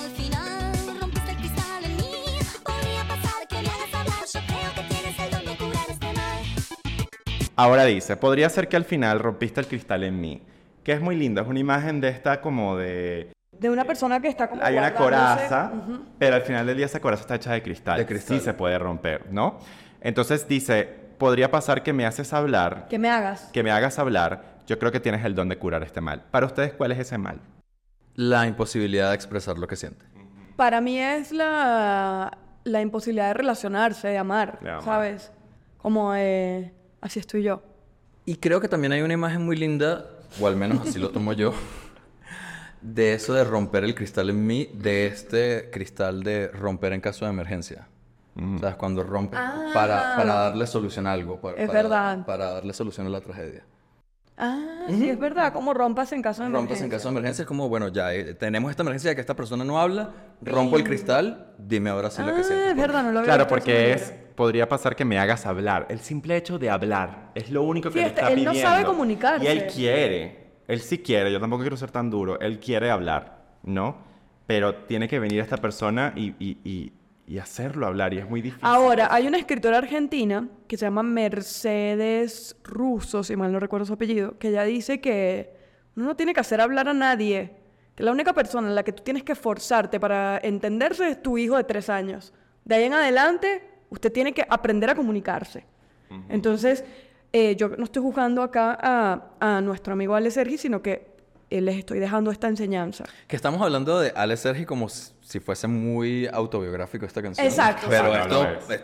Ahora 7.55 7.85
dice, 7.85 8.15
podría 8.17 8.49
ser 8.49 8.67
que 8.67 8.75
al 8.77 8.85
final 8.85 9.19
rompiste 9.19 9.59
el 9.59 9.67
cristal 9.67 10.03
en 10.03 10.19
mí. 10.21 10.41
Que 10.83 10.93
es 10.93 11.01
muy 11.01 11.15
lindo, 11.15 11.41
es 11.41 11.47
una 11.47 11.59
imagen 11.59 11.99
de 11.99 12.09
esta 12.09 12.39
como 12.39 12.77
de... 12.77 13.31
De 13.51 13.69
una 13.69 13.83
persona 13.85 14.21
que 14.21 14.27
está 14.27 14.47
como 14.49 14.63
Hay 14.63 14.77
una 14.77 14.93
coraza, 14.93 15.71
Ujú. 15.73 15.99
pero 16.19 16.35
al 16.35 16.43
final 16.43 16.67
del 16.67 16.77
día 16.77 16.85
esa 16.85 16.99
coraza 16.99 17.21
está 17.21 17.35
hecha 17.35 17.51
de 17.53 17.63
cristal. 17.63 17.97
De 17.97 18.05
cristal. 18.05 18.37
Sí 18.37 18.43
se 18.45 18.53
puede 18.53 18.77
romper, 18.77 19.31
¿no? 19.31 19.57
Entonces 19.99 20.47
dice, 20.47 21.06
podría 21.17 21.51
pasar 21.51 21.83
que 21.83 21.93
me 21.93 22.05
haces 22.05 22.33
hablar, 22.33 22.87
Que 22.89 22.99
me 22.99 23.09
hagas. 23.09 23.49
que 23.53 23.63
me 23.63 23.71
hagas 23.71 23.99
hablar. 23.99 24.57
Yo 24.67 24.77
creo 24.79 24.91
que 24.91 24.99
tienes 24.99 25.23
el 25.25 25.33
don 25.35 25.49
de 25.49 25.57
curar 25.57 25.83
este 25.83 26.01
mal. 26.01 26.23
Para 26.31 26.45
ustedes, 26.45 26.73
¿cuál 26.73 26.91
es 26.91 26.99
ese 26.99 27.17
mal? 27.17 27.39
La 28.15 28.45
imposibilidad 28.47 29.09
de 29.09 29.15
expresar 29.15 29.57
lo 29.57 29.67
que 29.67 29.75
siente. 29.75 30.05
Para 30.55 30.81
mí 30.81 30.99
es 30.99 31.31
la, 31.31 32.37
la 32.63 32.81
imposibilidad 32.81 33.27
de 33.27 33.33
relacionarse, 33.35 34.07
de 34.09 34.17
amar, 34.17 34.59
De 34.59 34.69
amar. 34.71 34.83
¿sabes? 34.83 35.31
Como 35.77 36.13
eh, 36.15 36.73
así 37.01 37.19
estoy 37.19 37.43
yo. 37.43 37.61
Y 38.25 38.35
creo 38.37 38.59
que 38.59 38.67
también 38.67 38.91
hay 38.91 39.01
una 39.03 39.13
imagen 39.13 39.45
muy 39.45 39.55
linda, 39.55 40.05
o 40.41 40.47
al 40.47 40.55
menos 40.57 40.85
así 40.87 40.99
lo 40.99 41.11
tomo 41.11 41.31
yo, 41.33 41.53
de 42.81 43.13
eso 43.13 43.33
de 43.33 43.43
romper 43.43 43.83
el 43.85 43.95
cristal 43.95 44.29
en 44.29 44.45
mí, 44.45 44.69
de 44.73 45.07
este 45.07 45.69
cristal 45.71 46.23
de 46.23 46.49
romper 46.49 46.91
en 46.93 46.99
caso 47.01 47.23
de 47.25 47.31
emergencia. 47.31 47.87
¿Sabes? 48.59 48.75
Cuando 48.75 49.03
rompe 49.03 49.35
para, 49.73 50.15
para 50.15 50.33
darle 50.35 50.67
solución 50.67 51.07
a 51.07 51.13
algo. 51.13 51.39
para- 51.41 51.57
Es 51.57 51.67
para- 51.67 51.81
verdad. 51.81 52.25
Para 52.25 52.51
darle 52.53 52.73
solución 52.73 53.07
a 53.07 53.09
la 53.09 53.21
tragedia. 53.21 53.63
Ah, 54.39 54.85
sí, 54.89 55.09
es 55.09 55.17
verdad, 55.17 55.51
como 55.51 55.73
rompas 55.73 56.11
en 56.11 56.21
caso 56.21 56.43
de 56.43 56.49
Rompas 56.49 56.61
en 56.77 56.85
emergencia. 56.85 56.97
caso 56.97 57.07
de 57.09 57.11
emergencia 57.13 57.41
es 57.41 57.47
como, 57.47 57.69
bueno, 57.69 57.87
ya 57.87 58.13
eh, 58.13 58.35
tenemos 58.35 58.69
esta 58.69 58.83
emergencia 58.83 59.09
de 59.09 59.15
que 59.15 59.21
esta 59.21 59.35
persona 59.35 59.63
no 59.65 59.79
habla, 59.81 60.11
rompo 60.43 60.77
el 60.77 60.83
cristal, 60.83 61.55
dime 61.57 61.89
ahora 61.89 62.11
sí 62.11 62.21
lo 62.21 62.35
que 62.35 62.41
Ah, 62.41 62.43
sientes. 62.43 62.67
es 62.69 62.75
verdad, 62.75 63.01
no 63.03 63.11
lo 63.13 63.19
había 63.19 63.33
Claro, 63.33 63.47
porque 63.47 63.93
es, 63.93 64.13
podría 64.35 64.69
pasar 64.69 64.95
que 64.95 65.05
me 65.05 65.17
hagas 65.17 65.47
hablar. 65.47 65.87
El 65.89 65.99
simple 66.01 66.37
hecho 66.37 66.59
de 66.59 66.69
hablar 66.69 67.31
es 67.33 67.49
lo 67.49 67.63
único 67.63 67.89
que 67.89 67.93
Sí, 67.93 67.99
le 68.01 68.05
este, 68.09 68.19
está 68.21 68.31
él 68.31 68.43
no 68.45 68.51
pidiendo. 68.51 68.69
sabe 68.71 68.85
comunicarse. 68.85 69.43
Y 69.43 69.47
él 69.47 69.65
quiere, 69.65 70.51
él 70.67 70.81
sí 70.81 70.99
quiere, 70.99 71.31
yo 71.31 71.39
tampoco 71.39 71.61
quiero 71.63 71.75
ser 71.77 71.89
tan 71.89 72.11
duro, 72.11 72.39
él 72.39 72.59
quiere 72.59 72.91
hablar, 72.91 73.39
¿no? 73.63 73.97
Pero 74.45 74.75
tiene 74.83 75.07
que 75.07 75.17
venir 75.17 75.39
esta 75.39 75.57
persona 75.57 76.13
y, 76.15 76.35
y- 76.37 76.59
y- 76.63 76.93
y 77.27 77.39
hacerlo 77.39 77.85
hablar 77.85 78.13
y 78.13 78.19
es 78.19 78.29
muy 78.29 78.41
difícil. 78.41 78.65
Ahora, 78.65 79.09
hay 79.11 79.27
una 79.27 79.37
escritora 79.37 79.77
argentina 79.77 80.47
que 80.65 80.77
se 80.77 80.85
llama 80.85 81.03
Mercedes 81.03 82.55
Russo, 82.63 83.21
si 83.21 83.35
mal 83.35 83.51
no 83.51 83.59
recuerdo 83.59 83.85
su 83.85 83.93
apellido, 83.93 84.39
que 84.39 84.47
ella 84.47 84.63
dice 84.63 85.01
que 85.01 85.53
uno 85.97 86.05
no 86.05 86.15
tiene 86.15 86.33
que 86.33 86.39
hacer 86.39 86.61
hablar 86.61 86.87
a 86.87 86.93
nadie, 86.93 87.51
que 87.95 88.03
la 88.03 88.13
única 88.13 88.33
persona 88.33 88.69
en 88.69 88.75
la 88.75 88.83
que 88.83 88.93
tú 88.93 89.03
tienes 89.03 89.23
que 89.23 89.35
forzarte 89.35 89.99
para 89.99 90.39
entenderse 90.41 91.09
es 91.09 91.21
tu 91.21 91.37
hijo 91.37 91.57
de 91.57 91.65
tres 91.65 91.89
años. 91.89 92.33
De 92.63 92.75
ahí 92.75 92.85
en 92.85 92.93
adelante, 92.93 93.61
usted 93.89 94.11
tiene 94.11 94.33
que 94.33 94.45
aprender 94.49 94.89
a 94.89 94.95
comunicarse. 94.95 95.65
Entonces, 96.29 96.85
eh, 97.33 97.57
yo 97.57 97.67
no 97.69 97.83
estoy 97.83 98.01
juzgando 98.01 98.41
acá 98.41 98.77
a, 98.81 99.31
a 99.41 99.59
nuestro 99.59 99.91
amigo 99.91 100.15
Ale 100.15 100.31
Sergi, 100.31 100.57
sino 100.57 100.81
que 100.81 101.06
les 101.49 101.77
estoy 101.77 101.99
dejando 101.99 102.31
esta 102.31 102.47
enseñanza. 102.47 103.05
Que 103.27 103.35
estamos 103.35 103.61
hablando 103.61 103.99
de 103.99 104.11
Ale 104.15 104.35
Sergi 104.37 104.65
como 104.65 104.89
si 104.89 105.39
fuese 105.39 105.67
muy 105.67 106.27
autobiográfico 106.31 107.05
esta 107.05 107.21
canción. 107.21 107.45
Exacto. 107.45 107.87
Pero 107.89 108.03
No, 108.09 108.27
no 108.27 108.43
esto... 108.51 108.73
es. 108.73 108.81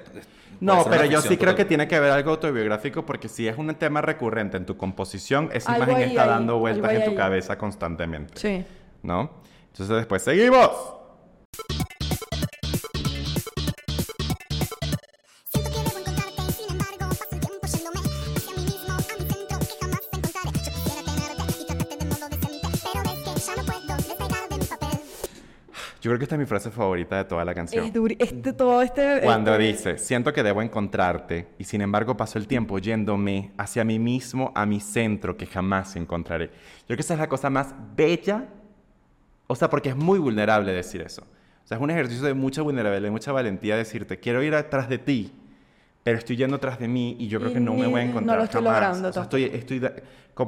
No, 0.60 0.86
pero 0.86 1.04
yo 1.06 1.18
sí 1.20 1.28
ficción 1.30 1.40
creo 1.40 1.56
que 1.56 1.64
total. 1.64 1.68
tiene 1.68 1.88
que 1.90 2.00
ver 2.00 2.12
algo 2.12 2.32
autobiográfico 2.32 3.06
porque 3.06 3.28
si 3.28 3.48
es 3.48 3.58
un 3.58 3.74
tema 3.76 4.02
recurrente 4.02 4.56
en 4.56 4.66
tu 4.66 4.78
composición, 4.78 5.50
esa 5.52 5.74
Algo 5.74 5.86
imagen 5.88 6.04
ahí 6.04 6.10
está 6.12 6.24
hay, 6.24 6.30
dando 6.30 6.58
vueltas 6.60 6.92
en 6.94 7.04
tu 7.04 7.10
ahí. 7.12 7.16
cabeza 7.18 7.58
constantemente, 7.58 8.40
Sí. 8.40 8.64
¿no? 9.02 9.30
Entonces 9.72 9.98
después 9.98 10.22
seguimos. 10.22 10.70
Yo 26.04 26.10
creo 26.10 26.18
que 26.20 26.26
esta 26.26 26.36
es 26.36 26.40
mi 26.40 26.46
frase 26.46 26.70
favorita 26.70 27.16
de 27.16 27.24
toda 27.24 27.46
la 27.46 27.54
canción. 27.56 27.86
Es 27.86 27.94
duri- 27.94 28.18
este, 28.20 28.52
todo 28.52 28.82
este... 28.82 29.22
Cuando 29.24 29.54
este- 29.56 29.64
dice, 29.94 29.98
siento 29.98 30.34
que 30.34 30.44
debo 30.44 30.62
encontrarte 30.62 31.48
y 31.58 31.64
sin 31.64 31.80
embargo 31.80 32.18
paso 32.18 32.38
el 32.38 32.46
tiempo 32.46 32.78
yéndome 32.78 33.54
hacia 33.58 33.86
mí 33.86 34.00
mismo, 34.00 34.52
a 34.54 34.66
mi 34.66 34.82
centro 34.82 35.38
que 35.38 35.46
jamás 35.46 35.96
encontraré. 35.96 36.48
Yo 36.48 36.88
creo 36.88 36.98
que 36.98 37.04
esa 37.04 37.14
es 37.14 37.22
la 37.22 37.30
cosa 37.30 37.50
más 37.50 37.74
bella, 37.96 38.50
o 39.48 39.56
sea, 39.56 39.70
porque 39.70 39.88
es 39.90 39.96
muy 39.96 40.20
vulnerable 40.20 40.74
decir 40.74 41.00
eso. 41.02 41.22
O 41.22 41.68
sea, 41.68 41.78
es 41.78 41.82
un 41.82 41.90
ejercicio 41.90 42.26
de 42.28 42.34
mucha 42.34 42.62
vulnerabilidad, 42.64 43.04
de 43.08 43.12
mucha 43.12 43.32
valentía 43.32 43.78
decirte, 43.78 44.20
quiero 44.20 44.44
ir 44.44 44.56
atrás 44.56 44.90
de 44.90 44.98
ti, 44.98 45.32
pero 46.04 46.18
estoy 46.18 46.36
yendo 46.36 46.58
atrás 46.58 46.80
de 46.80 46.90
mí 46.90 47.16
y 47.18 47.30
yo 47.30 47.40
creo 47.40 47.52
Y 47.52 47.54
que 47.54 47.60
no 47.62 47.76
me 47.76 47.88
voy 47.88 48.02
a 48.02 48.04
no 48.04 48.10
encontrar 48.10 48.38
lo 48.40 48.44
estoy 48.44 48.62
jamás. 48.62 48.74
logrando 48.82 49.08
O 49.08 49.14
sea, 49.14 49.24
estoy, 49.24 49.44
estoy 49.46 49.82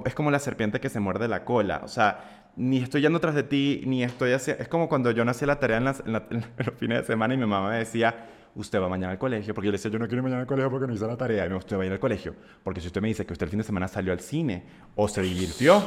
es 0.06 0.14
como 0.16 0.32
la 0.32 0.40
serpiente 0.40 0.82
que 0.82 0.90
se 0.90 1.00
muerde 1.00 1.30
la 1.30 1.46
cola. 1.46 1.80
O 1.86 1.88
sea, 1.88 2.45
ni 2.58 2.78
estoy 2.78 3.02
yendo 3.02 3.20
tras 3.20 3.36
de 3.36 3.44
ti, 3.44 3.82
ni 3.86 4.04
estoy 4.04 4.32
hacia... 4.34 4.54
Es 4.56 4.68
como 4.68 4.88
cuando 4.90 5.12
yo 5.12 5.26
no 5.26 5.32
hacía 5.32 5.48
la 5.48 5.60
tarea 5.60 5.78
en, 5.78 5.86
las- 5.86 6.02
en 6.06 6.14
la- 6.14 6.26
en 6.30 6.46
los 6.58 6.76
fines 6.76 7.00
de 7.02 7.06
semana 7.06 7.34
y 7.34 7.38
mi 7.38 7.46
mamá 7.46 7.70
me 7.70 7.78
decía, 7.78 8.28
usted 8.56 8.80
va 8.82 8.88
mañana 8.90 9.12
al 9.12 9.18
colegio, 9.18 9.54
porque 9.54 9.66
yo 9.68 9.72
le 9.72 9.78
decía, 9.78 9.92
yo 9.92 10.00
no 10.00 10.06
quiero 10.08 10.20
ir 10.20 10.24
mañana 10.24 10.42
al 10.42 10.48
colegio 10.48 10.70
porque 10.72 10.88
no 10.88 10.94
hice 10.94 11.06
la 11.08 11.18
tarea. 11.18 11.46
Y 11.46 11.50
me 11.50 11.56
usted 11.56 11.78
va 11.78 11.84
a 11.84 11.86
ir 11.86 11.92
al 11.92 12.00
colegio, 12.00 12.34
porque 12.64 12.80
si 12.82 12.88
usted 12.88 13.02
me 13.02 13.10
dice 13.10 13.26
que 13.26 13.34
usted 13.34 13.46
el 13.46 13.50
fin 13.50 13.58
de 13.60 13.64
semana 13.66 13.88
salió 13.88 14.14
al 14.14 14.20
cine 14.22 14.64
o 14.96 15.08
se 15.08 15.22
divirtió, 15.22 15.78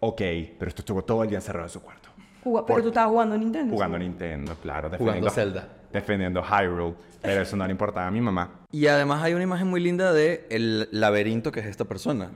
ok, 0.00 0.20
pero 0.58 0.68
usted 0.68 0.80
estuvo 0.80 1.02
todo 1.04 1.22
el 1.24 1.28
día 1.28 1.38
encerrado 1.38 1.66
en 1.66 1.70
su 1.70 1.80
cuarto. 1.82 2.08
Juga- 2.44 2.64
pero 2.64 2.82
tú 2.82 2.88
estabas 2.88 3.10
jugando 3.10 3.36
Nintendo. 3.36 3.72
Jugando 3.74 3.98
Nintendo, 3.98 4.54
claro. 4.62 4.88
Jugando 4.96 5.26
defendiendo- 5.26 5.30
Zelda. 5.30 5.68
Defendiendo 5.92 6.42
Hyrule, 6.42 6.94
pero 7.22 7.42
eso 7.42 7.56
no 7.56 7.64
le 7.66 7.70
importaba 7.72 8.06
a 8.06 8.10
mi 8.10 8.20
mamá. 8.20 8.60
Y 8.70 8.86
además 8.86 9.22
hay 9.22 9.34
una 9.34 9.42
imagen 9.44 9.66
muy 9.68 9.80
linda 9.80 10.12
de 10.12 10.46
el 10.50 10.88
laberinto 10.92 11.50
que 11.50 11.60
es 11.60 11.66
esta 11.66 11.84
persona. 11.86 12.30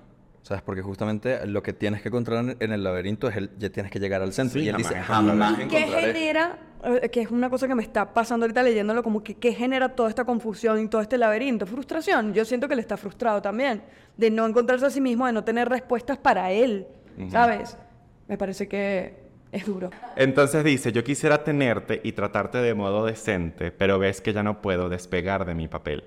¿Sabes? 0.50 0.64
Porque 0.64 0.82
justamente 0.82 1.46
lo 1.46 1.62
que 1.62 1.72
tienes 1.72 2.02
que 2.02 2.08
encontrar 2.08 2.56
en- 2.58 2.72
el 2.72 2.82
laberinto 2.82 3.28
es 3.28 3.36
el, 3.36 3.50
ya 3.56 3.70
tienes 3.70 3.92
que 3.92 4.00
llegar 4.00 4.20
al 4.20 4.32
centro. 4.32 4.58
Sí, 4.58 4.66
y 4.66 4.68
él 4.68 4.74
jamás 4.74 4.88
dice, 4.88 5.00
jamás 5.00 5.58
¿Qué 5.68 5.78
genera, 5.82 6.58
eh, 6.82 7.08
que 7.08 7.20
es 7.20 7.30
una 7.30 7.48
cosa 7.48 7.68
que 7.68 7.76
me 7.76 7.84
está 7.84 8.12
pasando 8.12 8.42
ahorita 8.46 8.64
leyéndolo, 8.64 9.04
como 9.04 9.22
que 9.22 9.36
qué 9.36 9.52
genera 9.54 9.90
toda 9.90 10.08
esta 10.08 10.24
confusión 10.24 10.80
y 10.80 10.88
todo 10.88 11.02
este 11.02 11.18
laberinto? 11.18 11.66
Frustración. 11.66 12.34
Yo 12.34 12.44
siento 12.44 12.66
que 12.66 12.74
él 12.74 12.80
está 12.80 12.96
frustrado 12.96 13.40
también, 13.40 13.80
de 14.16 14.28
no 14.32 14.44
encontrarse 14.44 14.86
a 14.86 14.90
sí 14.90 15.00
mismo, 15.00 15.24
de 15.24 15.32
no 15.34 15.44
tener 15.44 15.68
respuestas 15.68 16.18
para 16.18 16.50
él, 16.50 16.88
¿sabes? 17.30 17.78
Me 18.26 18.36
parece 18.36 18.66
que 18.66 19.20
es 19.52 19.64
duro. 19.64 19.90
Entonces 20.16 20.64
dice, 20.64 20.90
yo 20.90 21.04
quisiera 21.04 21.44
tenerte 21.44 22.00
y 22.02 22.10
tratarte 22.10 22.58
de 22.58 22.74
modo 22.74 23.06
decente, 23.06 23.70
pero 23.70 24.00
ves 24.00 24.20
que 24.20 24.32
ya 24.32 24.42
no 24.42 24.60
puedo 24.60 24.88
despegar 24.88 25.44
de 25.44 25.54
mi 25.54 25.68
papel. 25.68 26.02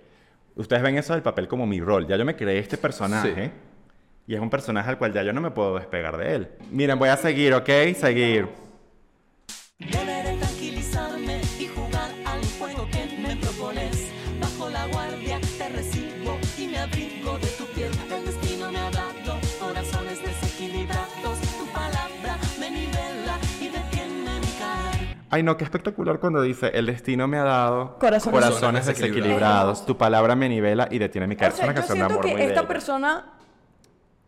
Ustedes 0.57 0.83
ven 0.83 0.97
eso 0.97 1.13
del 1.13 1.23
papel 1.23 1.47
como 1.47 1.65
mi 1.65 1.79
rol. 1.79 2.07
Ya 2.07 2.17
yo 2.17 2.25
me 2.25 2.35
creé 2.35 2.59
este 2.59 2.77
personaje 2.77 3.51
y 4.27 4.35
es 4.35 4.39
un 4.41 4.49
personaje 4.49 4.89
al 4.89 4.97
cual 4.97 5.13
ya 5.13 5.23
yo 5.23 5.33
no 5.33 5.41
me 5.41 5.51
puedo 5.51 5.75
despegar 5.75 6.17
de 6.17 6.35
él. 6.35 6.49
Miren, 6.71 6.97
voy 6.99 7.09
a 7.09 7.17
seguir, 7.17 7.53
¿ok? 7.53 7.69
Seguir. 7.95 8.47
Deberé 9.79 10.37
tranquilizarme 10.37 11.41
y 11.59 11.67
jugar 11.67 12.09
al 12.25 12.41
juego 12.59 12.87
que 12.91 13.17
me 13.21 13.35
propones. 13.35 14.09
Bajo 14.39 14.69
la 14.69 14.87
guardia 14.87 15.39
te 15.57 15.69
recibo 15.69 16.37
y 16.57 16.67
me 16.67 16.77
abrigo 16.79 17.37
de 17.39 17.47
tu 17.47 17.65
piel. 17.73 17.91
El 18.11 18.25
destino 18.25 18.71
me 18.71 18.77
ha 18.79 18.89
dado 18.91 19.39
corazones 19.59 20.19
desequilibrados. 20.21 21.39
Tu 21.57 21.65
palabra 21.73 22.37
me 22.59 22.71
nivela 22.71 23.37
y 23.59 23.65
detiene 23.69 24.39
mi 24.39 24.47
caer. 24.59 25.17
Ay, 25.29 25.43
no, 25.43 25.57
qué 25.57 25.63
espectacular 25.63 26.19
cuando 26.19 26.41
dice, 26.41 26.71
el 26.73 26.85
destino 26.85 27.27
me 27.27 27.37
ha 27.37 27.43
dado 27.43 27.97
Corazones- 27.99 28.31
corazones 28.31 28.85
desequilibrados. 28.85 29.85
Tu 29.85 29.97
palabra 29.97 30.35
me 30.35 30.47
nivela 30.49 30.87
y 30.91 30.99
detiene 30.99 31.27
mi 31.27 31.35
caer. 31.35 31.51
O 31.51 31.53
Es 31.53 31.57
sea, 31.57 31.65
una 31.65 31.73
yo 31.73 31.77
canción 31.77 31.97
de 31.97 32.01
siento 32.05 32.13
amor 32.13 32.25
que 32.25 32.31
muy 32.33 32.41
esta 32.41 32.61
bella. 32.61 32.67
persona 32.67 33.25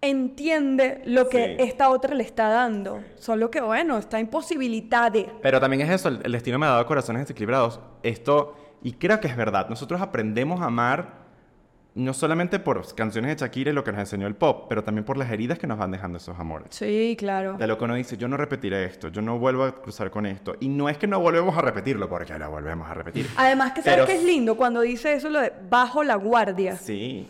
entiende 0.01 1.01
lo 1.05 1.29
que 1.29 1.55
Sí. 1.57 1.63
esta 1.63 1.89
otra 1.89 2.13
le 2.15 2.23
está 2.23 2.47
dando, 2.49 3.01
solo 3.15 3.49
que 3.49 3.61
bueno, 3.61 3.97
está 3.97 4.19
imposibilitada. 4.19 5.11
Pero 5.41 5.59
también 5.59 5.81
es 5.81 5.89
eso, 5.89 6.09
el, 6.09 6.31
destino 6.31 6.59
me 6.59 6.65
ha 6.65 6.69
dado 6.69 6.85
corazones 6.85 7.23
desequilibrados. 7.23 7.79
Esto, 8.03 8.55
y 8.83 8.93
creo 8.93 9.19
que 9.19 9.27
es 9.27 9.35
verdad, 9.35 9.67
nosotros 9.69 10.01
aprendemos 10.01 10.61
a 10.61 10.65
amar 10.65 11.25
no 11.95 12.13
solamente 12.13 12.59
por 12.59 12.93
canciones 12.93 13.31
de 13.37 13.41
Shakira 13.45 13.71
y 13.71 13.73
lo 13.73 13.83
que 13.85 13.91
nos 13.93 14.01
enseñó 14.01 14.27
el 14.27 14.35
pop, 14.35 14.65
pero 14.67 14.83
también 14.83 15.05
por 15.05 15.15
las 15.15 15.31
heridas 15.31 15.57
que 15.57 15.65
nos 15.65 15.77
van 15.77 15.91
dejando 15.91 16.17
esos 16.17 16.37
amores. 16.37 16.67
Sí, 16.71 17.15
claro. 17.17 17.53
De 17.53 17.67
lo 17.67 17.77
que 17.77 17.85
uno 17.85 17.95
dice, 17.95 18.17
yo 18.17 18.27
no 18.27 18.35
repetiré 18.35 18.83
esto, 18.83 19.07
yo 19.07 19.21
no 19.21 19.39
vuelvo 19.39 19.63
a 19.63 19.73
cruzar 19.75 20.11
con 20.11 20.25
esto. 20.25 20.57
Y 20.59 20.67
no 20.67 20.89
es 20.89 20.97
que 20.97 21.07
no 21.07 21.21
volvemos 21.21 21.57
a 21.57 21.61
repetirlo, 21.61 22.09
porque 22.09 22.37
lo 22.37 22.49
volvemos 22.51 22.89
a 22.89 22.93
repetir. 22.95 23.29
Además 23.37 23.71
que 23.71 23.81
sabes 23.81 23.95
Pero- 23.99 24.07
que 24.07 24.15
es 24.17 24.23
lindo 24.25 24.57
cuando 24.57 24.81
dice 24.81 25.13
eso 25.13 25.29
lo 25.29 25.39
de 25.39 25.53
bajo 25.69 26.03
la 26.03 26.15
guardia. 26.15 26.75
Sí. 26.75 27.29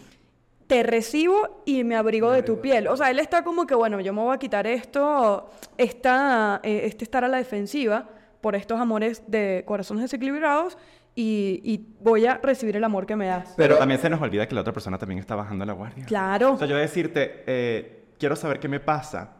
Te 0.67 0.81
recibo 0.83 1.61
y 1.65 1.83
me 1.83 1.95
abrigo 1.95 2.31
de 2.31 2.41
tu 2.41 2.59
piel. 2.59 2.87
O 2.87 2.97
sea, 2.97 3.11
él 3.11 3.19
está 3.19 3.43
como 3.43 3.67
que, 3.67 3.75
bueno, 3.75 3.99
yo 3.99 4.13
me 4.13 4.21
voy 4.21 4.35
a 4.35 4.39
quitar 4.39 4.65
esto, 4.65 5.49
esta, 5.77 6.59
eh, 6.63 6.81
este 6.85 7.03
estar 7.03 7.23
a 7.23 7.27
la 7.27 7.37
defensiva 7.37 8.09
por 8.41 8.55
estos 8.55 8.79
amores 8.79 9.23
de 9.27 9.63
corazones 9.65 10.03
desequilibrados 10.03 10.77
y, 11.13 11.61
y 11.63 11.95
voy 12.01 12.25
a 12.25 12.37
recibir 12.37 12.75
el 12.75 12.83
amor 12.83 13.05
que 13.05 13.15
me 13.15 13.27
das. 13.27 13.53
Pero 13.55 13.77
también 13.77 13.99
se 13.99 14.09
nos 14.09 14.21
olvida 14.21 14.47
que 14.47 14.55
la 14.55 14.61
otra 14.61 14.73
persona 14.73 14.97
también 14.97 15.19
está 15.19 15.35
bajando 15.35 15.65
la 15.65 15.73
guardia. 15.73 16.05
Claro. 16.05 16.53
O 16.53 16.57
sea, 16.57 16.67
yo 16.67 16.77
decirte, 16.77 17.43
eh, 17.47 18.05
quiero 18.19 18.35
saber 18.35 18.59
qué 18.59 18.67
me 18.67 18.79
pasa. 18.79 19.33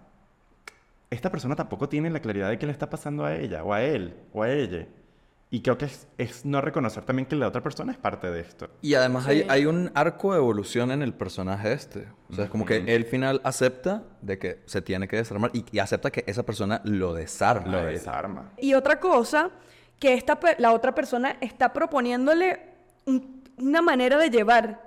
Esta 1.10 1.30
persona 1.30 1.56
tampoco 1.56 1.90
tiene 1.90 2.10
la 2.10 2.20
claridad 2.20 2.50
de 2.50 2.58
qué 2.58 2.66
le 2.66 2.72
está 2.72 2.90
pasando 2.90 3.26
a 3.26 3.36
ella, 3.36 3.64
o 3.64 3.74
a 3.74 3.84
él, 3.84 4.16
o 4.34 4.44
a 4.44 4.52
ella. 4.52 4.88
Y 5.52 5.62
creo 5.62 5.78
que 5.78 5.86
es, 5.86 6.08
es 6.18 6.44
no 6.44 6.60
reconocer 6.60 7.06
también 7.06 7.28
que 7.28 7.36
la 7.36 7.48
otra 7.48 7.62
persona 7.62 7.92
es 7.92 7.98
parte 7.98 8.30
de 8.32 8.42
esto. 8.42 8.68
Y 8.82 8.96
además 8.96 9.28
hay, 9.28 9.46
hay 9.48 9.66
un 9.68 9.92
arco 9.94 10.34
de 10.34 10.40
evolución 10.40 10.92
en 10.92 11.02
el 11.02 11.14
personaje 11.14 11.72
este. 11.72 12.08
O 12.30 12.34
sea, 12.34 12.46
es 12.46 12.50
como 12.50 12.66
que 12.66 12.78
él 12.88 13.06
final 13.06 13.40
acepta 13.44 14.04
de 14.22 14.38
que 14.40 14.62
se 14.66 14.82
tiene 14.82 15.08
que 15.08 15.18
desarmar 15.18 15.52
y, 15.54 15.64
y 15.72 15.80
acepta 15.80 16.12
que 16.12 16.24
esa 16.28 16.44
persona 16.44 16.82
lo 16.84 17.14
desarma. 17.14 17.72
Lo 17.72 17.86
desarma. 17.86 18.52
Y 18.58 18.74
otra 18.74 19.00
cosa, 19.00 19.52
que 20.00 20.16
esta, 20.16 20.40
la 20.58 20.74
otra 20.74 20.94
persona 20.96 21.38
está 21.40 21.72
proponiéndole 21.72 22.60
un- 23.06 23.44
una 23.58 23.82
manera 23.82 24.18
de 24.18 24.30
llevar 24.32 24.82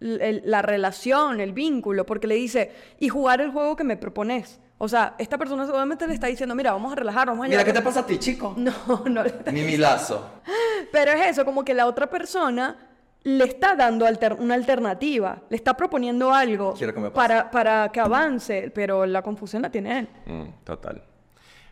l- 0.00 0.26
el- 0.26 0.42
la 0.46 0.62
relación, 0.62 1.40
el 1.40 1.52
vínculo, 1.52 2.06
porque 2.06 2.26
le 2.28 2.36
dice, 2.36 2.72
y 3.00 3.08
jugar 3.08 3.40
el 3.40 3.50
juego 3.50 3.74
que 3.76 3.84
me 3.84 3.96
propones. 3.96 4.60
O 4.80 4.88
sea, 4.88 5.14
esta 5.18 5.36
persona 5.36 5.64
seguramente 5.66 6.06
le 6.06 6.14
está 6.14 6.28
diciendo, 6.28 6.54
mira, 6.54 6.72
vamos 6.72 6.92
a 6.92 6.94
relajar, 6.94 7.26
vamos 7.26 7.44
a 7.44 7.48
Mira, 7.48 7.64
¿qué 7.64 7.72
te 7.72 7.82
pasa 7.82 8.00
a 8.00 8.06
ti, 8.06 8.18
chico? 8.18 8.54
No, 8.56 8.72
no. 9.06 9.22
le 9.24 9.28
está- 9.30 9.50
Mi 9.52 9.62
milazo. 9.62 10.24
Pero 10.92 11.10
es 11.12 11.26
eso, 11.28 11.44
como 11.44 11.64
que 11.64 11.74
la 11.74 11.86
otra 11.86 12.08
persona 12.08 12.76
le 13.24 13.44
está 13.44 13.74
dando 13.74 14.06
alter- 14.06 14.36
una 14.38 14.54
alternativa, 14.54 15.42
le 15.50 15.56
está 15.56 15.74
proponiendo 15.76 16.32
algo 16.32 16.74
Quiero 16.74 16.94
que 16.94 17.00
me 17.00 17.10
pase. 17.10 17.16
para, 17.28 17.50
para 17.50 17.88
que 17.90 17.98
avance, 18.00 18.70
pero 18.72 19.04
la 19.04 19.20
confusión 19.22 19.62
la 19.62 19.70
tiene 19.70 19.98
él. 19.98 20.08
Mm, 20.26 20.64
total. 20.64 21.02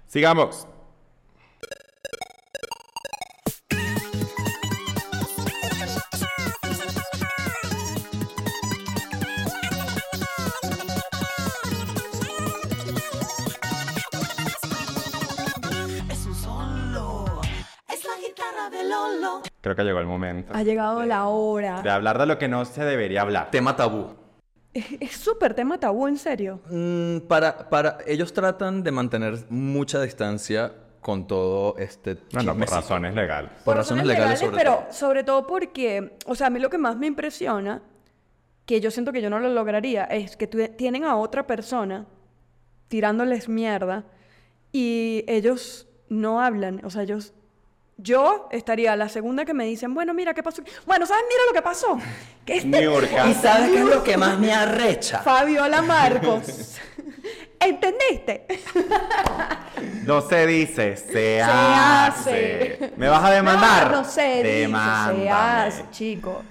Sigamos. 0.07 0.66
Creo 19.61 19.74
que 19.74 19.82
llegó 19.82 19.99
el 19.99 20.07
momento 20.07 20.53
Ha 20.55 20.62
llegado 20.62 21.05
la 21.05 21.26
hora. 21.26 21.82
de 21.82 21.90
hablar 21.90 22.18
de 22.18 22.26
lo 22.26 22.38
que 22.38 22.49
no 22.49 22.64
se 22.64 22.84
debería 22.84 23.22
hablar. 23.22 23.51
Tema 23.51 23.74
tabú. 23.74 24.14
Es 24.72 24.84
es 25.01 25.12
súper 25.16 25.55
tema 25.55 25.78
tabú, 25.78 26.07
en 26.07 26.18
serio. 26.18 26.61
Mm, 26.70 27.20
para, 27.28 27.68
para, 27.70 27.99
ellos 28.07 28.32
tratan 28.32 28.82
de 28.82 28.92
mantener 28.92 29.47
mucha 29.49 30.01
distancia 30.03 30.72
con 31.01 31.26
todo 31.26 31.76
este 31.78 32.18
Bueno, 32.32 32.57
por 32.57 32.68
razones 32.68 33.14
legales. 33.14 33.51
Por 33.64 33.76
razones 33.76 34.07
legales, 34.07 34.40
sobre 34.40 34.57
pero 34.57 34.74
todo. 34.74 34.92
sobre 34.92 35.24
todo 35.24 35.47
porque, 35.47 36.16
o 36.26 36.34
sea, 36.34 36.49
a 36.49 36.51
mí 36.51 36.59
lo 36.59 36.68
que 36.68 36.78
más 36.78 36.97
me 36.97 37.07
impresiona, 37.07 37.82
que 38.66 38.80
yo 38.80 38.90
siento 38.90 39.12
que 39.12 39.22
yo 39.22 39.30
no 39.30 39.38
lo 39.38 39.49
lograría, 39.49 40.05
es 40.05 40.36
que 40.36 40.47
tienen 40.47 41.05
a 41.05 41.16
otra 41.16 41.47
persona 41.47 42.07
tirándoles 42.88 43.49
mierda 43.49 44.05
y 44.72 45.24
ellos 45.28 45.88
no 46.09 46.40
hablan, 46.40 46.84
o 46.84 46.90
sea, 46.90 47.03
ellos... 47.03 47.32
Yo 47.99 48.49
estaría 48.53 48.94
la 48.94 49.09
segunda 49.09 49.44
que 49.47 49.55
me 49.55 49.64
dicen, 49.64 49.94
bueno, 49.94 50.12
mira, 50.12 50.34
¿qué 50.34 50.42
pasó? 50.42 50.62
Bueno, 50.84 51.07
¿sabes? 51.07 51.24
Mira 51.28 51.42
lo 51.49 51.53
que 51.55 51.62
pasó. 51.62 51.99
Que 52.44 52.57
este. 52.59 52.84
¿Y 53.30 53.34
sabes 53.34 53.70
qué 53.70 53.78
es 53.78 53.84
lo 53.86 54.05
que 54.05 54.16
más 54.18 54.38
me 54.38 54.53
arrecha? 54.53 55.20
Fabiola 55.20 55.80
Marcos. 55.82 56.76
¿Entendiste? 57.59 58.47
No 60.05 60.20
se 60.20 60.47
dice, 60.47 60.97
se, 60.97 61.12
Se 61.12 61.42
hace. 61.42 62.76
hace. 62.78 62.92
¿Me 62.99 63.09
vas 63.09 63.24
a 63.24 63.30
demandar? 63.30 63.90
No, 63.90 63.97
no 63.99 64.05
se 64.05 64.22
dice, 64.36 64.42
se 64.42 64.59
Demándame. 64.61 65.30
hace, 65.30 65.84
chico. 65.90 66.42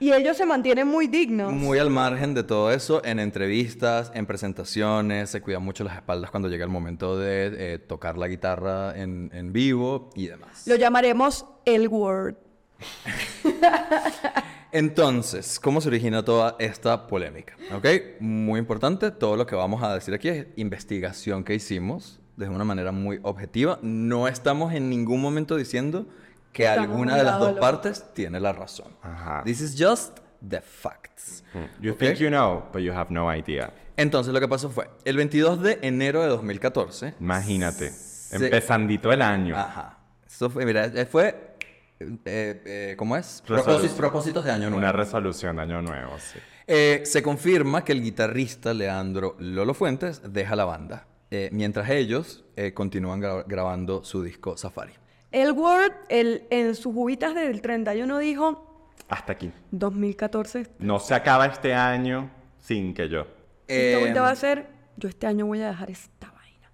Y 0.00 0.12
ellos 0.14 0.38
se 0.38 0.46
mantienen 0.46 0.88
muy 0.88 1.08
dignos. 1.08 1.52
Muy 1.52 1.78
al 1.78 1.90
margen 1.90 2.32
de 2.32 2.42
todo 2.42 2.72
eso, 2.72 3.04
en 3.04 3.20
entrevistas, 3.20 4.10
en 4.14 4.24
presentaciones, 4.24 5.28
se 5.28 5.42
cuidan 5.42 5.62
mucho 5.62 5.84
las 5.84 5.94
espaldas 5.94 6.30
cuando 6.30 6.48
llega 6.48 6.64
el 6.64 6.70
momento 6.70 7.18
de 7.18 7.74
eh, 7.74 7.78
tocar 7.78 8.16
la 8.16 8.26
guitarra 8.26 8.98
en, 8.98 9.30
en 9.34 9.52
vivo 9.52 10.08
y 10.14 10.26
demás. 10.26 10.66
Lo 10.66 10.76
llamaremos 10.76 11.44
el 11.66 11.86
Word. 11.88 12.36
Entonces, 14.72 15.60
¿cómo 15.60 15.82
se 15.82 15.88
origina 15.88 16.24
toda 16.24 16.56
esta 16.58 17.06
polémica? 17.06 17.56
¿Ok? 17.74 17.86
Muy 18.20 18.58
importante, 18.58 19.10
todo 19.10 19.36
lo 19.36 19.44
que 19.44 19.54
vamos 19.54 19.82
a 19.82 19.92
decir 19.92 20.14
aquí 20.14 20.28
es 20.28 20.46
investigación 20.56 21.44
que 21.44 21.54
hicimos 21.54 22.20
de 22.36 22.48
una 22.48 22.64
manera 22.64 22.90
muy 22.90 23.18
objetiva. 23.22 23.78
No 23.82 24.28
estamos 24.28 24.72
en 24.72 24.88
ningún 24.88 25.20
momento 25.20 25.56
diciendo 25.56 26.06
que 26.52 26.64
Estamos 26.64 26.90
alguna 26.90 27.16
de 27.16 27.24
las 27.24 27.38
dos 27.38 27.48
del 27.48 27.58
partes 27.58 28.04
tiene 28.14 28.40
la 28.40 28.52
razón. 28.52 28.88
Ajá. 29.02 29.42
This 29.44 29.60
is 29.60 29.76
just 29.78 30.18
the 30.46 30.60
facts. 30.60 31.44
You 31.80 31.92
¿Ok? 31.92 31.98
think 31.98 32.14
you 32.16 32.28
know, 32.28 32.64
but 32.72 32.82
you 32.82 32.92
have 32.92 33.10
no 33.10 33.32
idea. 33.34 33.72
Entonces 33.96 34.32
lo 34.32 34.40
que 34.40 34.48
pasó 34.48 34.70
fue, 34.70 34.88
el 35.04 35.16
22 35.16 35.62
de 35.62 35.78
enero 35.82 36.22
de 36.22 36.28
2014. 36.28 37.14
Imagínate. 37.20 37.90
se- 37.90 38.36
Empezandito 38.36 39.12
el 39.12 39.22
año. 39.22 39.56
Ajá. 39.56 39.98
Eso 40.26 40.48
fue, 40.48 40.64
mira, 40.64 40.86
eh, 40.86 41.04
fue, 41.06 41.56
eh, 42.00 42.16
eh, 42.24 42.94
¿cómo 42.96 43.16
es? 43.16 43.42
Propósitos, 43.46 43.96
propósitos 43.96 44.44
de 44.44 44.50
año 44.52 44.70
nuevo. 44.70 44.78
Una 44.78 44.92
resolución 44.92 45.56
de 45.56 45.62
año 45.62 45.82
nuevo, 45.82 46.12
sí. 46.18 46.38
Eh, 46.66 47.02
se 47.04 47.22
confirma 47.22 47.84
que 47.84 47.92
el 47.92 48.00
guitarrista 48.02 48.72
Leandro 48.72 49.36
Lolo 49.40 49.74
Fuentes 49.74 50.22
deja 50.32 50.54
la 50.56 50.64
banda, 50.64 51.06
eh, 51.30 51.50
mientras 51.52 51.90
ellos 51.90 52.44
eh, 52.56 52.72
continúan 52.72 53.20
gra- 53.20 53.44
grabando 53.46 54.04
su 54.04 54.22
disco 54.22 54.56
Safari. 54.56 54.92
El 55.32 55.52
Word, 55.52 55.92
el, 56.08 56.44
en 56.50 56.74
sus 56.74 56.92
juguitas 56.94 57.34
del 57.34 57.60
31 57.62 58.18
dijo 58.18 58.84
Hasta 59.08 59.32
aquí. 59.32 59.52
2014. 59.70 60.66
No 60.78 60.98
se 60.98 61.14
acaba 61.14 61.46
este 61.46 61.74
año 61.74 62.30
sin 62.58 62.94
que 62.94 63.08
yo. 63.08 63.20
Esta 63.66 63.74
Eh, 63.74 63.96
vuelta 64.00 64.22
va 64.22 64.30
a 64.30 64.36
ser, 64.36 64.68
yo 64.96 65.08
este 65.08 65.26
año 65.26 65.46
voy 65.46 65.60
a 65.62 65.68
dejar 65.68 65.90
esta 65.90 66.30
vaina. 66.32 66.70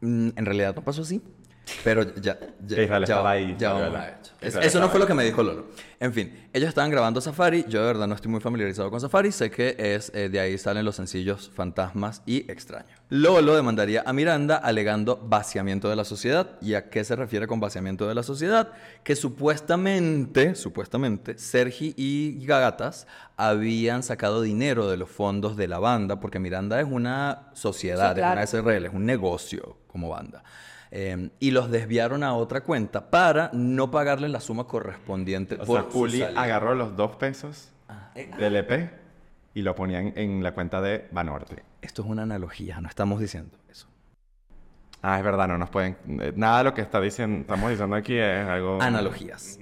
mm, 0.00 0.28
en 0.36 0.46
realidad 0.46 0.74
no 0.74 0.82
pasó 0.82 1.02
así, 1.02 1.22
pero 1.84 2.02
ya, 2.16 2.38
ya, 2.66 2.76
ya- 3.04 3.28
ahí, 3.28 3.56
ya 3.58 3.68
Israel. 3.68 3.82
vamos 3.92 3.96
a 3.98 4.08
hecho. 4.08 4.32
Es- 4.40 4.48
Israel 4.48 4.66
Eso 4.68 4.80
no 4.80 4.88
fue 4.88 5.00
lo 5.00 5.06
que 5.06 5.14
me 5.14 5.24
dijo 5.24 5.42
Lolo. 5.42 5.66
En 6.00 6.12
fin, 6.12 6.48
ellos 6.52 6.68
estaban 6.68 6.90
grabando 6.90 7.20
Safari. 7.20 7.64
Yo 7.68 7.80
de 7.80 7.86
verdad 7.86 8.06
no 8.06 8.14
estoy 8.14 8.30
muy 8.30 8.40
familiarizado 8.40 8.88
con 8.90 9.00
Safari. 9.00 9.32
Sé 9.32 9.50
que 9.50 9.74
es 9.78 10.12
eh, 10.14 10.28
de 10.28 10.38
ahí 10.38 10.56
salen 10.56 10.84
los 10.84 10.94
sencillos 10.96 11.50
Fantasmas 11.52 12.22
y 12.24 12.48
Extraño. 12.50 12.86
Lolo 13.08 13.56
demandaría 13.56 14.04
a 14.06 14.12
Miranda 14.12 14.56
alegando 14.56 15.16
vaciamiento 15.16 15.88
de 15.90 15.96
la 15.96 16.04
sociedad. 16.04 16.50
¿Y 16.60 16.74
a 16.74 16.88
qué 16.88 17.02
se 17.02 17.16
refiere 17.16 17.46
con 17.48 17.58
vaciamiento 17.58 18.06
de 18.06 18.14
la 18.14 18.22
sociedad? 18.22 18.68
Que 19.02 19.16
supuestamente, 19.16 20.54
supuestamente, 20.54 21.36
Sergi 21.38 21.94
y 21.96 22.44
Gagatas 22.46 23.06
habían 23.36 24.02
sacado 24.02 24.40
dinero 24.42 24.88
de 24.88 24.96
los 24.96 25.10
fondos 25.10 25.56
de 25.56 25.66
la 25.68 25.78
banda, 25.78 26.20
porque 26.20 26.38
Miranda 26.38 26.80
es 26.80 26.86
una 26.88 27.48
sociedad, 27.54 28.10
Sí, 28.14 28.20
claro. 28.20 28.40
es 28.40 28.52
una 28.54 28.62
SRL, 28.62 28.86
es 28.86 28.94
un 28.94 29.04
negocio 29.04 29.78
como 29.88 30.08
banda. 30.10 30.42
Eh, 30.90 31.30
y 31.38 31.50
los 31.50 31.70
desviaron 31.70 32.22
a 32.22 32.34
otra 32.34 32.62
cuenta 32.62 33.10
para 33.10 33.50
no 33.52 33.90
pagarle 33.90 34.28
la 34.30 34.40
suma 34.40 34.64
correspondiente 34.64 35.56
O 35.56 35.64
por 35.66 35.82
sea, 35.82 35.90
Juli 35.90 36.22
agarró 36.22 36.74
los 36.74 36.96
dos 36.96 37.14
pesos 37.16 37.70
eh, 38.14 38.30
del 38.38 38.56
EP 38.56 38.90
y 39.54 39.62
lo 39.62 39.74
ponían 39.74 40.12
en 40.16 40.42
la 40.42 40.52
cuenta 40.54 40.80
de 40.80 41.06
Banorte. 41.10 41.62
Esto 41.82 42.02
es 42.02 42.08
una 42.08 42.22
analogía, 42.22 42.80
no 42.80 42.88
estamos 42.88 43.20
diciendo 43.20 43.58
eso. 43.70 43.86
Ah, 45.02 45.18
es 45.18 45.24
verdad, 45.24 45.46
no 45.46 45.58
nos 45.58 45.70
pueden. 45.70 45.96
eh, 46.20 46.32
Nada 46.34 46.58
de 46.58 46.64
lo 46.64 46.74
que 46.74 46.80
está 46.80 47.00
diciendo, 47.00 47.40
estamos 47.40 47.70
diciendo 47.70 47.94
aquí 47.94 48.16
es 48.16 48.46
algo. 48.48 48.80
Analogías. 48.80 49.58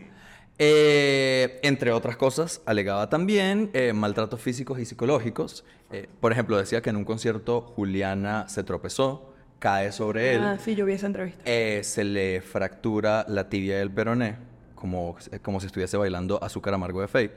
Eh, 0.58 1.60
entre 1.62 1.92
otras 1.92 2.16
cosas, 2.16 2.62
alegaba 2.64 3.10
también 3.10 3.70
eh, 3.74 3.92
maltratos 3.92 4.40
físicos 4.40 4.78
y 4.78 4.86
psicológicos. 4.86 5.64
Eh, 5.90 6.08
por 6.20 6.32
ejemplo, 6.32 6.56
decía 6.56 6.80
que 6.80 6.90
en 6.90 6.96
un 6.96 7.04
concierto 7.04 7.60
Juliana 7.60 8.48
se 8.48 8.64
tropezó, 8.64 9.34
cae 9.58 9.92
sobre 9.92 10.34
él, 10.34 10.42
Ah, 10.42 10.58
sí, 10.58 10.74
yo 10.74 10.84
vi 10.84 10.92
esa 10.94 11.06
entrevista. 11.06 11.42
eh, 11.44 11.80
se 11.82 12.04
le 12.04 12.40
fractura 12.40 13.24
la 13.28 13.48
tibia 13.48 13.78
del 13.78 13.90
peroné, 13.90 14.36
como, 14.74 15.16
como 15.42 15.60
si 15.60 15.66
estuviese 15.66 15.96
bailando 15.96 16.42
Azúcar 16.42 16.74
Amargo 16.74 17.00
de 17.00 17.08
Faye. 17.08 17.30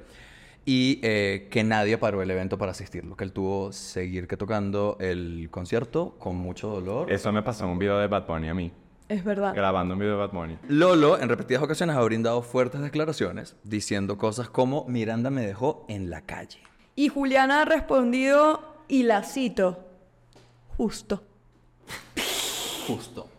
Y 0.66 1.00
eh, 1.04 1.48
que 1.50 1.64
nadie 1.64 1.98
paró 1.98 2.22
el 2.22 2.30
evento 2.30 2.58
para 2.58 2.72
asistirlo, 2.72 3.16
que 3.16 3.24
él 3.24 3.32
tuvo 3.32 3.72
seguir 3.72 4.28
que 4.28 4.38
tocando 4.38 4.98
el 5.00 5.48
concierto 5.50 6.16
con 6.20 6.36
mucho 6.36 6.68
dolor. 6.68 7.12
Eso 7.12 7.32
me 7.32 7.42
pasó 7.42 7.64
en 7.64 7.72
un 7.72 7.80
video 7.80 7.98
de 7.98 8.08
Bad 8.08 8.28
Bunny 8.28 8.50
a 8.50 8.54
mí. 8.54 8.72
Es 9.08 9.24
verdad. 9.24 9.56
Grabando 9.56 9.96
un 9.96 10.00
video 10.02 10.14
de 10.14 10.20
Bad 10.20 10.32
Bunny. 10.34 10.58
Lolo 10.68 11.20
en 11.20 11.30
repetidas 11.30 11.64
ocasiones 11.64 11.96
ha 11.96 12.02
brindado 12.04 12.44
fuertes 12.44 12.82
declaraciones 12.82 13.56
diciendo 13.64 14.18
cosas 14.20 14.50
como 14.50 14.86
Miranda 14.88 15.32
me 15.32 15.44
dejó 15.44 15.86
en 15.90 16.12
la 16.12 16.22
calle. 16.22 16.60
Y 16.96 17.08
Juliana 17.08 17.62
ha 17.62 17.66
respondido, 17.66 18.62
y 18.88 19.04
la 19.04 19.24
cito, 19.24 19.80
justo. 20.78 21.24
Justo. 22.88 23.30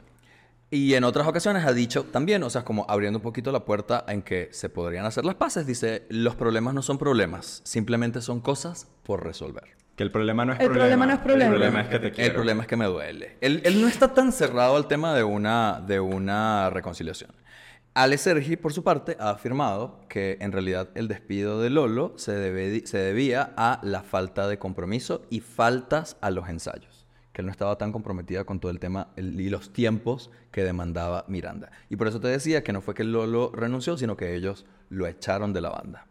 Y 0.71 0.95
en 0.95 1.03
otras 1.03 1.27
ocasiones 1.27 1.65
ha 1.67 1.73
dicho 1.73 2.05
también, 2.05 2.43
o 2.45 2.51
sea, 2.51 2.65
como 2.65 2.87
abriendo 2.89 3.19
un 3.19 3.23
poquito 3.25 3.51
la 3.51 3.65
puerta 3.65 4.05
en 4.07 4.23
que 4.23 4.49
se 4.53 4.69
podrían 4.69 5.05
hacer 5.05 5.25
las 5.25 5.35
paces, 5.35 5.67
dice, 5.67 6.07
los 6.11 6.37
problemas 6.37 6.75
no 6.75 6.83
son 6.83 6.97
problemas, 6.97 7.61
simplemente 7.65 8.21
son 8.23 8.41
cosas 8.41 8.87
por 9.03 9.25
resolver. 9.25 9.65
Que 9.97 10.05
el 10.05 10.13
problema 10.13 10.45
no 10.45 10.53
es 10.53 10.61
El 10.61 10.67
problema. 10.71 10.85
problema 10.87 11.07
no 11.07 11.13
es 11.13 11.19
problema. 11.19 11.45
El 11.45 11.51
problema 11.51 11.81
es 11.83 11.89
que 11.89 11.99
te 11.99 12.13
quiero. 12.13 12.29
El 12.31 12.35
problema 12.35 12.63
es 12.63 12.69
que 12.69 12.77
me 12.77 12.85
duele. 12.87 13.37
Él, 13.41 13.61
él 13.65 13.83
no 13.83 13.89
está 13.89 14.15
tan 14.15 14.31
cerrado 14.33 14.77
al 14.77 14.87
tema 14.87 15.13
de 15.15 15.25
una, 15.25 15.83
de 15.85 15.99
una 15.99 16.71
reconciliación. 16.71 17.33
Ale 17.93 18.17
Sergi, 18.17 18.57
por 18.57 18.73
su 18.73 18.85
parte, 18.85 19.17
ha 19.19 19.31
afirmado 19.31 19.99
que 20.09 20.39
en 20.41 20.53
realidad 20.53 20.89
el 20.95 21.09
despido 21.09 21.61
de 21.61 21.71
Lolo 21.71 22.15
se, 22.17 22.33
debe- 22.33 22.87
se 22.87 22.99
debía 22.99 23.53
a 23.57 23.81
la 23.83 24.03
falta 24.05 24.47
de 24.47 24.61
compromiso 24.61 25.23
y 25.29 25.41
faltas 25.41 26.17
a 26.21 26.31
los 26.31 26.49
ensayos. 26.49 26.90
Que 27.41 27.43
él 27.43 27.47
no 27.47 27.53
estaba 27.53 27.79
tan 27.79 27.91
comprometida 27.91 28.45
con 28.45 28.61
todo 28.61 28.71
el 28.71 28.79
tema 28.79 29.09
el- 29.17 29.41
y 29.41 29.49
los 29.49 29.73
tiempos 29.73 30.31
que 30.53 30.63
demandaba 30.63 31.25
Miranda. 31.27 31.71
Y 31.89 31.97
por 31.97 32.07
eso 32.07 32.21
te 32.21 32.29
decía 32.29 32.63
que 32.63 32.71
no 32.75 32.83
fue 32.83 32.95
que 32.95 33.03
Lolo 33.03 33.51
renunció, 33.55 33.97
sino 33.97 34.15
que 34.15 34.35
ellos 34.35 34.67
lo 34.91 35.07
echaron 35.07 35.55
de 35.55 35.63
la 35.63 35.71
banda. 35.71 36.07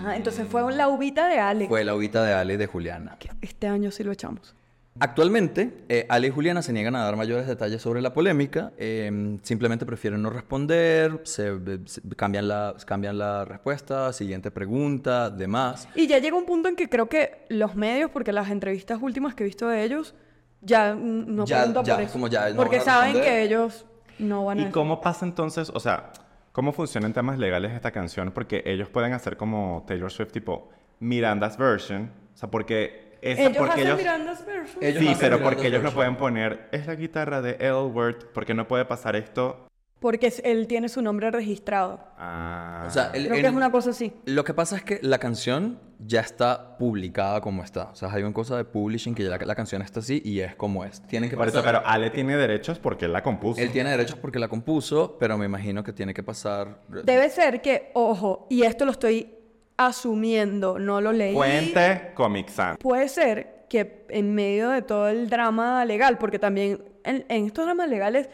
Ajá, 0.00 0.16
entonces 0.16 0.46
fue 0.46 0.70
la 0.74 0.88
ubita 0.88 1.28
de 1.28 1.38
Alex. 1.38 1.70
Fue 1.70 1.82
la 1.82 1.94
ubita 1.94 2.22
de 2.24 2.34
Ale 2.34 2.54
y 2.54 2.56
de 2.58 2.66
Juliana. 2.66 3.16
Este 3.40 3.68
año 3.68 3.90
sí 3.90 4.04
lo 4.04 4.12
echamos. 4.12 4.54
Actualmente, 5.00 5.84
eh, 5.88 6.06
Ale 6.08 6.26
y 6.26 6.30
Juliana 6.30 6.60
se 6.60 6.72
niegan 6.72 6.96
a 6.96 7.04
dar 7.04 7.14
mayores 7.14 7.46
detalles 7.46 7.80
sobre 7.80 8.00
la 8.02 8.12
polémica, 8.12 8.72
eh, 8.78 9.38
simplemente 9.42 9.86
prefieren 9.86 10.20
no 10.20 10.28
responder, 10.30 11.20
se, 11.22 11.52
se- 11.86 12.00
cambian, 12.16 12.48
la, 12.48 12.74
cambian 12.84 13.16
la 13.16 13.44
respuesta, 13.44 14.12
siguiente 14.12 14.50
pregunta, 14.50 15.30
demás. 15.30 15.88
Y 15.94 16.08
ya 16.08 16.18
llega 16.18 16.36
un 16.36 16.46
punto 16.46 16.68
en 16.68 16.74
que 16.74 16.88
creo 16.88 17.08
que 17.08 17.44
los 17.48 17.76
medios, 17.76 18.10
porque 18.10 18.32
las 18.32 18.50
entrevistas 18.50 18.98
últimas 19.00 19.36
que 19.36 19.44
he 19.44 19.46
visto 19.46 19.68
de 19.68 19.84
ellos, 19.84 20.16
ya 20.62 20.94
no 20.96 21.44
Ya- 21.44 21.58
preguntan 21.58 21.84
ya, 21.84 21.94
por 21.94 22.02
eso. 22.02 22.12
como 22.12 22.26
ya 22.26 22.50
no 22.50 22.56
porque 22.56 22.80
saben 22.80 23.12
que 23.14 23.42
ellos 23.44 23.86
no 24.18 24.46
van 24.46 24.58
a... 24.58 24.62
¿Y 24.62 24.70
cómo 24.72 25.00
pasa 25.00 25.24
entonces? 25.24 25.70
O 25.72 25.78
sea, 25.78 26.10
¿cómo 26.50 26.72
funciona 26.72 27.06
en 27.06 27.12
temas 27.12 27.38
legales 27.38 27.70
esta 27.72 27.92
canción? 27.92 28.32
Porque 28.32 28.64
ellos 28.66 28.88
pueden 28.88 29.12
hacer 29.12 29.36
como 29.36 29.84
Taylor 29.86 30.10
Swift, 30.10 30.32
tipo 30.32 30.70
Miranda's 30.98 31.56
version. 31.56 32.10
O 32.34 32.36
sea, 32.36 32.50
porque. 32.50 33.06
Esa, 33.22 33.42
ellos 33.42 33.56
porque 33.58 33.72
hacen 33.72 33.86
ellos, 33.86 33.98
Miranda's. 33.98 34.44
Ellos 34.48 34.70
sí, 35.02 35.08
hacen 35.08 35.18
pero 35.20 35.36
Miranda's 35.36 35.40
porque 35.42 35.66
ellos 35.68 35.82
no 35.82 35.92
pueden 35.92 36.16
poner. 36.16 36.68
Es 36.72 36.86
la 36.86 36.94
guitarra 36.94 37.42
de 37.42 37.56
L. 37.60 37.72
Word. 37.92 38.26
Porque 38.32 38.54
no 38.54 38.66
puede 38.68 38.84
pasar 38.84 39.16
esto. 39.16 39.64
Porque 40.00 40.32
él 40.44 40.68
tiene 40.68 40.88
su 40.88 41.02
nombre 41.02 41.28
registrado. 41.32 41.98
Ah. 42.16 42.84
O 42.86 42.90
sea, 42.90 43.10
el- 43.14 43.24
Creo 43.24 43.34
en- 43.34 43.42
que 43.42 43.48
es 43.48 43.52
una 43.54 43.72
cosa 43.72 43.90
así. 43.90 44.12
Lo 44.26 44.44
que 44.44 44.54
pasa 44.54 44.76
es 44.76 44.84
que 44.84 45.00
la 45.02 45.18
canción 45.18 45.80
ya 45.98 46.20
está 46.20 46.78
publicada 46.78 47.40
como 47.40 47.64
está. 47.64 47.90
O 47.90 47.96
sea, 47.96 48.12
hay 48.12 48.22
una 48.22 48.32
cosa 48.32 48.56
de 48.56 48.64
publishing 48.64 49.16
que 49.16 49.24
ya 49.24 49.30
la, 49.30 49.38
la 49.38 49.54
canción 49.56 49.82
está 49.82 49.98
así 49.98 50.22
y 50.24 50.38
es 50.38 50.54
como 50.54 50.84
es. 50.84 51.02
Tienen 51.08 51.28
que 51.28 51.36
Por 51.36 51.48
eso, 51.48 51.58
pasar- 51.58 51.82
pero 51.82 51.86
Ale 51.88 52.10
tiene 52.10 52.36
derechos 52.36 52.78
porque 52.78 53.06
él 53.06 53.12
la 53.12 53.24
compuso. 53.24 53.60
Él 53.60 53.72
tiene 53.72 53.90
derechos 53.90 54.16
porque 54.20 54.38
la 54.38 54.46
compuso, 54.46 55.16
pero 55.18 55.36
me 55.36 55.46
imagino 55.46 55.82
que 55.82 55.92
tiene 55.92 56.14
que 56.14 56.22
pasar... 56.22 56.78
Debe 57.02 57.28
ser 57.30 57.60
que, 57.60 57.90
ojo, 57.94 58.46
y 58.48 58.62
esto 58.62 58.84
lo 58.84 58.92
estoy 58.92 59.34
asumiendo, 59.78 60.78
no 60.78 61.00
lo 61.00 61.12
leí. 61.12 61.34
Fuente 61.34 62.10
Comic 62.14 62.50
Sans. 62.50 62.78
Puede 62.78 63.08
ser 63.08 63.64
que 63.70 64.04
en 64.10 64.34
medio 64.34 64.68
de 64.70 64.82
todo 64.82 65.08
el 65.08 65.30
drama 65.30 65.84
legal, 65.86 66.18
porque 66.18 66.38
también 66.38 66.82
en, 67.04 67.24
en 67.28 67.46
estos 67.46 67.64
dramas 67.64 67.88
legales 67.88 68.28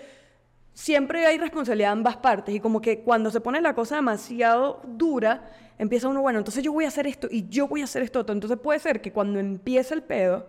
siempre 0.72 1.26
hay 1.26 1.38
responsabilidad 1.38 1.88
de 1.88 1.92
ambas 1.92 2.16
partes 2.16 2.54
y 2.54 2.60
como 2.60 2.80
que 2.80 3.00
cuando 3.00 3.30
se 3.30 3.40
pone 3.40 3.60
la 3.60 3.74
cosa 3.74 3.96
demasiado 3.96 4.82
dura, 4.86 5.50
empieza 5.78 6.08
uno, 6.08 6.22
bueno, 6.22 6.38
entonces 6.38 6.64
yo 6.64 6.72
voy 6.72 6.86
a 6.86 6.88
hacer 6.88 7.06
esto 7.06 7.28
y 7.30 7.48
yo 7.48 7.68
voy 7.68 7.82
a 7.82 7.84
hacer 7.84 8.02
esto. 8.02 8.24
Entonces 8.26 8.58
puede 8.58 8.78
ser 8.80 9.00
que 9.00 9.12
cuando 9.12 9.38
empieza 9.38 9.94
el 9.94 10.02
pedo, 10.02 10.46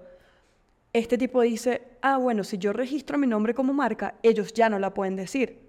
este 0.94 1.18
tipo 1.18 1.42
dice, 1.42 1.82
ah, 2.02 2.18
bueno, 2.18 2.46
si 2.46 2.58
yo 2.58 2.72
registro 2.72 3.18
mi 3.18 3.28
nombre 3.28 3.54
como 3.54 3.74
marca, 3.74 4.16
ellos 4.24 4.54
ya 4.54 4.70
no 4.70 4.80
la 4.80 4.94
pueden 4.94 5.18
decir. 5.18 5.65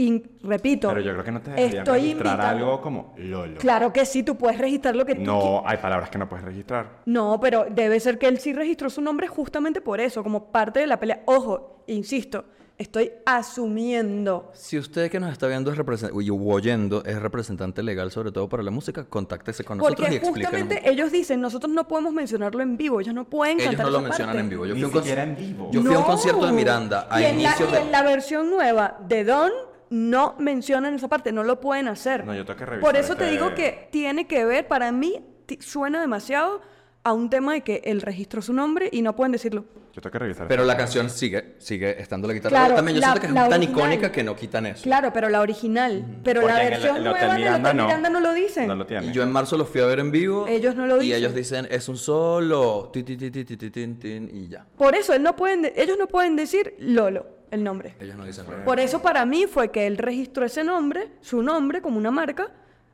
Y 0.00 0.22
repito, 0.42 0.88
Pero 0.88 1.00
yo 1.02 1.12
creo 1.12 1.24
que 1.24 1.30
no 1.32 1.42
te 1.42 1.50
estoy 1.50 1.72
registrar 1.82 1.98
invitando- 2.00 2.42
algo 2.46 2.80
como 2.80 3.14
Lolo. 3.18 3.58
Claro 3.58 3.92
que 3.92 4.06
sí, 4.06 4.22
tú 4.22 4.36
puedes 4.36 4.56
registrar 4.58 4.96
lo 4.96 5.04
que 5.04 5.14
tú 5.14 5.22
No, 5.22 5.62
hay 5.66 5.76
palabras 5.76 6.08
que 6.08 6.16
no 6.16 6.26
puedes 6.26 6.44
registrar. 6.44 7.00
no, 7.04 7.38
pero 7.38 7.66
debe 7.70 8.00
ser 8.00 8.18
que 8.18 8.26
él 8.28 8.38
sí 8.38 8.52
registró 8.54 8.88
su 8.88 9.02
nombre 9.02 9.26
justamente 9.28 9.82
por 9.82 10.00
eso, 10.00 10.22
como 10.22 10.50
parte 10.50 10.80
de 10.80 10.86
la 10.86 10.98
pelea. 10.98 11.20
Ojo, 11.26 11.82
insisto, 11.88 12.44
estoy 12.78 13.12
asumiendo. 13.26 14.50
Si 14.54 14.78
usted 14.78 15.10
que 15.10 15.20
nos 15.20 15.32
está 15.32 15.46
viendo 15.48 15.70
es 15.70 15.78
u 16.12 16.50
oyendo 16.50 17.04
es 17.04 17.20
representante 17.20 17.82
legal, 17.82 18.10
sobre 18.10 18.32
todo 18.32 18.48
para 18.48 18.62
la 18.62 18.70
música, 18.70 19.04
contáctese 19.04 19.64
con 19.64 19.76
nosotros 19.78 19.98
y 19.98 20.02
Porque 20.02 20.16
explíquenos. 20.16 20.50
justamente 20.62 20.90
ellos 20.90 21.12
dicen, 21.12 21.42
nosotros 21.42 21.70
no 21.72 21.86
podemos 21.86 22.14
mencionarlo 22.14 22.62
en 22.62 22.78
vivo, 22.78 23.00
ellos 23.00 23.14
no 23.14 23.24
pueden 23.28 23.56
Ellos 23.60 23.66
cantar 23.72 23.86
no 23.86 23.92
lo 23.92 23.98
esa 23.98 24.08
mencionan 24.08 24.32
parte. 24.34 24.40
en 24.44 24.48
vivo. 24.50 24.64
Yo 24.66 24.74
Ni 24.74 24.80
fui, 24.84 24.98
a 24.98 25.02
un 25.02 25.18
en 25.18 25.36
vivo. 25.36 25.70
yo 25.70 25.80
fui 25.82 25.94
a 25.94 25.98
un 25.98 26.04
No. 26.04 26.06
concierto 26.06 26.46
de 26.46 26.52
Miranda 26.52 27.06
a 27.10 27.20
y 27.20 27.24
en, 27.26 27.36
la, 27.42 27.42
inicios 27.50 27.68
y 27.68 27.72
de... 27.72 27.78
en 27.80 27.92
la 27.92 28.02
versión 28.02 28.48
nueva 28.50 28.96
de 29.06 29.24
Don 29.24 29.50
no 29.90 30.34
mencionan 30.38 30.94
esa 30.94 31.08
parte, 31.08 31.32
no 31.32 31.42
lo 31.44 31.60
pueden 31.60 31.88
hacer. 31.88 32.24
No, 32.24 32.34
yo 32.34 32.44
tengo 32.44 32.58
que 32.58 32.66
revisar 32.66 32.90
Por 32.92 32.96
eso 32.98 33.16
te 33.16 33.28
digo 33.30 33.54
que 33.54 33.88
tiene 33.90 34.26
que 34.26 34.44
ver, 34.44 34.66
para 34.68 34.92
mí 34.92 35.24
suena 35.60 36.00
demasiado 36.00 36.60
a 37.02 37.12
un 37.12 37.28
tema 37.30 37.54
de 37.54 37.62
que 37.62 37.80
él 37.84 38.00
registró 38.02 38.40
su 38.42 38.52
nombre 38.52 38.88
y 38.92 39.02
no 39.02 39.16
pueden 39.16 39.32
decirlo. 39.32 39.64
Yo 39.92 40.00
tengo 40.00 40.12
que 40.12 40.18
revisar. 40.20 40.46
Pero 40.46 40.64
la 40.64 40.76
canción 40.76 41.10
sigue, 41.10 41.56
sigue 41.58 42.00
estando 42.00 42.28
la 42.28 42.34
guitarra. 42.34 42.50
Claro, 42.50 42.66
Pero 42.66 42.76
también 42.76 42.94
yo 42.96 43.00
la- 43.00 43.06
siento 43.08 43.20
que 43.22 43.26
es 43.26 43.34
tan 43.34 43.52
original. 43.52 43.78
icónica 43.78 44.12
que 44.12 44.22
no 44.22 44.36
quitan 44.36 44.66
eso. 44.66 44.82
Claro, 44.84 45.12
pero 45.12 45.28
la 45.28 45.40
original. 45.40 46.04
Pero 46.22 46.42
Porque 46.42 46.54
la 46.54 46.62
el- 46.62 46.70
versión 46.70 46.96
el 46.98 47.02
nueva 47.04 47.18
del 47.18 47.36
Miranda 47.38 47.68
Hotel 47.70 47.76
no. 47.78 47.86
Miranda 47.86 48.10
no 48.10 48.20
lo 48.20 48.32
dicen. 48.34 48.68
No 48.68 48.76
lo 48.76 48.86
tiene. 48.86 49.06
Y 49.06 49.12
yo 49.12 49.22
en 49.24 49.32
marzo 49.32 49.56
los 49.56 49.68
fui 49.68 49.80
a 49.80 49.86
ver 49.86 49.98
en 49.98 50.12
vivo. 50.12 50.46
Ellos 50.46 50.76
no 50.76 50.86
lo 50.86 50.98
Y 50.98 51.06
dicen. 51.06 51.18
ellos 51.18 51.34
dicen, 51.34 51.66
es 51.70 51.88
un 51.88 51.96
solo, 51.96 52.90
tin, 52.92 53.04
tin, 53.04 54.30
y 54.32 54.48
ya. 54.48 54.64
Por 54.76 54.94
eso 54.94 55.12
él 55.14 55.22
no 55.24 55.34
pueden 55.34 55.62
de- 55.62 55.72
ellos 55.76 55.96
no 55.98 56.06
pueden 56.06 56.36
decir 56.36 56.76
Lolo, 56.78 57.26
el 57.50 57.64
nombre. 57.64 57.94
Ellos 58.00 58.16
no 58.16 58.24
dicen 58.24 58.46
nada. 58.48 58.64
Por 58.64 58.80
eso 58.80 59.00
para 59.02 59.24
mí 59.26 59.46
fue 59.46 59.70
que 59.70 59.86
él 59.86 59.98
registró 59.98 60.44
ese 60.44 60.64
nombre, 60.64 61.10
su 61.20 61.42
nombre, 61.42 61.82
como 61.82 61.98
una 61.98 62.10
marca, 62.10 62.48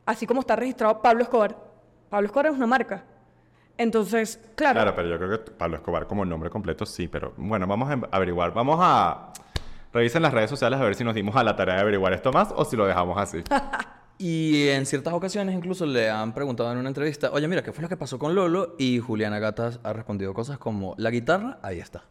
así 0.05 0.25
como 0.25 0.41
está 0.41 0.55
registrado 0.55 1.01
Pablo 1.01 1.23
Escobar. 1.23 1.57
Pablo 2.09 2.27
Escobar 2.27 2.47
es 2.47 2.53
una 2.53 2.67
marca. 2.67 3.03
Entonces, 3.77 4.39
claro, 4.55 4.75
Claro, 4.75 4.95
pero 4.95 5.09
yo 5.09 5.17
creo 5.17 5.43
que 5.43 5.51
Pablo 5.51 5.77
Escobar 5.77 6.07
como 6.07 6.25
nombre 6.25 6.49
completo 6.49 6.85
sí, 6.85 7.07
pero 7.07 7.33
bueno, 7.37 7.67
vamos 7.67 7.89
a 7.89 8.15
averiguar. 8.15 8.53
Vamos 8.53 8.79
a... 8.81 9.33
Revisen 9.93 10.21
las 10.21 10.33
redes 10.33 10.49
sociales 10.49 10.79
a 10.79 10.83
ver 10.83 10.95
si 10.95 11.03
nos 11.03 11.15
dimos 11.15 11.35
a 11.35 11.43
la 11.43 11.55
tarea 11.55 11.75
de 11.75 11.81
averiguar 11.81 12.13
esto 12.13 12.31
más 12.31 12.49
o 12.55 12.65
si 12.65 12.75
lo 12.75 12.85
dejamos 12.85 13.17
así. 13.17 13.43
Y 14.19 14.69
en 14.69 14.85
ciertas 14.85 15.13
ocasiones 15.13 15.55
incluso 15.55 15.85
le 15.85 16.09
han 16.09 16.33
preguntado 16.33 16.71
en 16.71 16.79
una 16.79 16.89
entrevista, 16.89 17.29
oye, 17.31 17.47
mira, 17.47 17.61
¿qué 17.61 17.71
fue 17.71 17.83
lo 17.83 17.89
que 17.89 17.97
pasó 17.97 18.17
con 18.17 18.33
Lolo? 18.33 18.75
Y 18.79 18.99
Juliana 18.99 19.37
Gatas 19.37 19.79
ha 19.83 19.93
respondido 19.93 20.33
cosas 20.33 20.57
como, 20.57 20.95
la 20.97 21.11
guitarra, 21.11 21.59
ahí 21.61 21.79
está. 21.79 22.03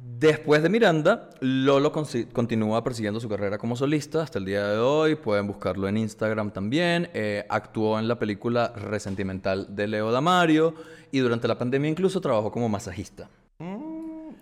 Después 0.00 0.62
de 0.64 0.68
Miranda, 0.68 1.30
Lolo 1.40 1.92
continúa 1.92 2.82
persiguiendo 2.82 3.20
su 3.20 3.28
carrera 3.28 3.56
como 3.58 3.76
solista 3.76 4.22
hasta 4.22 4.38
el 4.40 4.44
día 4.46 4.66
de 4.66 4.78
hoy. 4.78 5.14
Pueden 5.14 5.46
buscarlo 5.46 5.86
en 5.86 5.96
Instagram 5.96 6.50
también. 6.50 7.08
Eh, 7.14 7.44
actuó 7.48 7.98
en 8.00 8.08
la 8.08 8.18
película 8.18 8.72
Resentimental 8.74 9.74
de 9.76 9.86
Leo 9.86 10.10
Damario 10.10 10.74
y 11.12 11.20
durante 11.20 11.46
la 11.46 11.56
pandemia 11.56 11.88
incluso 11.90 12.20
trabajó 12.20 12.50
como 12.50 12.68
masajista. 12.68 13.28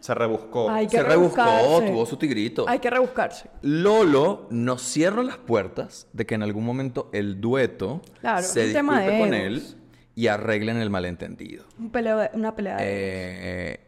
Se 0.01 0.15
rebuscó. 0.15 0.71
Hay 0.71 0.87
que 0.87 0.99
Se 0.99 1.03
rebuscó, 1.03 1.43
tuvo 1.87 2.07
su 2.07 2.17
tigrito. 2.17 2.65
hay 2.69 2.79
que 2.79 2.89
rebuscarse. 2.91 3.51
Lolo 3.63 4.47
nos 4.51 4.81
cierra 4.83 5.23
las 5.23 5.37
puertas 5.37 6.07
de 6.13 6.25
que 6.27 6.37
en 6.37 6.43
algún 6.43 6.65
momento 6.65 7.11
el 7.13 7.41
dueto 7.41 8.01
Claro, 8.21 8.43
se 8.43 8.69
disculpe 8.69 9.01
de 9.11 9.19
con 9.19 9.35
él 9.35 9.63
y 10.15 10.29
arreglen 10.29 10.77
el 10.79 10.89
malentendido. 10.91 11.65
Un 11.79 11.91
peleo 11.91 12.19
de- 12.19 12.31
una 12.35 12.55
pelea 12.55 12.77
de 12.77 12.83
Eh, 12.87 13.81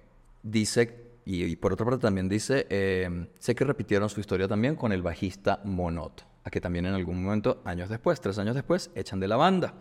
dice, 0.42 1.07
y, 1.30 1.44
y 1.44 1.56
por 1.56 1.74
otra 1.74 1.84
parte 1.84 2.00
también 2.00 2.26
dice, 2.26 2.66
eh, 2.70 3.26
sé 3.38 3.54
que 3.54 3.62
repitieron 3.64 4.08
su 4.08 4.18
historia 4.18 4.48
también 4.48 4.76
con 4.76 4.92
el 4.92 5.02
bajista 5.02 5.60
Monoto, 5.62 6.24
a 6.42 6.48
que 6.50 6.58
también 6.58 6.86
en 6.86 6.94
algún 6.94 7.22
momento, 7.22 7.60
años 7.66 7.90
después, 7.90 8.18
tres 8.22 8.38
años 8.38 8.54
después, 8.54 8.90
echan 8.94 9.20
de 9.20 9.28
la 9.28 9.36
banda. 9.36 9.74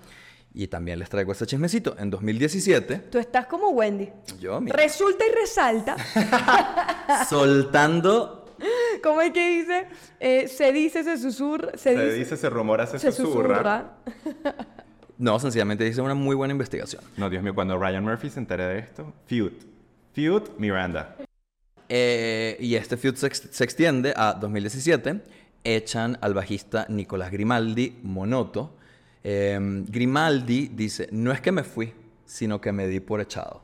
Y 0.54 0.68
también 0.68 1.00
les 1.00 1.08
traigo 1.10 1.32
este 1.32 1.46
chismecito. 1.46 1.96
En 2.00 2.10
2017, 2.10 2.98
Tú 3.12 3.18
estás 3.18 3.46
como 3.48 3.70
Wendy. 3.70 4.10
yo, 4.40 4.60
mira, 4.60 4.76
Resulta 4.76 5.24
y 5.26 5.32
resalta, 5.40 5.96
soltando 7.30 8.56
¿cómo 9.04 9.22
es 9.22 9.32
que 9.32 9.60
dice? 9.60 9.88
Eh, 10.20 10.48
se 10.50 10.74
dice, 10.74 11.04
se 11.06 11.18
susurra, 11.18 11.72
se, 11.78 11.94
Se 11.96 12.04
dice, 12.06 12.14
dice, 12.18 12.38
se 12.38 12.50
rumora, 12.50 12.88
se, 12.88 13.00
se 13.00 13.12
susurra. 13.12 14.00
susurra. 14.24 14.66
No, 15.20 15.40
sencillamente 15.40 15.84
dice 15.84 16.00
una 16.00 16.14
muy 16.14 16.36
buena 16.36 16.52
investigación. 16.52 17.02
No, 17.18 17.28
Dios 17.28 17.42
mío, 17.42 17.56
cuando 17.56 17.76
Ryan 17.80 18.04
Murphy 18.04 18.30
se 18.30 18.40
entere 18.40 18.66
de 18.66 18.80
esto, 18.80 19.14
feud. 19.26 19.52
Feud, 20.14 20.44
Miranda. 20.60 21.16
Eh, 21.90 22.58
y 22.60 22.76
este 22.76 22.98
feud 22.98 23.16
se, 23.16 23.34
se 23.34 23.64
extiende 23.64 24.14
a 24.16 24.34
2017. 24.34 25.22
Echan 25.64 26.18
al 26.22 26.34
bajista 26.34 26.86
Nicolás 26.90 27.32
Grimaldi 27.32 28.00
Monoto. 28.04 28.76
Eh, 29.24 29.58
Grimaldi 29.88 30.70
dice, 30.74 31.10
no 31.12 31.32
es 31.32 31.42
que 31.42 31.52
me 31.52 31.64
fui, 31.64 31.94
sino 32.26 32.62
que 32.62 32.72
me 32.72 32.88
di 32.88 33.00
por 33.00 33.20
echado. 33.20 33.64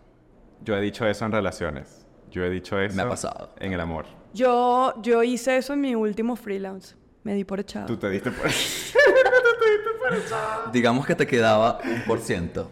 Yo 0.63 0.75
he 0.75 0.81
dicho 0.81 1.05
eso 1.05 1.25
en 1.25 1.31
relaciones. 1.31 2.05
Yo 2.31 2.43
he 2.43 2.49
dicho 2.49 2.79
eso. 2.79 2.95
Me 2.95 3.03
ha 3.03 3.09
pasado. 3.09 3.53
En 3.59 3.73
el 3.73 3.79
amor. 3.79 4.05
Yo, 4.33 4.93
yo 5.01 5.23
hice 5.23 5.57
eso 5.57 5.73
en 5.73 5.81
mi 5.81 5.95
último 5.95 6.35
freelance. 6.35 6.95
Me 7.23 7.35
di 7.35 7.43
por 7.43 7.59
echado. 7.59 7.85
Tú 7.85 7.97
te 7.97 8.09
diste 8.09 8.31
por 8.31 8.49
Digamos 10.73 11.05
que 11.05 11.15
te 11.15 11.27
quedaba 11.27 11.79
un 11.83 12.03
por 12.03 12.19
ciento. 12.19 12.71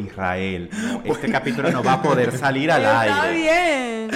Israel. 0.00 0.70
este 1.04 1.30
capítulo 1.30 1.70
no 1.70 1.82
va 1.82 1.94
a 1.94 2.02
poder 2.02 2.30
salir 2.38 2.70
al 2.70 2.82
Está 2.82 3.00
aire. 3.22 3.36
bien. 3.38 4.10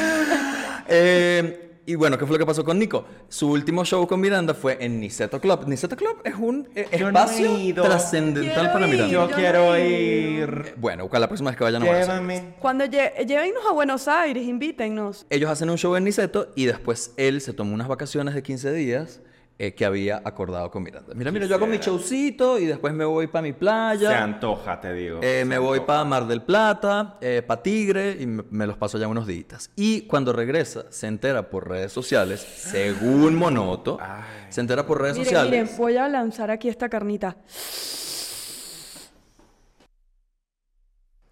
Eh, 0.88 1.66
y 1.86 1.94
bueno, 1.96 2.16
¿qué 2.18 2.24
fue 2.26 2.34
lo 2.34 2.38
que 2.38 2.46
pasó 2.46 2.64
con 2.64 2.78
Nico? 2.78 3.04
Su 3.28 3.50
último 3.50 3.84
show 3.84 4.06
con 4.06 4.20
Miranda 4.20 4.54
fue 4.54 4.76
en 4.80 5.00
Niceto 5.00 5.40
Club. 5.40 5.66
Niceto 5.66 5.96
Club 5.96 6.20
es 6.24 6.34
un 6.36 6.68
eh, 6.74 6.86
no 7.00 7.08
espacio 7.08 7.82
trascendental 7.82 8.72
para 8.72 8.86
ir. 8.86 8.92
Miranda. 8.92 9.12
Yo 9.12 9.28
Yo 9.28 9.34
quiero 9.36 9.66
no 9.70 9.78
ir. 9.78 10.62
Eh, 10.66 10.74
Bueno, 10.76 11.08
la 11.12 11.26
próxima 11.26 11.50
vez 11.50 11.58
que 11.58 11.64
vayan 11.64 11.82
a 11.82 11.86
Buenos 11.86 12.08
Aires. 12.08 12.42
Cuando 12.60 12.84
lle- 12.84 13.26
llévennos 13.26 13.64
a 13.68 13.72
Buenos 13.72 14.06
Aires, 14.08 14.44
invítennos. 14.44 15.26
Ellos 15.30 15.50
hacen 15.50 15.68
un 15.70 15.78
show 15.78 15.96
en 15.96 16.04
Niceto 16.04 16.52
y 16.54 16.66
después 16.66 17.12
él 17.16 17.40
se 17.40 17.52
tomó 17.54 17.74
unas 17.74 17.88
vacaciones 17.88 18.34
de 18.34 18.42
15 18.42 18.72
días 18.72 19.20
eh, 19.62 19.74
que 19.74 19.84
había 19.84 20.22
acordado 20.24 20.70
con 20.70 20.82
Miranda. 20.82 21.12
Mira, 21.14 21.30
mira, 21.30 21.44
yo 21.44 21.54
hago 21.54 21.66
mi 21.66 21.76
showcito 21.76 22.58
y 22.58 22.64
después 22.64 22.94
me 22.94 23.04
voy 23.04 23.26
para 23.26 23.42
mi 23.42 23.50
Se 23.50 23.54
playa. 23.54 24.24
antoja, 24.24 24.80
te 24.80 24.92
digo. 24.94 25.18
eh, 25.22 25.40
Se 25.40 25.44
me 25.44 25.58
voy 25.58 25.80
para 25.80 26.02
Mar 26.04 26.26
del 26.26 26.40
Plata, 26.40 27.18
para 27.46 27.62
Tigre 27.62 28.16
y 28.18 28.26
me, 28.26 28.42
me 28.50 28.66
los 28.66 28.78
paso 28.78 28.96
ya 28.96 29.06
unos 29.06 29.26
días. 29.26 29.70
Y 29.76 30.02
cuando 30.06 30.32
regresa, 30.32 30.84
se 30.90 31.08
entera 31.08 31.50
por 31.50 31.68
redes 31.68 31.92
sociales, 31.92 32.40
según 32.40 33.34
Monoto, 33.34 33.98
Ay. 34.00 34.46
se 34.48 34.62
entera 34.62 34.86
por 34.86 34.98
redes 35.02 35.18
Miren, 35.18 35.26
sociales. 35.34 35.50
miren, 35.62 35.76
voy 35.76 35.96
a 35.98 36.08
lanzar 36.08 36.50
aquí 36.50 36.68
esta 36.70 36.88
carnita. 36.88 37.36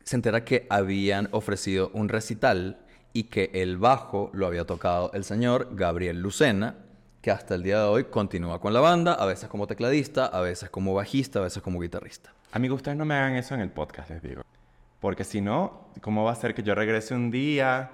se 0.05 0.17
entera 0.17 0.45
que 0.45 0.67
habían 0.71 1.29
ofrecido 1.33 1.91
un 1.93 2.09
recital 2.09 2.79
y 3.13 3.25
que 3.25 3.51
el 3.55 3.77
bajo 3.77 4.31
lo 4.33 4.47
había 4.47 4.65
tocado 4.65 5.11
el 5.13 5.23
señor 5.25 5.69
Gabriel 5.73 6.21
Lucena, 6.21 6.77
que 7.21 7.31
hasta 7.31 7.55
el 7.55 7.63
día 7.63 7.81
de 7.81 7.85
hoy 7.85 8.05
continúa 8.05 8.61
con 8.61 8.73
la 8.73 8.81
banda, 8.81 9.15
a 9.15 9.27
veces 9.27 9.49
como 9.49 9.67
tecladista, 9.67 10.27
a 10.27 10.41
veces 10.41 10.71
como 10.71 10.95
bajista, 10.95 11.41
a 11.41 11.43
veces 11.43 11.63
como 11.63 11.81
guitarrista. 11.81 12.33
Amigos, 12.53 12.77
ustedes 12.77 12.97
no 12.97 13.05
me 13.05 13.15
hagan 13.15 13.37
eso 13.37 13.55
en 13.55 13.61
el 13.61 13.71
podcast, 13.71 14.11
les 14.11 14.23
digo. 14.23 14.43
Porque 15.01 15.25
si 15.25 15.41
no, 15.41 15.89
¿cómo 16.01 16.25
va 16.25 16.33
a 16.33 16.37
ser 16.37 16.55
que 16.55 16.63
yo 16.63 16.75
regrese 16.75 17.15
un 17.15 17.31
día 17.31 17.91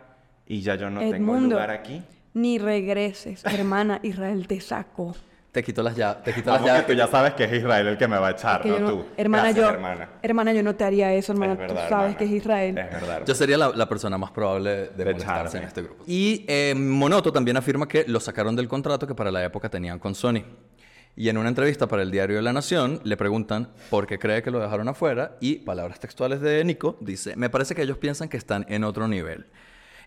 y 0.47 0.61
ya 0.61 0.75
yo 0.77 0.91
no 0.91 1.01
tengo 1.01 1.17
Edmundo. 1.17 1.57
lugar 1.57 1.71
aquí? 1.71 2.03
Ni 2.35 2.59
regreses, 2.59 3.45
hermana 3.45 4.01
Israel, 4.03 4.47
te 4.47 4.61
saco. 4.61 5.15
Te 5.55 5.63
quito 5.63 5.83
las 5.85 5.95
llaves, 5.97 6.25
te 6.25 6.35
quito 6.35 6.51
las 6.51 6.61
Vamos 6.61 6.63
que 6.63 6.73
llaves. 6.73 6.87
tú 6.89 6.93
ya 6.95 7.07
sabes 7.07 7.35
que 7.35 7.45
es 7.45 7.53
Israel 7.53 7.87
el 7.87 7.97
que 7.97 8.09
me 8.09 8.19
va 8.19 8.27
a 8.27 8.31
echar, 8.33 8.61
Que 8.61 8.71
no, 8.71 8.79
yo 8.81 8.89
tú. 8.89 9.07
hermana, 9.17 9.45
Gracias, 9.45 9.65
yo, 9.65 9.71
hermana. 9.73 10.09
hermana, 10.21 10.53
yo 10.53 10.63
no 10.65 10.75
te 10.75 10.83
haría 10.85 11.15
eso, 11.15 11.33
hermana. 11.33 11.53
Es 11.53 11.59
verdad, 11.61 11.75
Tú 11.75 11.79
sabes 11.89 11.93
hermana. 11.93 12.17
que 12.19 12.25
es 12.25 12.31
Israel. 12.33 12.77
Es 12.79 12.91
verdad. 12.91 13.23
Yo 13.25 13.35
sería 13.37 13.57
la, 13.57 13.69
la 13.71 13.89
persona 13.89 14.19
más 14.19 14.33
probable 14.33 14.71
de, 14.71 14.89
De 14.89 15.05
molestarse 15.05 15.59
echarme. 15.59 15.59
en 15.61 15.65
este 15.69 15.83
grupo. 15.83 16.05
Y 16.09 16.45
eh, 16.49 16.75
Monoto 16.77 17.33
también 17.33 17.57
afirma 17.57 17.87
que 17.87 18.05
lo 18.09 18.19
sacaron 18.19 18.57
del 18.57 18.67
contrato 18.67 19.07
que 19.07 19.15
para 19.15 19.31
la 19.31 19.45
época 19.45 19.69
tenían 19.71 20.01
con 20.01 20.15
Sony. 20.17 20.43
Y 21.17 21.29
en 21.29 21.39
una 21.39 21.49
entrevista 21.49 21.87
para 21.87 22.03
el 22.03 22.11
diario 22.11 22.35
de 22.35 22.43
La 22.43 22.53
Nación 22.53 23.01
le 23.05 23.17
preguntan 23.17 23.69
por 23.91 24.09
qué 24.09 24.19
cree 24.19 24.43
que 24.43 24.51
lo 24.51 24.59
dejaron 24.59 24.89
afuera 24.89 25.37
y 25.41 25.59
palabras 25.61 26.01
textuales 26.01 26.41
de 26.41 26.65
Nico 26.65 26.97
dice, 27.01 27.37
me 27.37 27.49
parece 27.49 27.77
que 27.77 27.83
ellos 27.83 27.99
piensan 27.99 28.29
que 28.29 28.37
están 28.37 28.67
en 28.69 28.83
otro 28.83 29.07
nivel. 29.07 29.47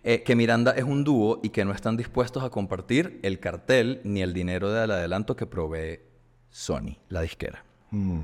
Eh, 0.04 0.24
que 0.24 0.36
Miranda 0.36 0.72
es 0.72 0.84
un 0.84 1.04
dúo 1.04 1.40
y 1.44 1.50
que 1.50 1.66
no 1.66 1.72
están 1.72 1.98
dispuestos 1.98 2.44
a 2.44 2.50
compartir 2.50 3.20
el 3.24 3.40
cartel 3.40 4.02
ni 4.04 4.22
el 4.22 4.34
dinero 4.34 4.72
del 4.72 4.92
adelanto 4.92 5.36
que 5.36 5.46
provee 5.46 6.00
Sony, 6.50 6.98
la 7.10 7.22
disquera. 7.22 7.64
Mm. 7.92 8.22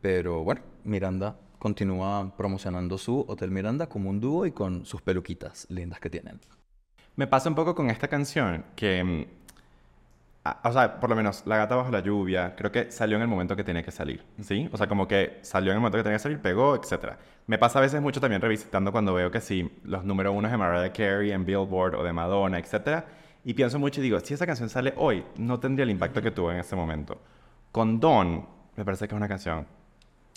Pero 0.00 0.44
bueno, 0.44 0.60
Miranda 0.84 1.36
continúa 1.58 2.36
promocionando 2.36 2.98
su 2.98 3.24
Hotel 3.26 3.50
Miranda 3.50 3.88
como 3.88 4.10
un 4.10 4.20
dúo 4.20 4.46
y 4.46 4.52
con 4.52 4.84
sus 4.84 5.02
peluquitas 5.02 5.66
lindas 5.70 6.00
que 6.00 6.10
tienen. 6.10 6.40
Me 7.16 7.26
pasa 7.26 7.48
un 7.48 7.54
poco 7.54 7.74
con 7.74 7.90
esta 7.90 8.08
canción 8.08 8.64
que... 8.76 9.28
o 10.62 10.72
sea, 10.72 11.00
por 11.00 11.08
lo 11.10 11.16
menos 11.16 11.42
La 11.46 11.56
gata 11.56 11.74
bajo 11.74 11.90
la 11.90 12.00
lluvia, 12.00 12.54
creo 12.56 12.70
que 12.70 12.90
salió 12.92 13.16
en 13.16 13.22
el 13.22 13.28
momento 13.28 13.56
que 13.56 13.64
tenía 13.64 13.82
que 13.82 13.90
salir, 13.90 14.22
¿sí? 14.42 14.68
O 14.72 14.76
sea, 14.76 14.86
como 14.86 15.08
que 15.08 15.38
salió 15.42 15.70
en 15.70 15.76
el 15.76 15.80
momento 15.80 15.96
que 15.98 16.02
tenía 16.04 16.16
que 16.16 16.22
salir, 16.22 16.38
pegó, 16.40 16.74
etc. 16.74 17.14
Me 17.46 17.56
pasa 17.58 17.78
a 17.78 17.82
veces 17.82 18.00
mucho 18.02 18.20
también 18.20 18.42
revisitando 18.42 18.92
cuando 18.92 19.14
veo 19.14 19.30
que 19.30 19.40
sí, 19.40 19.70
los 19.84 20.04
número 20.04 20.32
unos 20.32 20.50
de 20.50 20.56
Mariah 20.58 20.92
Carey 20.92 21.32
en 21.32 21.44
Billboard 21.46 21.94
o 21.94 22.02
de 22.04 22.12
Madonna, 22.12 22.58
etc. 22.58 23.04
Y 23.44 23.54
pienso 23.54 23.78
mucho 23.78 24.00
y 24.00 24.04
digo, 24.04 24.20
si 24.20 24.34
esa 24.34 24.46
canción 24.46 24.68
sale 24.68 24.92
hoy, 24.96 25.24
no 25.36 25.58
tendría 25.60 25.84
el 25.84 25.90
impacto 25.90 26.20
que 26.22 26.30
tuvo 26.30 26.50
en 26.52 26.58
ese 26.58 26.76
momento. 26.76 27.20
Con 27.72 27.98
Dawn, 28.00 28.46
me 28.76 28.84
parece 28.84 29.06
que 29.08 29.14
es 29.14 29.16
una 29.16 29.28
canción... 29.28 29.66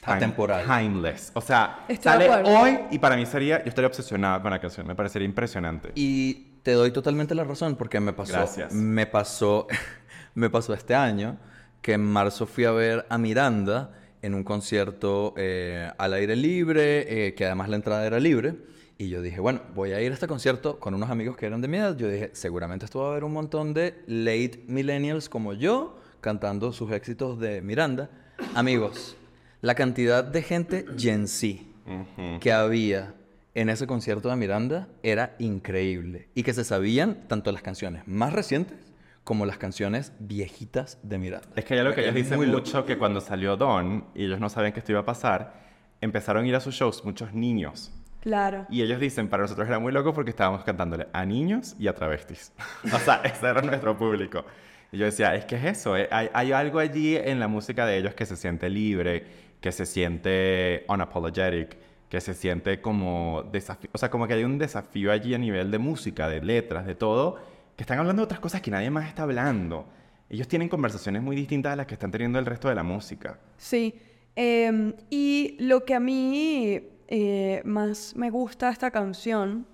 time- 0.03 0.17
Atemporal. 0.17 0.65
Timeless. 0.65 1.31
O 1.33 1.41
sea, 1.41 1.85
Estoy 1.87 2.11
sale 2.13 2.29
hoy 2.29 2.79
y 2.91 2.99
para 2.99 3.15
mí 3.15 3.25
sería... 3.25 3.59
Yo 3.63 3.69
estaría 3.69 3.87
obsesionada 3.87 4.41
con 4.41 4.51
la 4.51 4.59
canción. 4.59 4.87
Me 4.87 4.95
parecería 4.95 5.25
impresionante. 5.25 5.91
Y 5.95 6.56
te 6.67 6.73
doy 6.73 6.91
totalmente 6.91 7.33
la 7.33 7.45
razón 7.45 7.77
porque 7.77 8.01
me 8.01 8.11
pasó. 8.11 8.33
Gracias. 8.33 8.73
Me 8.73 9.05
pasó, 9.05 9.67
me 10.35 10.49
pasó 10.49 10.73
este 10.73 10.95
año 10.95 11.37
que 11.81 11.93
en 11.93 12.01
marzo 12.03 12.45
fui 12.45 12.65
a 12.65 12.71
ver 12.71 13.05
a 13.07 13.17
Miranda 13.17 13.93
en 14.21 14.33
un 14.33 14.43
concierto 14.43 15.33
eh, 15.37 15.89
al 15.97 16.13
aire 16.13 16.35
libre, 16.35 17.27
eh, 17.27 17.35
que 17.35 17.45
además 17.45 17.69
la 17.69 17.77
entrada 17.77 18.05
era 18.05 18.19
libre. 18.19 18.55
Y 18.97 19.07
yo 19.07 19.21
dije, 19.21 19.39
bueno, 19.39 19.61
voy 19.75 19.93
a 19.93 20.01
ir 20.01 20.11
a 20.11 20.13
este 20.13 20.27
concierto 20.27 20.77
con 20.77 20.93
unos 20.93 21.09
amigos 21.09 21.37
que 21.37 21.45
eran 21.45 21.61
de 21.61 21.69
mi 21.69 21.77
edad. 21.77 21.95
Yo 21.95 22.09
dije, 22.09 22.31
seguramente 22.33 22.83
esto 22.83 22.99
va 22.99 23.07
a 23.07 23.11
haber 23.11 23.23
un 23.23 23.31
montón 23.31 23.73
de 23.73 24.03
late 24.05 24.65
millennials 24.67 25.29
como 25.29 25.53
yo 25.53 25.97
cantando 26.19 26.73
sus 26.73 26.91
éxitos 26.91 27.39
de 27.39 27.61
Miranda. 27.61 28.09
Amigos, 28.55 29.15
La 29.61 29.73
cantidad 29.73 30.21
de 30.21 30.41
gente 30.41 30.85
Gen 30.97 31.29
Z 31.29 31.61
Ujú. 31.85 32.41
que 32.41 32.51
había 32.51 33.13
en 33.57 33.69
ese 33.69 33.87
concierto 33.87 34.29
de 34.29 34.35
Miranda 34.35 34.87
era 35.01 35.35
increíble. 35.39 36.29
Y 36.35 36.43
que 36.43 36.53
se 36.53 36.63
sabían 36.63 37.27
tanto 37.27 37.51
las 37.51 37.63
canciones 37.63 38.07
más 38.07 38.31
recientes 38.31 38.77
como 39.23 39.47
las 39.47 39.57
canciones 39.57 40.13
viejitas 40.19 40.99
de 41.01 41.17
Miranda. 41.17 41.49
Es 41.55 41.65
que 41.65 41.73
hay 41.73 41.79
algo 41.79 41.95
que 41.95 42.01
Es 42.01 42.05
ellos 42.05 42.15
dicen 42.23 42.37
muy 42.37 42.45
mucho, 42.45 42.85
que 42.85 42.99
cuando 42.99 43.19
salió 43.19 43.57
Don 43.57 44.05
y 44.13 44.25
ellos 44.25 44.39
no 44.39 44.47
sabían 44.49 44.73
que 44.73 44.79
esto 44.79 44.91
iba 44.91 45.01
a 45.01 45.05
pasar, 45.05 45.55
empezaron 46.01 46.45
a 46.45 46.47
ir 46.47 46.55
a 46.55 46.59
sus 46.59 46.75
shows 46.75 47.03
muchos 47.03 47.33
niños. 47.33 47.91
Claro. 48.21 48.67
Y 48.69 48.83
ellos 48.83 48.99
dicen, 48.99 49.27
para 49.27 49.41
nosotros 49.41 49.67
era 49.67 49.79
muy 49.79 49.91
loco 49.91 50.13
porque 50.13 50.29
estábamos 50.29 50.63
cantándole 50.63 51.07
a 51.11 51.25
niños 51.25 51.75
y 51.79 51.87
a 51.87 51.95
travestis. 51.95 52.53
o 52.93 52.99
sea, 52.99 53.21
ese 53.23 53.47
era 53.47 53.63
nuestro 53.63 53.97
público. 53.97 54.45
Y 54.91 54.99
yo 54.99 55.05
decía, 55.05 55.33
es 55.33 55.45
que 55.45 55.55
es 55.55 55.65
eso, 55.65 55.97
eh, 55.97 56.07
hay, 56.11 56.29
hay 56.31 56.51
algo 56.51 56.77
allí 56.77 57.15
en 57.15 57.39
la 57.39 57.47
música 57.47 57.87
de 57.87 57.97
ellos 57.97 58.13
que 58.13 58.27
se 58.27 58.35
siente 58.35 58.69
libre, 58.69 59.25
que 59.59 59.71
se 59.71 59.87
siente 59.87 60.85
unapologetic, 60.87 61.86
que 62.09 62.21
se 62.21 62.33
siente 62.33 62.81
como 62.81 63.43
desafío, 63.51 63.89
o 63.93 63.97
sea, 63.97 64.09
como 64.09 64.27
que 64.27 64.33
hay 64.33 64.43
un 64.43 64.57
desafío 64.57 65.11
allí 65.11 65.33
a 65.33 65.37
nivel 65.37 65.71
de 65.71 65.77
música, 65.77 66.29
de 66.29 66.41
letras, 66.41 66.85
de 66.85 66.95
todo, 66.95 67.37
que 67.75 67.83
están 67.83 67.99
hablando 67.99 68.21
de 68.21 68.25
otras 68.25 68.39
cosas 68.39 68.61
que 68.61 68.71
nadie 68.71 68.89
más 68.89 69.07
está 69.07 69.23
hablando. 69.23 69.85
Ellos 70.29 70.47
tienen 70.47 70.69
conversaciones 70.69 71.21
muy 71.21 71.35
distintas 71.35 71.73
a 71.73 71.75
las 71.75 71.85
que 71.85 71.93
están 71.93 72.11
teniendo 72.11 72.39
el 72.39 72.45
resto 72.45 72.69
de 72.69 72.75
la 72.75 72.83
música. 72.83 73.39
Sí. 73.57 73.93
em, 74.35 74.93
y 75.09 75.57
lo 75.59 75.83
que 75.83 75.95
a 75.95 75.99
mí 75.99 76.81
eh, 77.07 77.61
más 77.65 78.15
me 78.15 78.29
gusta 78.29 78.69
esta 78.69 78.91
canción 78.91 79.65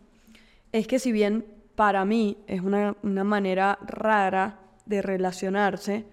es 0.71 0.87
que 0.87 0.99
si 0.99 1.11
bien 1.11 1.45
para 1.75 2.05
mí 2.05 2.37
es 2.47 2.61
una, 2.61 2.95
una 3.03 3.23
manera 3.23 3.77
rara 3.85 4.59
de 4.85 5.01
relacionarse, 5.01 6.05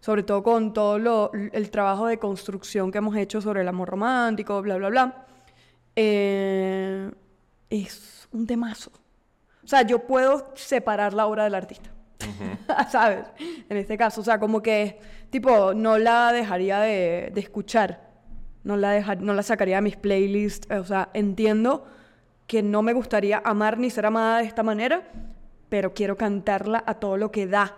sobre 0.00 0.22
todo 0.22 0.42
con 0.42 0.72
todo 0.72 0.98
lo, 0.98 1.30
el 1.32 1.70
trabajo 1.70 2.06
de 2.06 2.18
construcción 2.18 2.90
que 2.90 2.98
hemos 2.98 3.16
hecho 3.16 3.40
sobre 3.40 3.62
el 3.62 3.68
amor 3.68 3.88
romántico, 3.88 4.60
bla, 4.62 4.76
bla, 4.76 4.88
bla, 4.88 5.25
eh, 5.96 7.10
es 7.70 8.28
un 8.32 8.46
temazo. 8.46 8.90
O 9.64 9.66
sea, 9.68 9.82
yo 9.82 10.06
puedo 10.06 10.52
separar 10.54 11.12
la 11.14 11.26
obra 11.26 11.44
del 11.44 11.54
artista. 11.54 11.90
¿Sabes? 12.90 13.24
En 13.68 13.76
este 13.76 13.96
caso, 13.98 14.20
o 14.20 14.24
sea, 14.24 14.38
como 14.38 14.62
que, 14.62 15.00
tipo, 15.30 15.74
no 15.74 15.98
la 15.98 16.32
dejaría 16.32 16.78
de, 16.80 17.30
de 17.34 17.40
escuchar. 17.40 18.06
No 18.62 18.76
la, 18.76 18.92
deja- 18.92 19.16
no 19.16 19.32
la 19.34 19.42
sacaría 19.42 19.76
de 19.76 19.82
mis 19.82 19.96
playlists. 19.96 20.70
O 20.70 20.84
sea, 20.84 21.08
entiendo 21.14 21.86
que 22.46 22.62
no 22.62 22.82
me 22.82 22.92
gustaría 22.92 23.42
amar 23.44 23.78
ni 23.78 23.90
ser 23.90 24.06
amada 24.06 24.38
de 24.38 24.44
esta 24.44 24.62
manera, 24.62 25.02
pero 25.68 25.94
quiero 25.94 26.16
cantarla 26.16 26.82
a 26.86 26.94
todo 26.94 27.16
lo 27.16 27.30
que 27.32 27.46
da. 27.46 27.76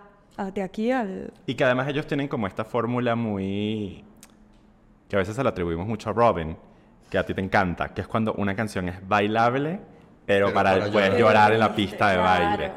De 0.53 0.61
aquí 0.61 0.89
al... 0.91 1.33
Y 1.47 1.55
que 1.55 1.65
además 1.65 1.89
ellos 1.89 2.07
tienen 2.07 2.29
como 2.29 2.47
esta 2.47 2.63
fórmula 2.63 3.13
muy... 3.15 4.05
que 5.09 5.15
a 5.17 5.19
veces 5.19 5.35
se 5.35 5.43
la 5.43 5.49
atribuimos 5.49 5.85
mucho 5.85 6.09
a 6.11 6.13
Robin, 6.13 6.55
que 7.09 7.17
a 7.17 7.25
ti 7.25 7.33
te 7.33 7.41
encanta, 7.41 7.93
que 7.93 8.01
es 8.01 8.07
cuando 8.07 8.33
una 8.33 8.55
canción 8.55 8.87
es 8.89 9.07
bailable, 9.07 9.79
pero, 10.25 10.47
Pero 10.47 10.53
para 10.53 10.71
para 10.71 10.83
después 10.85 11.05
llorar. 11.05 11.19
llorar 11.19 11.53
en 11.53 11.59
la 11.59 11.75
pista 11.75 12.09
de 12.09 12.15
Claro. 12.17 12.45
baile. 12.45 12.71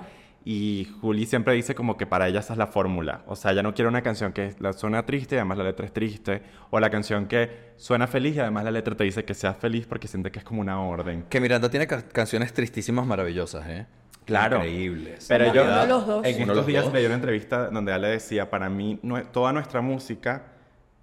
Y 0.44 0.88
Juli 1.00 1.24
siempre 1.26 1.54
dice 1.54 1.74
como 1.74 1.96
que 1.96 2.04
para 2.06 2.26
ella 2.26 2.40
esa 2.40 2.54
es 2.54 2.58
la 2.58 2.66
fórmula. 2.66 3.22
O 3.28 3.36
sea, 3.36 3.52
ella 3.52 3.62
no 3.62 3.74
quiere 3.74 3.88
una 3.88 4.02
canción 4.02 4.32
que 4.32 4.54
la 4.58 4.72
suena 4.72 5.04
triste 5.06 5.36
y 5.36 5.38
además 5.38 5.58
la 5.58 5.64
letra 5.64 5.86
es 5.86 5.92
triste. 5.92 6.42
O 6.70 6.80
la 6.80 6.90
canción 6.90 7.26
que 7.26 7.74
suena 7.76 8.08
feliz 8.08 8.34
y 8.34 8.40
además 8.40 8.64
la 8.64 8.72
letra 8.72 8.96
te 8.96 9.04
dice 9.04 9.24
que 9.24 9.34
seas 9.34 9.56
feliz 9.56 9.86
porque 9.86 10.08
siente 10.08 10.32
que 10.32 10.40
es 10.40 10.44
como 10.44 10.60
una 10.60 10.80
orden. 10.82 11.26
Que 11.28 11.40
Miranda 11.40 11.70
tiene 11.70 11.86
ca- 11.86 12.02
canciones 12.08 12.52
tristísimas 12.52 13.06
maravillosas, 13.06 13.68
¿eh? 13.68 13.86
Claro. 14.24 14.56
Increíbles. 14.56 15.26
Pero 15.28 15.44
Uno 15.44 15.54
yo 15.54 15.80
de 15.80 15.86
los 15.86 16.06
dos. 16.08 16.24
en 16.26 16.34
Uno 16.34 16.36
de 16.36 16.40
estos 16.42 16.56
los 16.56 16.66
días 16.66 16.84
dos. 16.86 16.92
leí 16.92 17.06
una 17.06 17.14
entrevista 17.14 17.68
donde 17.70 17.92
ella 17.92 17.98
le 18.00 18.08
decía, 18.08 18.50
para 18.50 18.68
mí, 18.68 18.98
toda 19.30 19.52
nuestra 19.52 19.80
música, 19.80 20.46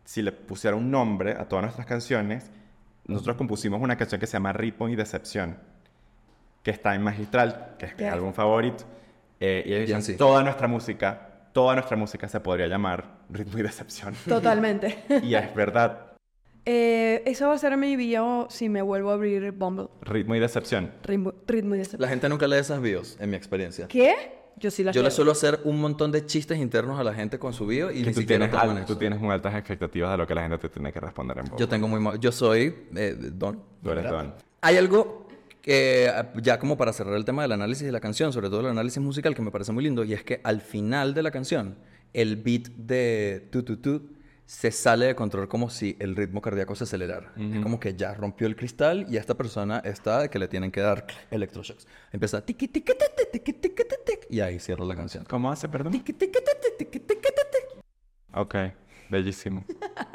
si 0.04 0.22
le 0.22 0.34
pusiera 0.34 0.76
un 0.76 0.92
nombre 0.92 1.32
a 1.34 1.46
todas 1.46 1.64
nuestras 1.64 1.88
canciones, 1.88 2.52
nosotros 3.10 3.36
compusimos 3.36 3.82
una 3.82 3.98
canción 3.98 4.20
que 4.20 4.28
se 4.28 4.34
llama 4.34 4.54
Ritmo 4.54 4.88
y 4.90 4.96
Decepción, 4.96 5.58
que 6.64 6.72
está 6.72 6.96
en 6.96 7.02
Magistral, 7.04 7.76
que 7.78 7.88
es 7.88 7.98
mi 7.98 8.06
álbum 8.06 8.34
favorito. 8.34 8.86
Eh, 9.40 9.64
y 9.66 9.74
dice, 9.86 10.02
sí. 10.02 10.18
toda 10.18 10.44
nuestra 10.44 10.68
música, 10.68 11.48
toda 11.54 11.74
nuestra 11.76 11.96
música 11.98 12.28
se 12.28 12.40
podría 12.40 12.68
llamar 12.68 13.20
Ritmo 13.30 13.58
y 13.60 13.64
Decepción. 13.64 14.14
Totalmente. 14.28 15.04
y 15.24 15.34
es 15.36 15.54
verdad, 15.56 16.06
Eh, 16.66 17.24
eso 17.26 17.48
va 17.48 17.56
a 17.56 17.58
ser 17.58 17.76
mi 17.78 17.96
bio 17.96 18.48
si 18.50 18.70
me 18.70 18.82
vuelvo 18.82 19.10
a 19.12 19.14
abrir 19.14 19.52
Bumble. 19.54 19.88
Ritmo 20.02 20.36
y 20.36 20.40
Decepción. 20.40 20.92
Ritmo, 21.04 21.34
ritmo 21.48 21.74
y 21.76 21.80
decepción. 21.80 22.02
La 22.02 22.10
gente 22.10 22.30
nunca 22.30 22.48
lee 22.48 22.58
esas 22.58 22.80
bios, 22.82 23.18
en 23.20 23.30
mi 23.32 23.38
experiencia. 23.38 23.88
¿Qué? 23.88 24.39
Yo 24.58 24.72
sí 24.72 24.84
la 24.84 24.92
Yo 24.92 25.02
le 25.04 25.12
suelo 25.12 25.32
hacer 25.32 25.60
un 25.64 25.80
montón 25.80 26.12
de 26.12 26.26
chistes 26.26 26.58
internos 26.58 27.00
a 27.00 27.04
la 27.04 27.14
gente 27.14 27.40
con 27.40 27.54
su 27.54 27.66
bio 27.66 27.92
y 27.92 28.02
Que 28.02 28.08
ni 28.10 28.14
tú 28.14 28.20
siquiera 28.22 28.46
tienes, 28.48 28.62
toman 28.62 28.78
al- 28.78 28.86
tú 28.86 28.96
tienes 28.96 29.20
muy 29.20 29.32
altas 29.32 29.56
expectativas 29.56 30.12
de 30.12 30.18
lo 30.18 30.28
que 30.28 30.36
la 30.36 30.42
gente 30.42 30.58
te 30.58 30.70
tiene 30.70 30.92
que 30.92 31.00
responder 31.00 31.38
en 31.38 31.46
voz. 31.46 31.60
Yo 31.60 31.68
tengo 31.70 31.88
muy... 31.88 32.20
Yo 32.20 32.32
soy 32.32 32.76
eh, 32.96 33.16
Don. 33.34 33.62
Tú 33.84 33.92
eres. 33.92 34.10
Don. 34.10 34.34
Hay 34.62 34.76
algo 34.78 35.28
que, 35.62 36.08
eh, 36.08 36.12
ya 36.42 36.60
como 36.60 36.78
para 36.78 36.92
cerrar 36.94 37.14
el 37.16 37.24
tema 37.26 37.42
del 37.44 37.52
análisis 37.54 37.86
de 37.86 37.92
la 37.92 38.00
canción, 38.00 38.34
sobre 38.34 38.50
todo 38.50 38.62
el 38.62 38.68
análisis 38.68 39.02
musical, 39.02 39.34
que 39.36 39.42
me 39.42 39.52
parece 39.52 39.72
muy 39.72 39.84
lindo, 39.84 40.04
y 40.04 40.14
es 40.14 40.24
que 40.24 40.42
al 40.44 40.60
final 40.62 41.14
de 41.14 41.24
la 41.24 41.32
canción, 41.32 41.76
el 42.14 42.36
beat 42.38 42.68
de 42.76 43.48
tu 43.52 43.64
tu 43.64 43.78
tu 43.78 44.02
se 44.50 44.72
sale 44.72 45.06
de 45.06 45.16
control 45.16 45.48
como 45.48 45.70
si 45.70 45.96
el 46.00 46.16
ritmo 46.16 46.42
cardíaco 46.42 46.74
se 46.74 46.84
acelerara. 46.86 47.32
Es 47.38 47.60
como 47.62 47.80
que 47.80 47.94
ya 47.94 48.16
rompió 48.16 48.48
el 48.48 48.56
cristal 48.56 49.06
y 49.08 49.18
esta 49.18 49.36
persona 49.36 49.78
está 49.86 50.22
de 50.22 50.30
que 50.32 50.40
le 50.40 50.48
tienen 50.48 50.72
que 50.72 50.82
dar 50.82 51.06
electroshocks. 51.30 51.86
Empieza 52.12 52.44
tiqui 52.44 52.68
tiqui 52.68 52.94
ti, 52.94 53.06
ti, 53.16 53.24
tiqui 53.32 53.54
tiqui 53.54 53.84
ti, 53.84 53.96
ti, 54.04 54.14
y 54.36 54.40
ahí 54.40 54.58
cierra 54.60 54.86
la 54.86 54.96
canción. 54.96 55.24
¿Cómo 55.30 55.52
hace, 55.52 55.70
perdón? 55.70 55.92
Tiqui 55.92 56.14
tiqui 56.14 56.32
ti, 56.40 56.52
ti, 56.64 56.68
tiqui 56.80 57.00
tiqui 57.00 57.22
ti, 57.22 57.44
ti. 57.52 57.80
Ok, 58.34 58.56
bellísimo. 59.12 59.64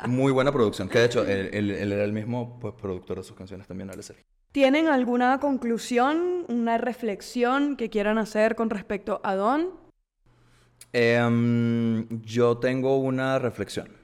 Muy 0.09 0.33
buena 0.33 0.51
producción, 0.51 0.89
que 0.89 0.99
de 0.99 1.05
hecho 1.05 1.25
él, 1.25 1.51
él- 1.53 1.71
él 1.71 1.93
era 1.93 2.03
el 2.03 2.13
mismo 2.13 2.59
pues, 2.59 2.75
productor 2.75 3.19
de 3.19 3.23
sus 3.23 3.37
canciones 3.37 3.69
también, 3.69 3.89
Alex 3.91 4.07
Sergi. 4.07 4.23
¿Tienen 4.51 4.89
alguna 4.89 5.39
conclusión, 5.39 6.45
una 6.49 6.77
reflexión 6.77 7.77
que 7.77 7.89
quieran 7.89 8.19
hacer 8.19 8.57
con 8.57 8.69
respecto 8.71 9.21
a 9.23 9.37
Don? 9.37 9.69
Em, 10.93 12.09
yo 12.23 12.57
tengo 12.59 12.99
una 12.99 13.39
reflexión. 13.39 14.03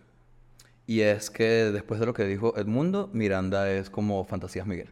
Y 0.91 1.03
es 1.03 1.31
que 1.31 1.45
después 1.71 2.01
de 2.01 2.07
lo 2.07 2.13
que 2.15 2.25
dijo 2.25 2.53
Edmundo, 2.57 3.11
Miranda 3.13 3.71
es 3.71 3.89
como 3.91 4.25
Fantasías 4.25 4.67
Miguel. 4.67 4.91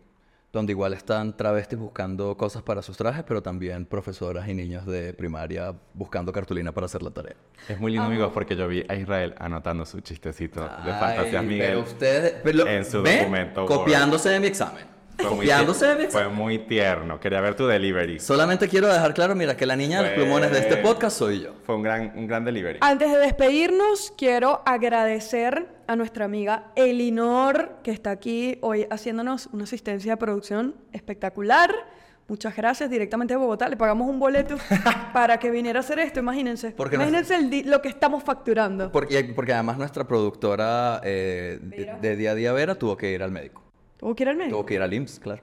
Donde 0.53 0.70
igual 0.72 0.92
están 0.92 1.36
travestis 1.36 1.76
buscando 1.76 2.36
cosas 2.36 2.62
para 2.62 2.82
sus 2.82 2.96
trajes, 2.96 3.24
pero 3.26 3.42
también 3.42 3.84
profesoras 3.84 4.46
y 4.49 4.55
niños 4.55 4.86
de 4.86 5.12
primaria 5.12 5.74
buscando 5.94 6.30
cartulina 6.32 6.70
para 6.70 6.86
hacer 6.86 7.03
la 7.03 7.11
tarea. 7.11 7.34
Es 7.68 7.80
muy 7.80 7.90
lindo, 7.90 8.07
amigos, 8.07 8.30
porque 8.32 8.55
yo 8.55 8.68
vi 8.68 8.84
a 8.88 8.94
Israel 8.94 9.34
anotando 9.40 9.84
su 9.84 10.01
chistecito 10.01 10.61
de 10.61 10.68
Ay, 10.92 11.01
Fantasías 11.01 11.42
Miguel. 11.44 11.66
Pero 11.66 11.80
ustedes... 11.80 12.34
pero- 12.44 12.68
en 12.68 12.84
su 12.84 13.03
¿ven? 13.03 13.18
documento 13.18 13.64
Word. 13.64 13.74
Copiándose 13.78 14.28
de 14.28 14.38
mi 14.38 14.46
examen. 14.46 14.84
Fue 15.16 15.26
muy 15.30 15.36
Copiándose 15.38 15.84
de 15.84 15.94
mi 15.96 16.01
tie- 16.03 16.05
examen. 16.07 16.28
Fue 16.28 16.36
muy 16.36 16.59
tierno. 16.61 17.18
Quería 17.18 17.40
ver 17.40 17.57
tu 17.57 17.66
delivery. 17.66 18.20
Solamente 18.20 18.68
quiero 18.68 18.86
dejar 18.86 19.12
claro, 19.14 19.34
mira, 19.34 19.57
que 19.57 19.66
la 19.66 19.74
niña 19.74 19.96
de 19.99 20.05
los 20.05 20.14
Fue- 20.14 20.22
plumones 20.22 20.53
de 20.53 20.61
este 20.61 20.76
podcast 20.76 21.18
soy 21.18 21.40
yo. 21.40 21.55
Fue 21.64 21.74
un 21.74 21.82
gran, 21.82 22.12
un 22.16 22.28
gran 22.28 22.44
delivery. 22.44 22.78
Antes 22.82 23.11
de 23.11 23.18
despedirnos, 23.18 24.12
quiero 24.16 24.62
agradecer 24.64 25.76
a 25.89 25.97
nuestra 25.97 26.26
amiga 26.26 26.70
Elinor, 26.76 27.78
que 27.82 27.91
está 27.91 28.11
aquí 28.11 28.59
hoy 28.61 28.86
haciéndonos 28.91 29.49
una 29.53 29.64
asistencia 29.64 30.12
de 30.12 30.16
producción 30.18 30.76
espectacular. 30.93 31.74
Muchas 32.28 32.55
gracias, 32.55 32.91
directamente 32.91 33.32
de 33.32 33.39
Bogotá. 33.39 33.70
Le 33.70 33.76
pagamos 33.78 34.07
un 34.07 34.20
boleto 34.20 34.57
para 35.14 35.39
que 35.39 35.51
viniera 35.51 35.78
a 35.78 35.80
hacer 35.80 35.99
esto, 35.99 36.20
imagínense. 36.20 36.72
Porque 36.72 36.97
imagínense 36.97 37.36
el 37.36 37.70
lo 37.70 37.80
que 37.80 37.89
estamos 37.89 38.22
facturando. 38.22 38.93
Porque, 38.93 39.32
porque 39.34 39.55
además 39.55 39.78
nuestra 39.78 40.07
productora 40.07 41.01
eh, 41.05 41.59
de, 41.62 41.97
de 42.01 42.16
día 42.16 42.32
a 42.32 42.34
día 42.34 42.53
Vera 42.53 42.74
tuvo 42.74 42.95
que 42.95 43.11
ir 43.11 43.22
al 43.22 43.30
médico. 43.30 43.62
¿Tuvo 43.97 44.14
que 44.14 44.24
ir 44.24 44.28
al 44.28 44.36
médico? 44.36 44.57
Tuvo 44.57 44.66
que 44.66 44.74
ir 44.74 44.82
al 44.82 44.93
IMSS, 44.93 45.20
claro. 45.20 45.43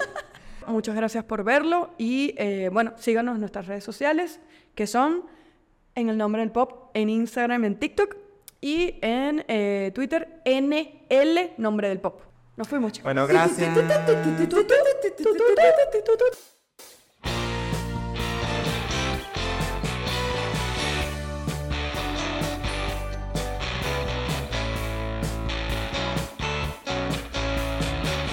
Muchas 0.66 0.96
gracias 0.96 1.22
por 1.22 1.44
verlo 1.44 1.90
y 1.98 2.34
eh, 2.38 2.70
bueno, 2.72 2.94
síganos 2.96 3.34
en 3.34 3.40
nuestras 3.40 3.66
redes 3.66 3.84
sociales 3.84 4.40
que 4.74 4.86
son 4.86 5.24
en 5.94 6.08
el 6.08 6.16
nombre 6.16 6.40
del 6.40 6.50
pop 6.50 6.90
en 6.94 7.10
Instagram, 7.10 7.64
en 7.64 7.78
TikTok 7.78 8.25
y 8.66 8.98
en 9.00 9.44
eh, 9.46 9.92
Twitter 9.94 10.42
NL 10.44 11.52
nombre 11.56 11.88
del 11.88 12.00
pop. 12.00 12.20
Nos 12.56 12.66
fuimos 12.66 12.90
chicos. 12.90 13.04
Bueno, 13.04 13.24
gracias. 13.28 13.70